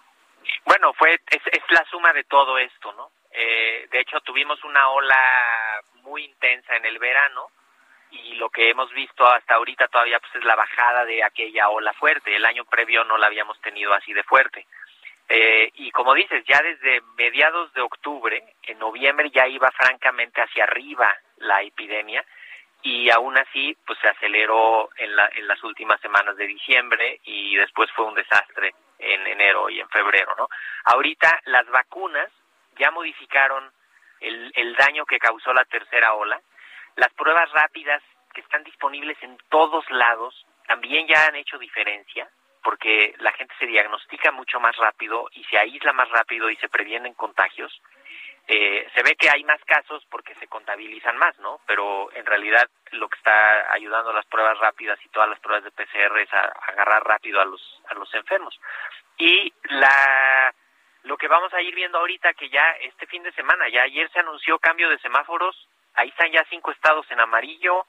Bueno, 0.65 0.93
fue 0.95 1.21
es, 1.31 1.63
la 1.71 1.85
suma 1.91 2.13
de 2.13 2.25
todo 2.25 2.59
esto, 2.59 2.93
¿no? 2.93 3.11
Eh, 3.31 3.87
de 3.91 4.01
hecho, 4.01 4.21
tuvimos 4.21 4.63
una 4.65 4.89
ola 4.89 5.17
muy 6.03 6.25
intensa 6.25 6.75
en 6.77 6.85
el 6.85 6.99
verano 6.99 7.51
y 8.11 8.35
lo 8.35 8.51
que 8.51 8.71
hemos 8.71 8.93
visto 8.93 9.27
hasta 9.27 9.55
ahorita 9.57 9.89
todavía 9.89 10.19
pues 10.21 10.35
es 10.37 10.45
la 10.45 10.57
bajada 10.57 11.05
de 11.05 11.23
aquella 11.23 11.69
ola 11.69 11.93
fuerte. 11.95 12.35
El 12.35 12.45
año 12.45 12.65
previo 12.65 13.05
no 13.05 13.17
la 13.17 13.27
habíamos 13.27 13.61
tenido 13.61 13.93
así 13.95 14.13
de 14.13 14.25
fuerte. 14.25 14.67
Eh, 15.29 15.71
y 15.75 15.91
como 15.91 16.15
dices, 16.15 16.45
ya 16.47 16.61
desde 16.63 17.01
mediados 17.17 17.73
de 17.75 17.83
octubre, 17.83 18.43
en 18.63 18.79
noviembre 18.79 19.31
ya 19.31 19.47
iba 19.47 19.71
francamente 19.73 20.41
hacia 20.41 20.65
arriba 20.65 21.17
la 21.39 21.63
epidemia 21.63 22.25
y 22.83 23.11
aún 23.11 23.37
así 23.37 23.77
pues 23.87 23.99
se 24.01 24.09
aceleró 24.09 24.91
en, 24.97 25.15
la, 25.17 25.29
en 25.35 25.47
las 25.47 25.63
últimas 25.65 26.01
semanas 26.01 26.37
de 26.37 26.47
diciembre 26.47 27.21
y 27.25 27.57
después 27.57 27.91
fue 27.93 28.05
un 28.05 28.15
desastre 28.15 28.75
en 28.99 29.27
enero 29.27 29.69
y 29.69 29.81
en 29.81 29.89
febrero, 29.89 30.35
¿no? 30.39 30.49
Ahorita 30.85 31.41
las 31.47 31.67
vacunas 31.69 32.31
ya 32.79 32.91
modificaron 32.91 33.71
el, 34.21 34.53
el 34.55 34.75
daño 34.77 35.05
que 35.05 35.19
causó 35.19 35.53
la 35.53 35.65
tercera 35.65 36.15
ola. 36.15 36.41
Las 36.97 37.13
pruebas 37.15 37.51
rápidas 37.53 38.03
que 38.33 38.41
están 38.41 38.65
disponibles 38.65 39.17
en 39.23 39.37
todos 39.49 39.89
lados 39.91 40.47
también 40.67 41.07
ya 41.07 41.27
han 41.27 41.37
hecho 41.37 41.59
diferencia 41.59 42.29
porque 42.67 43.15
la 43.19 43.31
gente 43.31 43.55
se 43.61 43.67
diagnostica 43.67 44.33
mucho 44.33 44.59
más 44.59 44.75
rápido 44.77 45.29
y 45.31 45.45
se 45.45 45.57
aísla 45.57 45.93
más 45.93 46.09
rápido 46.09 46.51
y 46.51 46.57
se 46.57 46.69
previenen 46.69 47.15
contagios. 47.15 47.81
Eh, 48.49 48.87
se 48.95 49.03
ve 49.03 49.17
que 49.17 49.29
hay 49.29 49.43
más 49.43 49.61
casos 49.65 50.07
porque 50.09 50.35
se 50.37 50.47
contabilizan 50.47 51.17
más, 51.17 51.37
¿no? 51.41 51.61
Pero 51.67 52.13
en 52.13 52.25
realidad 52.25 52.69
lo 52.93 53.09
que 53.09 53.19
está 53.19 53.73
ayudando 53.73 54.11
a 54.11 54.15
las 54.15 54.27
pruebas 54.27 54.57
rápidas 54.59 54.99
y 55.05 55.09
todas 55.09 55.29
las 55.29 55.41
pruebas 55.41 55.65
de 55.65 55.73
PCR 55.73 56.19
es 56.21 56.33
a, 56.33 56.43
agarrar 56.69 57.05
rápido 57.05 57.41
a 57.41 57.45
los 57.45 57.61
a 57.89 57.95
los 57.95 58.13
enfermos. 58.15 58.59
Y 59.19 59.53
la 59.65 60.55
lo 61.03 61.17
que 61.17 61.29
vamos 61.29 61.53
a 61.55 61.63
ir 61.63 61.75
viendo 61.75 61.99
ahorita 61.99 62.35
que 62.35 62.49
ya 62.49 62.71
este 62.83 63.07
fin 63.07 63.23
de 63.23 63.33
semana, 63.33 63.69
ya 63.69 63.83
ayer 63.83 64.11
se 64.11 64.21
anunció 64.21 64.59
cambio 64.59 64.91
de 64.91 64.99
semáforos, 64.99 65.69
ahí 65.95 66.09
están 66.09 66.31
ya 66.31 66.45
cinco 66.51 66.71
estados 66.71 67.07
en 67.11 67.21
amarillo, 67.21 67.87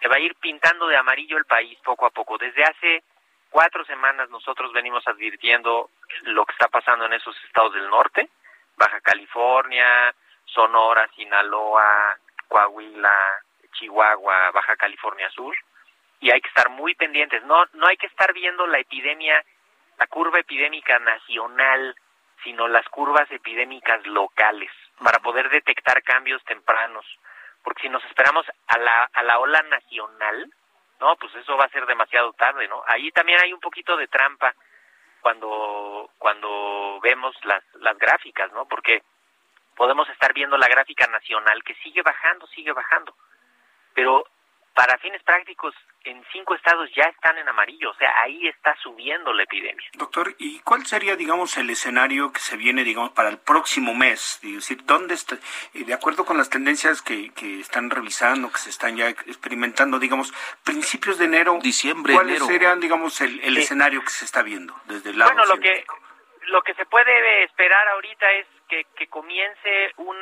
se 0.00 0.08
va 0.08 0.16
a 0.16 0.20
ir 0.20 0.34
pintando 0.36 0.88
de 0.88 0.96
amarillo 0.96 1.38
el 1.38 1.44
país 1.44 1.78
poco 1.84 2.06
a 2.06 2.10
poco. 2.10 2.38
Desde 2.38 2.64
hace 2.64 3.02
cuatro 3.50 3.84
semanas 3.84 4.28
nosotros 4.30 4.72
venimos 4.72 5.06
advirtiendo 5.06 5.90
lo 6.22 6.44
que 6.44 6.52
está 6.52 6.68
pasando 6.68 7.06
en 7.06 7.12
esos 7.12 7.36
estados 7.44 7.74
del 7.74 7.88
norte, 7.88 8.28
Baja 8.76 9.00
California, 9.00 10.14
Sonora, 10.44 11.08
Sinaloa, 11.14 12.16
Coahuila, 12.48 13.42
Chihuahua, 13.72 14.50
Baja 14.52 14.76
California 14.76 15.28
Sur, 15.30 15.56
y 16.20 16.30
hay 16.30 16.40
que 16.40 16.48
estar 16.48 16.70
muy 16.70 16.94
pendientes. 16.94 17.42
No, 17.44 17.64
no 17.74 17.86
hay 17.86 17.96
que 17.96 18.06
estar 18.06 18.32
viendo 18.32 18.66
la 18.66 18.78
epidemia, 18.78 19.42
la 19.98 20.06
curva 20.06 20.38
epidémica 20.38 20.98
nacional, 20.98 21.94
sino 22.44 22.68
las 22.68 22.88
curvas 22.88 23.30
epidémicas 23.30 24.06
locales, 24.06 24.70
para 25.02 25.18
poder 25.20 25.48
detectar 25.50 26.02
cambios 26.02 26.42
tempranos. 26.44 27.04
Porque 27.62 27.82
si 27.82 27.88
nos 27.88 28.04
esperamos 28.04 28.46
a 28.68 28.78
la, 28.78 29.04
a 29.12 29.22
la 29.22 29.38
ola 29.38 29.62
nacional, 29.62 30.50
no, 31.00 31.16
pues 31.16 31.34
eso 31.34 31.56
va 31.56 31.64
a 31.64 31.70
ser 31.70 31.84
demasiado 31.86 32.32
tarde, 32.34 32.68
¿no? 32.68 32.82
Ahí 32.86 33.10
también 33.12 33.38
hay 33.42 33.52
un 33.52 33.60
poquito 33.60 33.96
de 33.96 34.08
trampa 34.08 34.54
cuando 35.26 36.08
cuando 36.18 37.00
vemos 37.02 37.34
las 37.42 37.64
las 37.80 37.98
gráficas, 37.98 38.52
¿no? 38.52 38.64
Porque 38.68 39.02
podemos 39.74 40.08
estar 40.10 40.32
viendo 40.32 40.56
la 40.56 40.68
gráfica 40.68 41.08
nacional 41.08 41.64
que 41.64 41.74
sigue 41.82 42.00
bajando, 42.02 42.46
sigue 42.46 42.70
bajando. 42.70 43.12
Pero 43.92 44.24
para 44.72 44.96
fines 44.98 45.20
prácticos, 45.24 45.74
en 46.06 46.24
cinco 46.32 46.54
estados 46.54 46.88
ya 46.94 47.04
están 47.04 47.36
en 47.38 47.48
amarillo, 47.48 47.90
o 47.90 47.94
sea, 47.94 48.10
ahí 48.22 48.46
está 48.46 48.74
subiendo 48.82 49.32
la 49.32 49.42
epidemia. 49.42 49.88
Doctor, 49.94 50.34
¿y 50.38 50.60
cuál 50.60 50.86
sería, 50.86 51.16
digamos, 51.16 51.56
el 51.56 51.68
escenario 51.68 52.32
que 52.32 52.40
se 52.40 52.56
viene, 52.56 52.84
digamos, 52.84 53.10
para 53.10 53.28
el 53.28 53.38
próximo 53.38 53.94
mes? 53.94 54.38
Es 54.42 54.54
decir, 54.54 54.84
¿dónde 54.84 55.14
está, 55.14 55.36
eh, 55.74 55.84
de 55.84 55.94
acuerdo 55.94 56.24
con 56.24 56.38
las 56.38 56.48
tendencias 56.48 57.02
que, 57.02 57.32
que 57.34 57.60
están 57.60 57.90
revisando, 57.90 58.50
que 58.52 58.58
se 58.58 58.70
están 58.70 58.96
ya 58.96 59.08
experimentando, 59.08 59.98
digamos, 59.98 60.32
principios 60.64 61.18
de 61.18 61.24
enero, 61.24 61.58
diciembre, 61.60 62.14
¿cuáles 62.14 62.44
serían, 62.44 62.80
digamos, 62.80 63.20
el, 63.20 63.40
el 63.40 63.56
escenario 63.56 64.02
que 64.02 64.10
se 64.10 64.24
está 64.24 64.42
viendo 64.42 64.74
desde 64.86 65.10
el 65.10 65.18
lado 65.18 65.32
Bueno, 65.32 65.46
lo 65.46 65.60
que, 65.60 65.84
lo 66.46 66.62
que 66.62 66.74
se 66.74 66.86
puede 66.86 67.44
esperar 67.44 67.88
ahorita 67.88 68.30
es 68.32 68.46
que, 68.68 68.84
que 68.96 69.08
comience 69.08 69.92
un, 69.96 70.16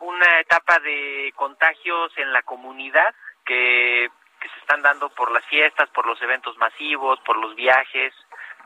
una 0.00 0.40
etapa 0.40 0.78
de 0.80 1.32
contagios 1.36 2.12
en 2.16 2.32
la 2.32 2.42
comunidad, 2.42 3.14
que, 3.44 4.08
que 4.42 4.48
se 4.48 4.58
están 4.58 4.82
dando 4.82 5.08
por 5.10 5.30
las 5.30 5.44
fiestas, 5.46 5.88
por 5.90 6.04
los 6.04 6.20
eventos 6.20 6.56
masivos, 6.58 7.20
por 7.20 7.36
los 7.36 7.54
viajes, 7.54 8.12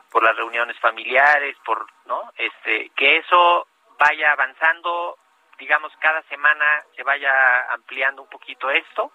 por 0.09 0.23
las 0.23 0.35
reuniones 0.35 0.77
familiares, 0.79 1.55
por, 1.63 1.85
¿no? 2.05 2.31
Este, 2.35 2.89
que 2.95 3.17
eso 3.17 3.67
vaya 3.99 4.31
avanzando, 4.31 5.19
digamos, 5.59 5.93
cada 5.99 6.23
semana 6.23 6.83
se 6.95 7.03
vaya 7.03 7.71
ampliando 7.71 8.23
un 8.23 8.29
poquito 8.29 8.71
esto. 8.71 9.11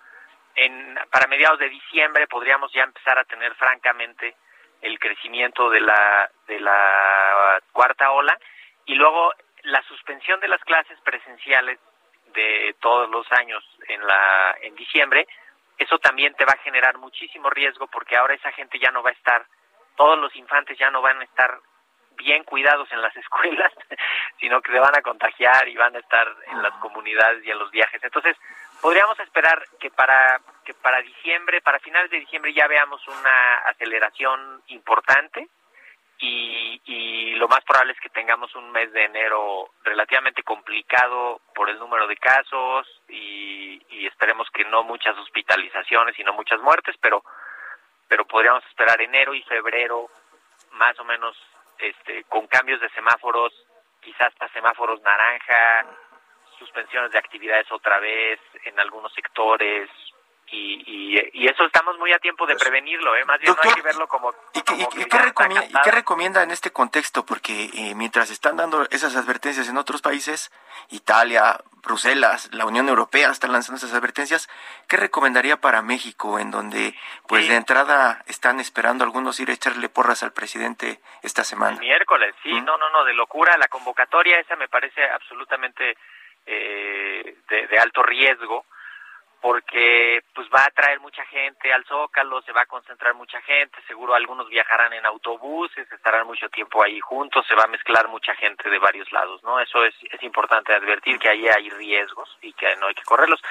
En, 0.55 0.97
para 1.11 1.27
mediados 1.27 1.59
de 1.59 1.69
diciembre 1.69 2.29
podríamos 2.29 2.73
ya 2.73 2.85
empezar 2.85 3.19
a 3.19 3.25
tener 3.25 3.55
francamente 3.57 4.37
el 4.83 4.99
crecimiento 5.01 5.69
de 5.69 5.81
la, 5.81 6.31
de 6.47 6.61
la 6.61 7.61
cuarta 7.73 8.13
ola 8.13 8.39
y 8.85 8.95
luego 8.95 9.33
la 9.63 9.83
suspensión 9.85 10.39
de 10.41 10.49
las 10.49 10.63
clases 10.63 10.99
presenciales 11.01 11.81
de 12.35 12.77
todos 12.81 13.11
los 13.11 13.31
años 13.33 13.65
en 13.89 14.07
la 14.07 14.57
en 14.63 14.75
diciembre 14.75 15.27
eso 15.83 15.99
también 15.99 16.35
te 16.35 16.45
va 16.45 16.53
a 16.53 16.63
generar 16.63 16.99
muchísimo 16.99 17.51
riesgo 17.51 17.87
porque 17.89 18.17
ahora 18.17 18.35
esa 18.35 18.53
gente 18.53 18.79
ya 18.79 18.91
no 18.91 19.03
va 19.03 19.11
a 19.11 19.15
estar, 19.15 19.45
todos 19.97 20.19
los 20.19 20.35
infantes 20.37 20.79
ya 20.79 20.91
no 20.91 21.03
van 21.03 21.21
a 21.21 21.25
estar 21.25 21.59
bien 22.17 22.45
cuidados 22.45 22.91
en 22.93 23.01
las 23.01 23.17
escuelas, 23.25 23.73
sino 24.41 24.61
que 24.61 24.73
se 24.73 24.79
van 24.79 24.97
a 24.97 25.03
contagiar 25.03 25.69
y 25.69 25.77
van 25.77 25.95
a 25.97 25.99
estar 25.99 26.29
en 26.49 26.63
las 26.63 26.75
comunidades 26.75 27.45
y 27.45 27.51
en 27.51 27.59
los 27.59 27.71
viajes. 27.71 28.03
Entonces, 28.03 28.37
podríamos 28.81 29.19
esperar 29.21 29.63
que 29.81 29.91
para 29.91 30.41
que 30.65 30.75
para 30.75 31.03
diciembre, 31.03 31.61
para 31.61 31.81
finales 31.81 32.11
de 32.11 32.21
diciembre 32.21 32.53
ya 32.53 32.69
veamos 32.69 33.07
una 33.09 33.59
aceleración 33.67 34.63
importante 34.69 35.49
y, 36.23 36.81
y 36.85 37.35
lo 37.35 37.49
más 37.49 37.65
probable 37.65 37.93
es 37.93 38.01
que 38.01 38.09
tengamos 38.09 38.55
un 38.55 38.71
mes 38.71 38.93
de 38.93 39.05
enero 39.05 39.71
relativamente 39.83 40.45
complicado 40.45 41.41
por 41.53 41.69
el 41.69 41.79
número 41.81 42.07
de 42.07 42.17
casos 42.17 42.87
y, 43.09 43.83
y 43.91 44.07
esperemos 44.07 44.49
que 44.55 44.65
no 44.65 44.85
muchas 44.85 45.19
hospitalizaciones 45.19 46.17
y 46.17 46.23
no 46.23 46.33
muchas 46.33 46.61
muertes, 46.61 46.97
pero 47.01 47.25
pero 48.07 48.25
podríamos 48.27 48.65
esperar 48.67 49.01
enero 49.01 49.35
y 49.35 49.43
febrero 49.43 50.09
más 50.73 50.97
o 51.01 51.05
menos 51.05 51.37
este 51.79 52.23
con 52.25 52.47
cambios 52.47 52.81
de 52.81 52.89
semáforos, 52.91 53.53
quizás 54.01 54.29
hasta 54.29 54.49
semáforos 54.51 55.03
naranja, 55.03 55.87
suspensiones 56.57 57.11
de 57.11 57.19
actividades 57.19 57.67
otra 57.73 57.99
vez 57.99 58.39
en 58.65 58.79
algunos 58.79 59.13
sectores, 59.13 59.91
y, 60.53 60.83
y, 60.87 61.31
y, 61.33 61.49
eso 61.49 61.65
estamos 61.65 61.99
muy 61.99 62.13
a 62.13 62.19
tiempo 62.19 62.47
de 62.47 62.55
prevenirlo, 62.57 63.17
¿eh? 63.17 63.25
más 63.25 63.41
bien 63.41 63.49
Doctor, 63.49 63.65
no 63.65 63.71
hay 63.71 63.77
que 63.77 63.83
verlo 63.83 64.07
como... 64.07 64.35
¿Y, 64.53 64.61
como 64.61 64.89
que 64.91 64.99
y 64.99 65.03
está 65.03 65.19
recomienda, 65.19 65.67
¿Y 65.67 65.83
qué 65.83 65.91
recomienda 65.91 66.43
en 66.43 66.51
este 66.51 66.71
contexto? 66.71 67.25
Porque 67.25 67.71
eh, 67.73 67.95
mientras 67.95 68.31
están 68.31 68.59
dando 68.59 68.87
esas 68.91 69.17
advertencias 69.17 69.69
en 69.71 69.79
otros 69.79 70.03
países, 70.03 70.53
Italia, 70.91 71.59
Bruselas, 71.83 72.51
la 72.53 72.67
Unión 72.67 72.87
Europea 72.91 73.31
están 73.31 73.51
lanzando 73.53 73.79
esas 73.79 73.95
advertencias, 73.95 74.51
¿qué 74.89 74.99
recomendaría 74.99 75.57
para 75.57 75.81
México, 75.81 76.39
en 76.39 76.51
donde, 76.51 76.95
pues 77.27 77.45
Sí. 77.45 77.51
de 77.51 77.57
entrada, 77.57 78.23
están 78.27 78.61
esperando 78.61 79.05
algunos 79.05 79.41
ir 79.41 79.49
a 79.49 79.55
echarle 79.55 79.89
porras 79.89 80.23
al 80.23 80.35
presidente 80.35 81.01
esta 81.23 81.45
semana? 81.45 81.79
Miércoles, 81.79 82.35
sí, 82.43 82.53
no, 82.53 82.77
no, 82.77 82.91
no, 82.91 83.05
de 83.05 83.15
locura. 83.15 83.57
La 83.57 83.69
convocatoria 83.69 84.39
esa 84.39 84.55
me 84.57 84.69
parece 84.69 85.03
absolutamente 85.03 85.97
eh, 86.45 87.39
de, 87.49 87.67
de 87.69 87.79
alto 87.79 88.03
riesgo 88.03 88.67
porque 89.43 90.23
pues 90.35 90.49
va 90.55 90.65
a 90.65 90.71
traer 90.71 91.01
mucha 91.01 91.25
gente 91.27 91.73
al 91.73 91.85
Zócalo, 91.85 92.41
se 92.43 92.53
va 92.53 92.63
a 92.63 92.67
concentrar 92.67 93.13
mucha 93.15 93.41
gente, 93.43 93.77
seguro 93.89 94.15
algunos 94.15 94.49
viajarán 94.49 94.93
en 94.93 95.05
autobuses, 95.05 95.91
estarán 95.91 96.29
mucho 96.29 96.49
tiempo 96.49 96.81
ahí 96.81 97.01
juntos, 97.01 97.45
se 97.49 97.57
va 97.57 97.65
a 97.65 97.67
mezclar 97.67 98.07
mucha 98.07 98.37
gente 98.37 98.71
de 98.71 98.79
varios 98.79 99.11
lados, 99.11 99.43
¿no? 99.43 99.59
Eso 99.59 99.85
es, 99.85 99.95
es 100.13 100.23
importante 100.23 100.73
advertir 100.73 101.19
que 101.19 101.29
ahí 101.29 101.49
hay 101.49 101.69
riesgos 101.71 102.39
y 102.41 102.53
que 102.53 102.77
no 102.77 102.87
hay 102.87 102.95
que 102.95 103.03
correrlos. 103.03 103.43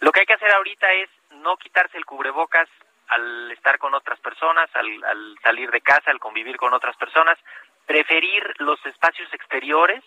Lo 0.00 0.12
que 0.12 0.20
hay 0.20 0.26
que 0.26 0.32
hacer 0.32 0.50
ahorita 0.50 0.90
es 0.94 1.10
no 1.42 1.58
quitarse 1.58 1.98
el 1.98 2.06
cubrebocas 2.06 2.68
al 3.08 3.52
estar 3.52 3.78
con 3.78 3.92
otras 3.92 4.18
personas, 4.20 4.70
al, 4.74 5.04
al 5.04 5.36
salir 5.42 5.70
de 5.70 5.82
casa, 5.82 6.10
al 6.10 6.20
convivir 6.20 6.56
con 6.56 6.72
otras 6.72 6.96
personas, 6.96 7.38
preferir 7.84 8.42
los 8.60 8.84
espacios 8.86 9.28
exteriores, 9.34 10.02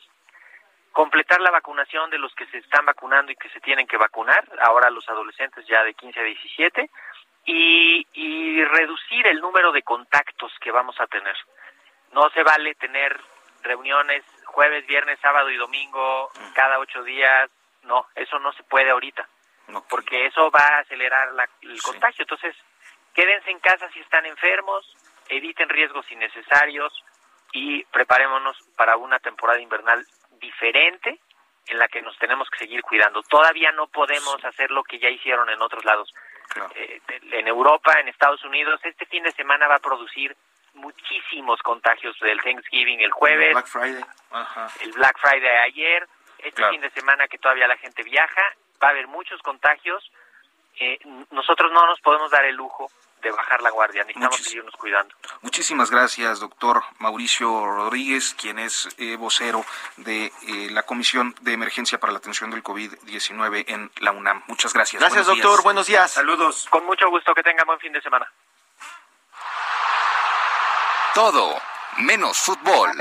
completar 0.98 1.40
la 1.42 1.52
vacunación 1.52 2.10
de 2.10 2.18
los 2.18 2.34
que 2.34 2.48
se 2.48 2.58
están 2.58 2.84
vacunando 2.84 3.32
y 3.32 3.36
que 3.36 3.50
se 3.50 3.60
tienen 3.60 3.86
que 3.86 3.98
vacunar, 3.98 4.44
ahora 4.62 4.90
los 4.90 5.08
adolescentes 5.08 5.64
ya 5.68 5.84
de 5.84 5.94
15 5.94 6.20
a 6.20 6.24
17, 6.24 6.90
y, 7.46 8.08
y 8.14 8.64
reducir 8.66 9.28
el 9.28 9.40
número 9.40 9.72
de 9.72 9.84
contactos 9.84 10.52
que 10.60 10.72
vamos 10.72 11.00
a 11.00 11.06
tener. 11.06 11.36
No 12.14 12.28
se 12.32 12.42
vale 12.42 12.74
tener 12.74 13.16
reuniones 13.62 14.24
jueves, 14.46 14.88
viernes, 14.88 15.20
sábado 15.22 15.52
y 15.52 15.58
domingo 15.58 16.32
cada 16.56 16.80
ocho 16.80 17.04
días, 17.04 17.48
no, 17.84 18.08
eso 18.16 18.40
no 18.40 18.52
se 18.54 18.64
puede 18.64 18.90
ahorita, 18.90 19.30
porque 19.92 20.26
eso 20.26 20.50
va 20.50 20.66
a 20.66 20.80
acelerar 20.80 21.32
la- 21.34 21.48
el 21.62 21.80
contagio. 21.84 22.24
Entonces, 22.24 22.56
quédense 23.14 23.52
en 23.52 23.60
casa 23.60 23.88
si 23.94 24.00
están 24.00 24.26
enfermos, 24.26 24.84
eviten 25.30 25.70
riesgos 25.70 26.12
innecesarios 26.12 26.92
y 27.54 27.84
preparémonos 27.86 28.58
para 28.76 28.98
una 28.98 29.20
temporada 29.20 29.60
invernal 29.62 30.04
diferente 30.40 31.20
en 31.68 31.80
la 31.80 31.88
que 31.88 32.02
nos 32.02 32.18
tenemos 32.18 32.50
que 32.50 32.60
seguir 32.60 32.82
cuidando. 32.82 33.22
Todavía 33.24 33.72
no 33.74 33.88
podemos 33.88 34.44
hacer 34.46 34.72
lo 34.72 34.84
que 34.84 35.00
ya 35.00 35.10
hicieron 35.10 35.50
en 35.50 35.62
otros 35.62 35.84
lados. 35.84 36.14
Eh, 36.76 37.02
en 37.32 37.48
Europa, 37.48 38.00
en 38.00 38.08
Estados 38.08 38.44
Unidos, 38.46 38.80
este 38.84 39.06
fin 39.08 39.24
de 39.24 39.32
semana 39.34 39.68
va 39.68 39.76
a 39.76 39.80
producir 39.80 40.36
muchísimos 40.74 41.62
contagios 41.62 42.18
del 42.20 42.42
Thanksgiving 42.42 43.02
el 43.02 43.12
jueves, 43.12 43.52
Black 43.54 43.68
Friday. 43.68 44.04
el 44.82 44.92
Black 44.94 45.18
Friday 45.20 45.58
ayer, 45.66 46.08
este 46.38 46.52
Claro. 46.54 46.72
fin 46.72 46.82
de 46.82 46.90
semana 46.92 47.28
que 47.28 47.38
todavía 47.38 47.68
la 47.68 47.78
gente 47.78 48.04
viaja, 48.04 48.42
va 48.82 48.88
a 48.90 48.92
haber 48.92 49.08
muchos 49.08 49.42
contagios. 49.42 50.10
Eh, 50.80 51.00
nosotros 51.32 51.72
no 51.72 51.86
nos 51.88 52.00
podemos 52.02 52.30
dar 52.32 52.46
el 52.46 52.56
lujo 52.56 52.90
de 53.22 53.32
bajar 53.32 53.62
la 53.62 53.70
guardia, 53.72 54.04
necesitamos 54.04 54.40
Muchis- 54.40 54.44
seguirnos 54.46 54.76
cuidando. 54.76 55.16
Muchísimas 55.42 55.90
gracias, 55.92 56.40
doctor 56.40 56.84
Mauricio 57.00 57.66
Rodríguez, 57.66 58.36
quien 58.40 58.60
es 58.60 58.88
eh, 58.98 59.16
vocero 59.16 59.66
de 59.98 60.26
eh, 60.48 60.70
la 60.72 60.84
Comisión 60.84 61.36
de 61.42 61.54
Emergencia 61.54 62.00
para 62.00 62.14
la 62.14 62.20
Atención 62.20 62.52
del 62.52 62.64
COVID-19 62.64 63.66
en 63.68 63.92
la 63.98 64.12
UNAM. 64.12 64.44
Muchas 64.48 64.74
gracias. 64.74 65.00
Gracias, 65.02 65.26
Buenos 65.26 65.38
doctor. 65.38 65.52
días. 65.58 65.64
Buenos 65.64 65.88
días. 65.88 66.12
Saludos. 66.12 66.68
Con 66.70 66.86
mucho 66.86 67.10
gusto, 67.10 67.34
que 67.34 67.44
tengan 67.44 67.66
buen 67.66 67.80
fin 67.80 67.92
de 67.94 68.02
semana. 68.02 68.32
Todo 71.14 71.60
menos 71.98 72.38
fútbol. 72.38 72.92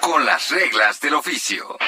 Con 0.00 0.24
las 0.26 0.50
reglas 0.50 1.00
del 1.00 1.14
oficio. 1.14 1.78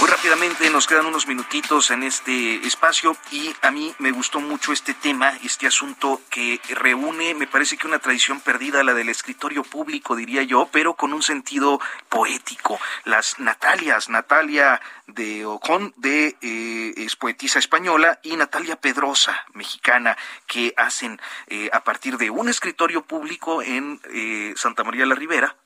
Muy 0.00 0.08
rápidamente, 0.08 0.68
nos 0.70 0.86
quedan 0.86 1.06
unos 1.06 1.28
minutitos 1.28 1.90
en 1.90 2.02
este 2.02 2.66
espacio 2.66 3.16
y 3.30 3.54
a 3.62 3.70
mí 3.70 3.94
me 3.98 4.10
gustó 4.10 4.40
mucho 4.40 4.72
este 4.72 4.94
tema, 4.94 5.38
este 5.44 5.66
asunto 5.66 6.20
que 6.30 6.60
reúne, 6.70 7.34
me 7.34 7.46
parece 7.46 7.76
que 7.76 7.86
una 7.86 7.98
tradición 7.98 8.40
perdida, 8.40 8.82
la 8.82 8.94
del 8.94 9.10
escritorio 9.10 9.62
público, 9.62 10.16
diría 10.16 10.42
yo, 10.42 10.68
pero 10.72 10.94
con 10.94 11.12
un 11.12 11.22
sentido 11.22 11.80
poético. 12.08 12.80
Las 13.04 13.38
Natalias, 13.38 14.08
Natalia 14.08 14.80
de 15.06 15.44
Ocon, 15.44 15.92
de, 15.96 16.36
eh, 16.40 16.94
es 16.96 17.14
poetisa 17.14 17.58
española, 17.58 18.18
y 18.22 18.36
Natalia 18.36 18.76
Pedrosa, 18.76 19.44
mexicana, 19.52 20.16
que 20.46 20.74
hacen 20.76 21.20
eh, 21.48 21.70
a 21.72 21.84
partir 21.84 22.16
de 22.16 22.30
un 22.30 22.48
escritorio 22.48 23.02
público 23.02 23.62
en 23.62 24.00
eh, 24.10 24.54
Santa 24.56 24.84
María 24.84 25.06
la 25.06 25.14
Ribera, 25.14 25.56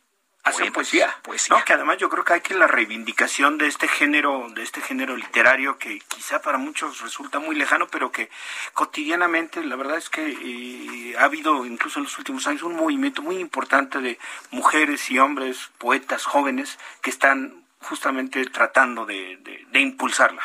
hacen 0.46 0.72
poesía, 0.72 1.18
poesía. 1.22 1.56
No, 1.56 1.64
que 1.64 1.72
además 1.72 1.98
yo 1.98 2.08
creo 2.08 2.24
que 2.24 2.34
hay 2.34 2.40
que 2.40 2.54
la 2.54 2.66
reivindicación 2.66 3.58
de 3.58 3.66
este 3.66 3.88
género, 3.88 4.46
de 4.50 4.62
este 4.62 4.80
género 4.80 5.16
literario 5.16 5.76
que 5.76 5.98
quizá 6.00 6.40
para 6.40 6.56
muchos 6.56 7.00
resulta 7.00 7.38
muy 7.38 7.56
lejano, 7.56 7.88
pero 7.88 8.12
que 8.12 8.30
cotidianamente 8.72 9.62
la 9.64 9.76
verdad 9.76 9.98
es 9.98 10.08
que 10.08 10.24
eh, 10.28 11.18
ha 11.18 11.24
habido 11.24 11.66
incluso 11.66 11.98
en 11.98 12.04
los 12.04 12.16
últimos 12.18 12.46
años 12.46 12.62
un 12.62 12.76
movimiento 12.76 13.22
muy 13.22 13.38
importante 13.38 14.00
de 14.00 14.18
mujeres 14.50 15.10
y 15.10 15.18
hombres, 15.18 15.70
poetas 15.78 16.24
jóvenes 16.24 16.78
que 17.02 17.10
están 17.10 17.66
justamente 17.80 18.44
tratando 18.46 19.04
de, 19.04 19.36
de 19.70 19.80
impulsarla. 19.80 20.42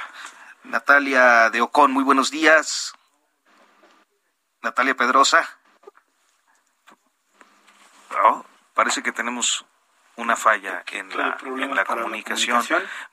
Natalia 0.63 1.49
de 1.49 1.61
Ocon, 1.61 1.91
muy 1.91 2.03
buenos 2.03 2.31
días. 2.31 2.93
Natalia 4.61 4.95
Pedrosa. 4.95 5.47
Oh, 8.23 8.45
parece 8.73 9.01
que 9.01 9.11
tenemos 9.11 9.65
una 10.15 10.35
falla 10.35 10.83
en 10.91 11.09
la, 11.17 11.37
en 11.43 11.75
la 11.75 11.85
comunicación. 11.85 12.63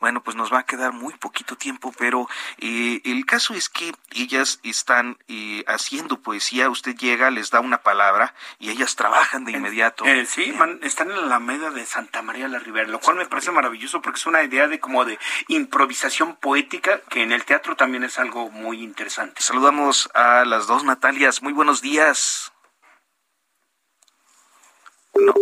Bueno, 0.00 0.22
pues 0.22 0.36
nos 0.36 0.52
va 0.52 0.60
a 0.60 0.66
quedar 0.66 0.92
muy 0.92 1.14
poquito 1.14 1.56
tiempo, 1.56 1.92
pero 1.98 2.28
eh, 2.58 3.00
el 3.04 3.24
caso 3.26 3.54
es 3.54 3.68
que 3.68 3.92
ellas 4.12 4.60
están 4.62 5.18
eh, 5.28 5.64
haciendo 5.66 6.20
poesía, 6.20 6.70
usted 6.70 6.96
llega, 6.96 7.30
les 7.30 7.50
da 7.50 7.60
una 7.60 7.82
palabra 7.82 8.34
y 8.58 8.70
ellas 8.70 8.96
trabajan 8.96 9.44
de 9.44 9.52
inmediato. 9.52 10.04
Eh, 10.04 10.26
sí, 10.26 10.54
están 10.82 11.10
en 11.10 11.16
la 11.16 11.22
Alameda 11.26 11.70
de 11.70 11.86
Santa 11.86 12.22
María 12.22 12.48
la 12.48 12.58
Ribera, 12.58 12.88
lo 12.88 13.00
cual 13.00 13.16
me 13.16 13.26
parece 13.26 13.50
maravilloso 13.50 14.02
porque 14.02 14.18
es 14.18 14.26
una 14.26 14.42
idea 14.42 14.68
de 14.68 14.80
como 14.80 15.04
de 15.04 15.18
improvisación 15.48 16.36
poética 16.36 17.00
que 17.08 17.22
en 17.22 17.32
el 17.32 17.44
teatro 17.44 17.76
también 17.76 18.04
es 18.04 18.18
algo 18.18 18.50
muy 18.50 18.82
interesante. 18.82 19.42
Saludamos 19.42 20.10
a 20.14 20.44
las 20.44 20.66
dos 20.66 20.84
Natalias, 20.84 21.42
muy 21.42 21.52
buenos 21.52 21.80
días. 21.80 22.52
No. 25.14 25.34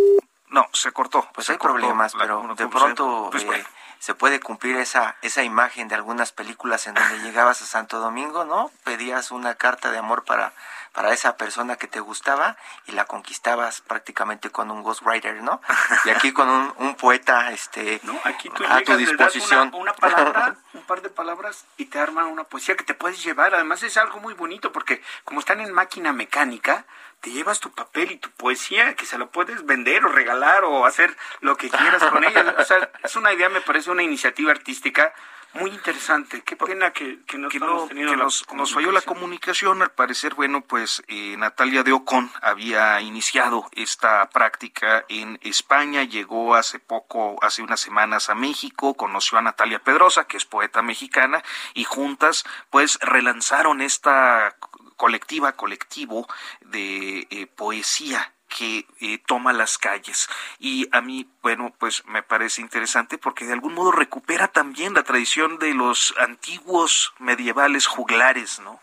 No, 0.56 0.66
se 0.72 0.90
cortó. 0.90 1.28
Pues 1.34 1.50
hay 1.50 1.58
problemas, 1.58 2.14
pero 2.18 2.54
de 2.56 2.66
pronto 2.66 3.28
pues 3.30 3.42
eh, 3.42 3.66
se 3.98 4.14
puede 4.14 4.40
cumplir 4.40 4.76
esa, 4.76 5.16
esa 5.20 5.42
imagen 5.42 5.86
de 5.86 5.94
algunas 5.94 6.32
películas 6.32 6.86
en 6.86 6.94
donde 6.94 7.18
llegabas 7.22 7.60
a 7.60 7.66
Santo 7.66 7.98
Domingo, 7.98 8.46
¿no? 8.46 8.70
Pedías 8.82 9.32
una 9.32 9.56
carta 9.56 9.90
de 9.90 9.98
amor 9.98 10.24
para, 10.24 10.54
para 10.96 11.12
esa 11.12 11.36
persona 11.36 11.76
que 11.76 11.88
te 11.88 12.00
gustaba 12.00 12.56
y 12.86 12.92
la 12.92 13.04
conquistabas 13.04 13.82
prácticamente 13.82 14.48
con 14.48 14.70
un 14.70 14.82
ghostwriter, 14.82 15.42
¿no? 15.42 15.60
Y 16.06 16.08
aquí 16.08 16.32
con 16.32 16.48
un, 16.48 16.94
poeta 16.94 17.52
este, 17.52 18.00
a 18.24 18.80
tu 18.80 18.96
disposición. 18.96 19.68
Una, 19.74 19.76
una, 19.76 19.92
palabra, 19.92 20.56
un 20.72 20.80
par 20.84 21.02
de 21.02 21.10
palabras 21.10 21.66
y 21.76 21.84
te 21.84 21.98
arman 21.98 22.24
una 22.24 22.44
poesía 22.44 22.78
que 22.78 22.84
te 22.84 22.94
puedes 22.94 23.22
llevar. 23.22 23.54
Además 23.54 23.82
es 23.82 23.98
algo 23.98 24.20
muy 24.20 24.32
bonito 24.32 24.72
porque 24.72 25.02
como 25.24 25.40
están 25.40 25.60
en 25.60 25.70
máquina 25.70 26.14
mecánica, 26.14 26.86
te 27.20 27.30
llevas 27.30 27.60
tu 27.60 27.70
papel 27.72 28.12
y 28.12 28.16
tu 28.16 28.30
poesía 28.30 28.94
que 28.94 29.04
se 29.04 29.18
lo 29.18 29.30
puedes 29.30 29.66
vender 29.66 30.02
o 30.06 30.08
regalar 30.08 30.64
o 30.64 30.86
hacer 30.86 31.14
lo 31.40 31.58
que 31.58 31.68
quieras 31.68 32.02
con 32.04 32.24
ella. 32.24 32.54
O 32.58 32.64
sea, 32.64 32.90
es 33.04 33.16
una 33.16 33.34
idea, 33.34 33.50
me 33.50 33.60
parece 33.60 33.90
una 33.90 34.02
iniciativa 34.02 34.50
artística 34.50 35.12
muy 35.56 35.70
interesante. 35.70 36.42
Qué 36.42 36.56
pena 36.56 36.92
que, 36.92 37.18
no, 37.36 37.48
que 37.48 37.58
nos, 37.58 38.44
falló 38.72 38.92
la 38.92 39.00
comunicación. 39.02 39.82
Al 39.82 39.90
parecer, 39.90 40.34
bueno, 40.34 40.62
pues 40.62 41.02
eh, 41.08 41.36
Natalia 41.36 41.82
de 41.82 41.92
Ocon 41.92 42.30
había 42.40 43.00
iniciado 43.00 43.66
esta 43.72 44.28
práctica 44.30 45.04
en 45.08 45.38
España, 45.42 46.04
llegó 46.04 46.54
hace 46.54 46.78
poco, 46.78 47.36
hace 47.42 47.62
unas 47.62 47.80
semanas 47.80 48.30
a 48.30 48.34
México, 48.34 48.94
conoció 48.94 49.38
a 49.38 49.42
Natalia 49.42 49.80
Pedrosa, 49.80 50.26
que 50.26 50.36
es 50.36 50.44
poeta 50.44 50.82
mexicana, 50.82 51.42
y 51.74 51.84
juntas 51.84 52.44
pues 52.70 52.98
relanzaron 53.00 53.80
esta 53.80 54.56
colectiva, 54.96 55.52
colectivo 55.52 56.26
de 56.60 57.26
eh, 57.30 57.46
poesía 57.46 58.35
que 58.56 58.86
eh, 59.00 59.18
toma 59.26 59.52
las 59.52 59.76
calles. 59.76 60.28
Y 60.58 60.88
a 60.92 61.02
mí, 61.02 61.28
bueno, 61.42 61.74
pues 61.78 62.04
me 62.06 62.22
parece 62.22 62.62
interesante 62.62 63.18
porque 63.18 63.44
de 63.44 63.52
algún 63.52 63.74
modo 63.74 63.92
recupera 63.92 64.48
también 64.48 64.94
la 64.94 65.02
tradición 65.02 65.58
de 65.58 65.74
los 65.74 66.14
antiguos 66.18 67.12
medievales 67.18 67.86
juglares, 67.86 68.60
¿no? 68.60 68.80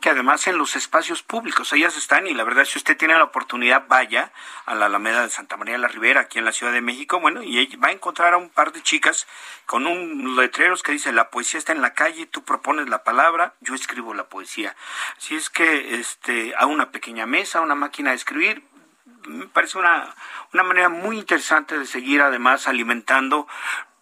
que 0.00 0.10
además 0.10 0.46
en 0.46 0.58
los 0.58 0.76
espacios 0.76 1.22
públicos, 1.22 1.72
ellas 1.72 1.96
están 1.96 2.26
y 2.26 2.34
la 2.34 2.44
verdad 2.44 2.66
si 2.66 2.76
usted 2.76 2.98
tiene 2.98 3.14
la 3.14 3.24
oportunidad 3.24 3.86
vaya 3.88 4.30
a 4.66 4.74
la 4.74 4.86
Alameda 4.86 5.22
de 5.22 5.30
Santa 5.30 5.56
María 5.56 5.74
de 5.74 5.78
la 5.78 5.88
Ribera 5.88 6.20
aquí 6.20 6.38
en 6.38 6.44
la 6.44 6.52
Ciudad 6.52 6.72
de 6.72 6.82
México, 6.82 7.18
bueno, 7.18 7.42
y 7.42 7.76
va 7.76 7.88
a 7.88 7.92
encontrar 7.92 8.34
a 8.34 8.36
un 8.36 8.50
par 8.50 8.72
de 8.72 8.82
chicas 8.82 9.26
con 9.64 9.86
un 9.86 10.36
letreros 10.36 10.82
que 10.82 10.92
dice 10.92 11.12
la 11.12 11.30
poesía 11.30 11.58
está 11.58 11.72
en 11.72 11.80
la 11.80 11.94
calle, 11.94 12.26
tú 12.26 12.44
propones 12.44 12.90
la 12.90 13.04
palabra, 13.04 13.54
yo 13.60 13.74
escribo 13.74 14.12
la 14.12 14.28
poesía. 14.28 14.76
Así 15.16 15.34
es 15.34 15.48
que 15.48 15.94
este 15.94 16.54
a 16.58 16.66
una 16.66 16.90
pequeña 16.90 17.24
mesa, 17.24 17.62
una 17.62 17.74
máquina 17.74 18.10
de 18.10 18.16
escribir, 18.16 18.62
me 19.26 19.46
parece 19.46 19.78
una, 19.78 20.14
una 20.52 20.62
manera 20.62 20.88
muy 20.88 21.18
interesante 21.18 21.78
de 21.78 21.86
seguir 21.86 22.20
además 22.20 22.66
alimentando 22.66 23.46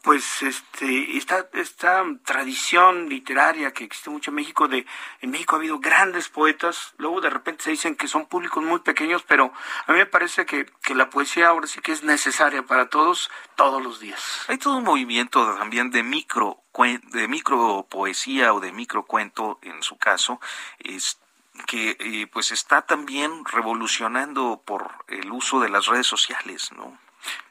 pues 0.03 0.43
este 0.43 1.17
esta 1.17 1.49
esta 1.55 2.05
tradición 2.25 3.09
literaria 3.09 3.73
que 3.73 3.85
existe 3.85 4.11
mucho 4.11 4.31
en 4.31 4.37
México 4.37 4.69
de 4.69 4.87
en 5.21 5.31
México 5.31 5.57
ha 5.57 5.59
habido 5.59 5.81
grandes 5.81 6.29
poetas 6.29 6.95
luego 6.99 7.21
de 7.21 7.31
repente 7.31 7.65
se 7.65 7.73
dicen 7.73 7.97
que 7.97 8.07
son 8.07 8.27
públicos 8.27 8.63
muy 8.63 8.81
pequeños 8.81 9.23
pero 9.27 9.53
a 9.87 9.93
mí 9.93 9.99
me 9.99 10.07
parece 10.07 10.47
que, 10.47 10.67
que 10.83 10.95
la 10.95 11.11
poesía 11.11 11.49
ahora 11.49 11.67
sí 11.67 11.81
que 11.81 11.93
es 11.93 12.05
necesaria 12.05 12.63
para 12.63 12.89
todos 12.89 13.31
todos 13.57 13.83
los 13.83 13.99
días. 13.99 14.45
Hay 14.49 14.59
todo 14.59 14.77
un 14.77 14.85
movimiento 14.85 15.45
también 15.57 15.91
de 15.91 16.03
micro 16.03 16.63
de 17.13 17.27
micro 17.27 17.87
poesía 17.91 18.55
o 18.55 18.61
de 18.61 18.73
micro 18.73 19.05
cuento 19.05 19.59
en 19.63 19.83
su 19.83 19.99
caso 19.99 20.41
es 20.79 21.19
que 21.67 21.97
eh, 21.99 22.27
pues 22.33 22.51
está 22.51 22.83
también 22.83 23.45
revolucionando 23.45 24.63
por 24.65 24.91
el 25.09 25.31
uso 25.33 25.61
de 25.61 25.69
las 25.69 25.87
redes 25.87 26.07
sociales 26.07 26.71
no 26.73 26.99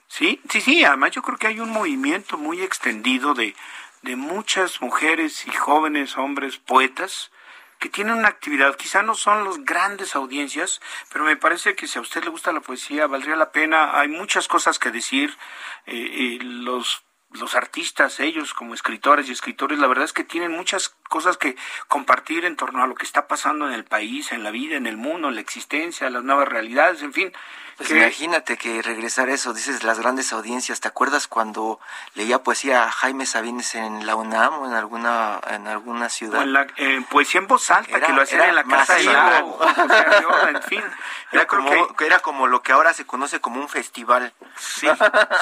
Sí, 0.07 0.41
sí, 0.49 0.61
sí, 0.61 0.85
además 0.85 1.11
yo 1.11 1.21
creo 1.21 1.37
que 1.37 1.47
hay 1.47 1.59
un 1.59 1.69
movimiento 1.69 2.37
muy 2.37 2.61
extendido 2.61 3.33
de, 3.33 3.55
de 4.01 4.15
muchas 4.15 4.81
mujeres 4.81 5.45
y 5.45 5.51
jóvenes 5.51 6.17
hombres 6.17 6.57
poetas 6.57 7.31
que 7.79 7.89
tienen 7.89 8.15
una 8.15 8.29
actividad, 8.29 8.75
quizá 8.75 9.03
no 9.03 9.13
son 9.13 9.43
las 9.43 9.63
grandes 9.63 10.15
audiencias, 10.15 10.81
pero 11.11 11.25
me 11.25 11.37
parece 11.37 11.75
que 11.75 11.87
si 11.87 11.99
a 11.99 12.01
usted 12.01 12.23
le 12.23 12.31
gusta 12.31 12.51
la 12.51 12.61
poesía, 12.61 13.05
valdría 13.05 13.35
la 13.35 13.51
pena, 13.51 13.99
hay 13.99 14.07
muchas 14.07 14.47
cosas 14.47 14.79
que 14.79 14.89
decir, 14.89 15.37
eh, 15.85 16.37
eh 16.39 16.39
los 16.41 17.03
los 17.31 17.55
artistas, 17.55 18.19
ellos 18.19 18.53
como 18.53 18.73
escritores 18.73 19.27
y 19.27 19.33
escritores, 19.33 19.79
la 19.79 19.87
verdad 19.87 20.05
es 20.05 20.13
que 20.13 20.23
tienen 20.23 20.53
muchas 20.53 20.95
cosas 21.07 21.37
que 21.37 21.55
compartir 21.87 22.45
en 22.45 22.55
torno 22.55 22.83
a 22.83 22.87
lo 22.87 22.95
que 22.95 23.05
está 23.05 23.27
pasando 23.27 23.67
en 23.67 23.73
el 23.73 23.83
país, 23.83 24.31
en 24.31 24.43
la 24.43 24.51
vida, 24.51 24.75
en 24.75 24.87
el 24.87 24.97
mundo, 24.97 25.29
en 25.29 25.35
la 25.35 25.41
existencia, 25.41 26.09
las 26.09 26.23
nuevas 26.23 26.47
realidades, 26.47 27.01
en 27.01 27.13
fin. 27.13 27.33
Pues 27.77 27.91
imagínate 27.91 28.57
que 28.57 28.81
regresar 28.81 29.29
eso, 29.29 29.53
dices 29.53 29.83
las 29.83 29.99
grandes 29.99 30.33
audiencias, 30.33 30.79
¿te 30.79 30.87
acuerdas 30.87 31.27
cuando 31.27 31.79
leía 32.15 32.41
poesía 32.41 32.85
a 32.85 32.91
Jaime 32.91 33.27
Sabines 33.27 33.75
en 33.75 34.07
la 34.07 34.15
UNAM 34.15 34.61
o 34.61 34.65
en 34.65 34.73
alguna 34.73 35.39
en 35.47 35.67
alguna 35.67 36.09
ciudad? 36.09 36.41
en 36.41 36.53
la, 36.53 36.65
poesía 37.11 37.39
en 37.39 37.45
voz 37.45 37.69
alta, 37.69 38.01
que 38.01 38.13
lo 38.13 38.23
hacían 38.23 38.49
en 38.49 38.55
la 38.55 38.63
casa 38.63 38.95
de 38.95 39.03
en 39.03 40.63
fin. 40.63 40.83
Era 41.31 41.45
como, 41.45 41.95
que... 41.95 42.05
era 42.05 42.19
como 42.19 42.47
lo 42.47 42.63
que 42.63 42.71
ahora 42.71 42.93
se 42.93 43.05
conoce 43.05 43.41
como 43.41 43.59
un 43.59 43.67
festival. 43.67 44.33
Sí, 44.57 44.87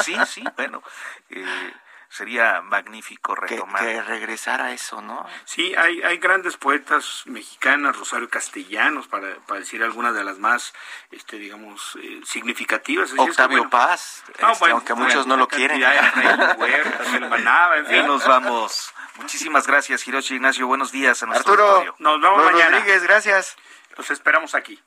sí, 0.04 0.18
sí, 0.26 0.44
bueno. 0.58 0.82
Eh, 1.30 1.74
sería 2.16 2.62
magnífico 2.62 3.36
retomar. 3.36 3.82
Que, 3.82 4.02
regresar 4.02 4.62
a 4.62 4.72
eso, 4.72 5.02
¿no? 5.02 5.26
Sí, 5.44 5.76
hay, 5.76 6.02
hay 6.02 6.18
grandes 6.18 6.56
poetas 6.56 7.24
mexicanas, 7.26 7.98
Rosario 7.98 8.30
Castellanos, 8.30 9.08
para, 9.08 9.36
para 9.46 9.60
decir 9.60 9.84
algunas 9.84 10.16
de 10.16 10.24
las 10.24 10.40
más, 10.40 10.74
este, 11.12 11.38
digamos, 11.38 11.98
eh, 12.02 12.22
significativas. 12.26 13.12
Octavio 13.18 13.70
Paz, 13.70 14.24
este, 14.30 14.46
aunque 14.72 14.94
muchos 14.94 15.28
no 15.28 15.36
lo 15.36 15.50
quieren. 15.50 15.84
en 15.84 15.84
fin. 17.86 18.08
nos 18.08 18.26
vamos. 18.26 18.94
Muchísimas 19.18 19.68
gracias, 19.68 20.08
Hiroshi 20.08 20.36
Ignacio. 20.36 20.68
Buenos 20.68 20.94
días 20.94 21.22
a 21.22 21.26
nuestro 21.26 21.54
Arturo, 21.54 21.96
Nos 22.00 22.22
vemos 22.22 22.46
mañana. 22.46 22.78
Rodríguez, 22.78 23.04
gracias. 23.04 23.58
Los 23.98 24.10
esperamos 24.10 24.56
aquí. 24.56 24.82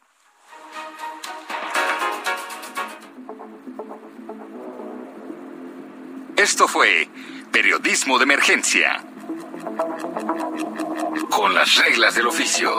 Esto 6.39 6.69
fue 6.69 7.09
Periodismo 7.51 8.17
de 8.17 8.23
Emergencia. 8.23 9.05
Con 11.31 11.53
las 11.53 11.77
reglas 11.77 12.15
del 12.15 12.29
oficio. 12.29 12.71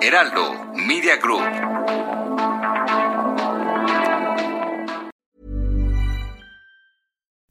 Heraldo 0.00 0.72
Media 0.74 1.18
Group. 1.18 1.42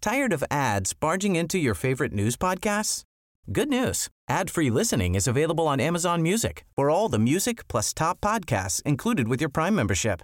¿Tired 0.01 0.33
of 0.33 0.43
ads 0.49 0.93
barging 0.93 1.35
into 1.35 1.59
your 1.59 1.75
favorite 1.75 2.11
news 2.11 2.35
podcasts? 2.35 3.03
Good 3.51 3.69
news. 3.69 4.09
Ad-free 4.27 4.71
listening 4.71 5.13
is 5.13 5.27
available 5.27 5.67
on 5.67 5.79
Amazon 5.79 6.23
Music 6.23 6.65
for 6.75 6.89
all 6.89 7.07
the 7.07 7.19
music 7.19 7.67
plus 7.67 7.93
top 7.93 8.19
podcasts 8.19 8.81
included 8.81 9.27
with 9.27 9.39
your 9.39 9.49
Prime 9.51 9.75
membership. 9.75 10.23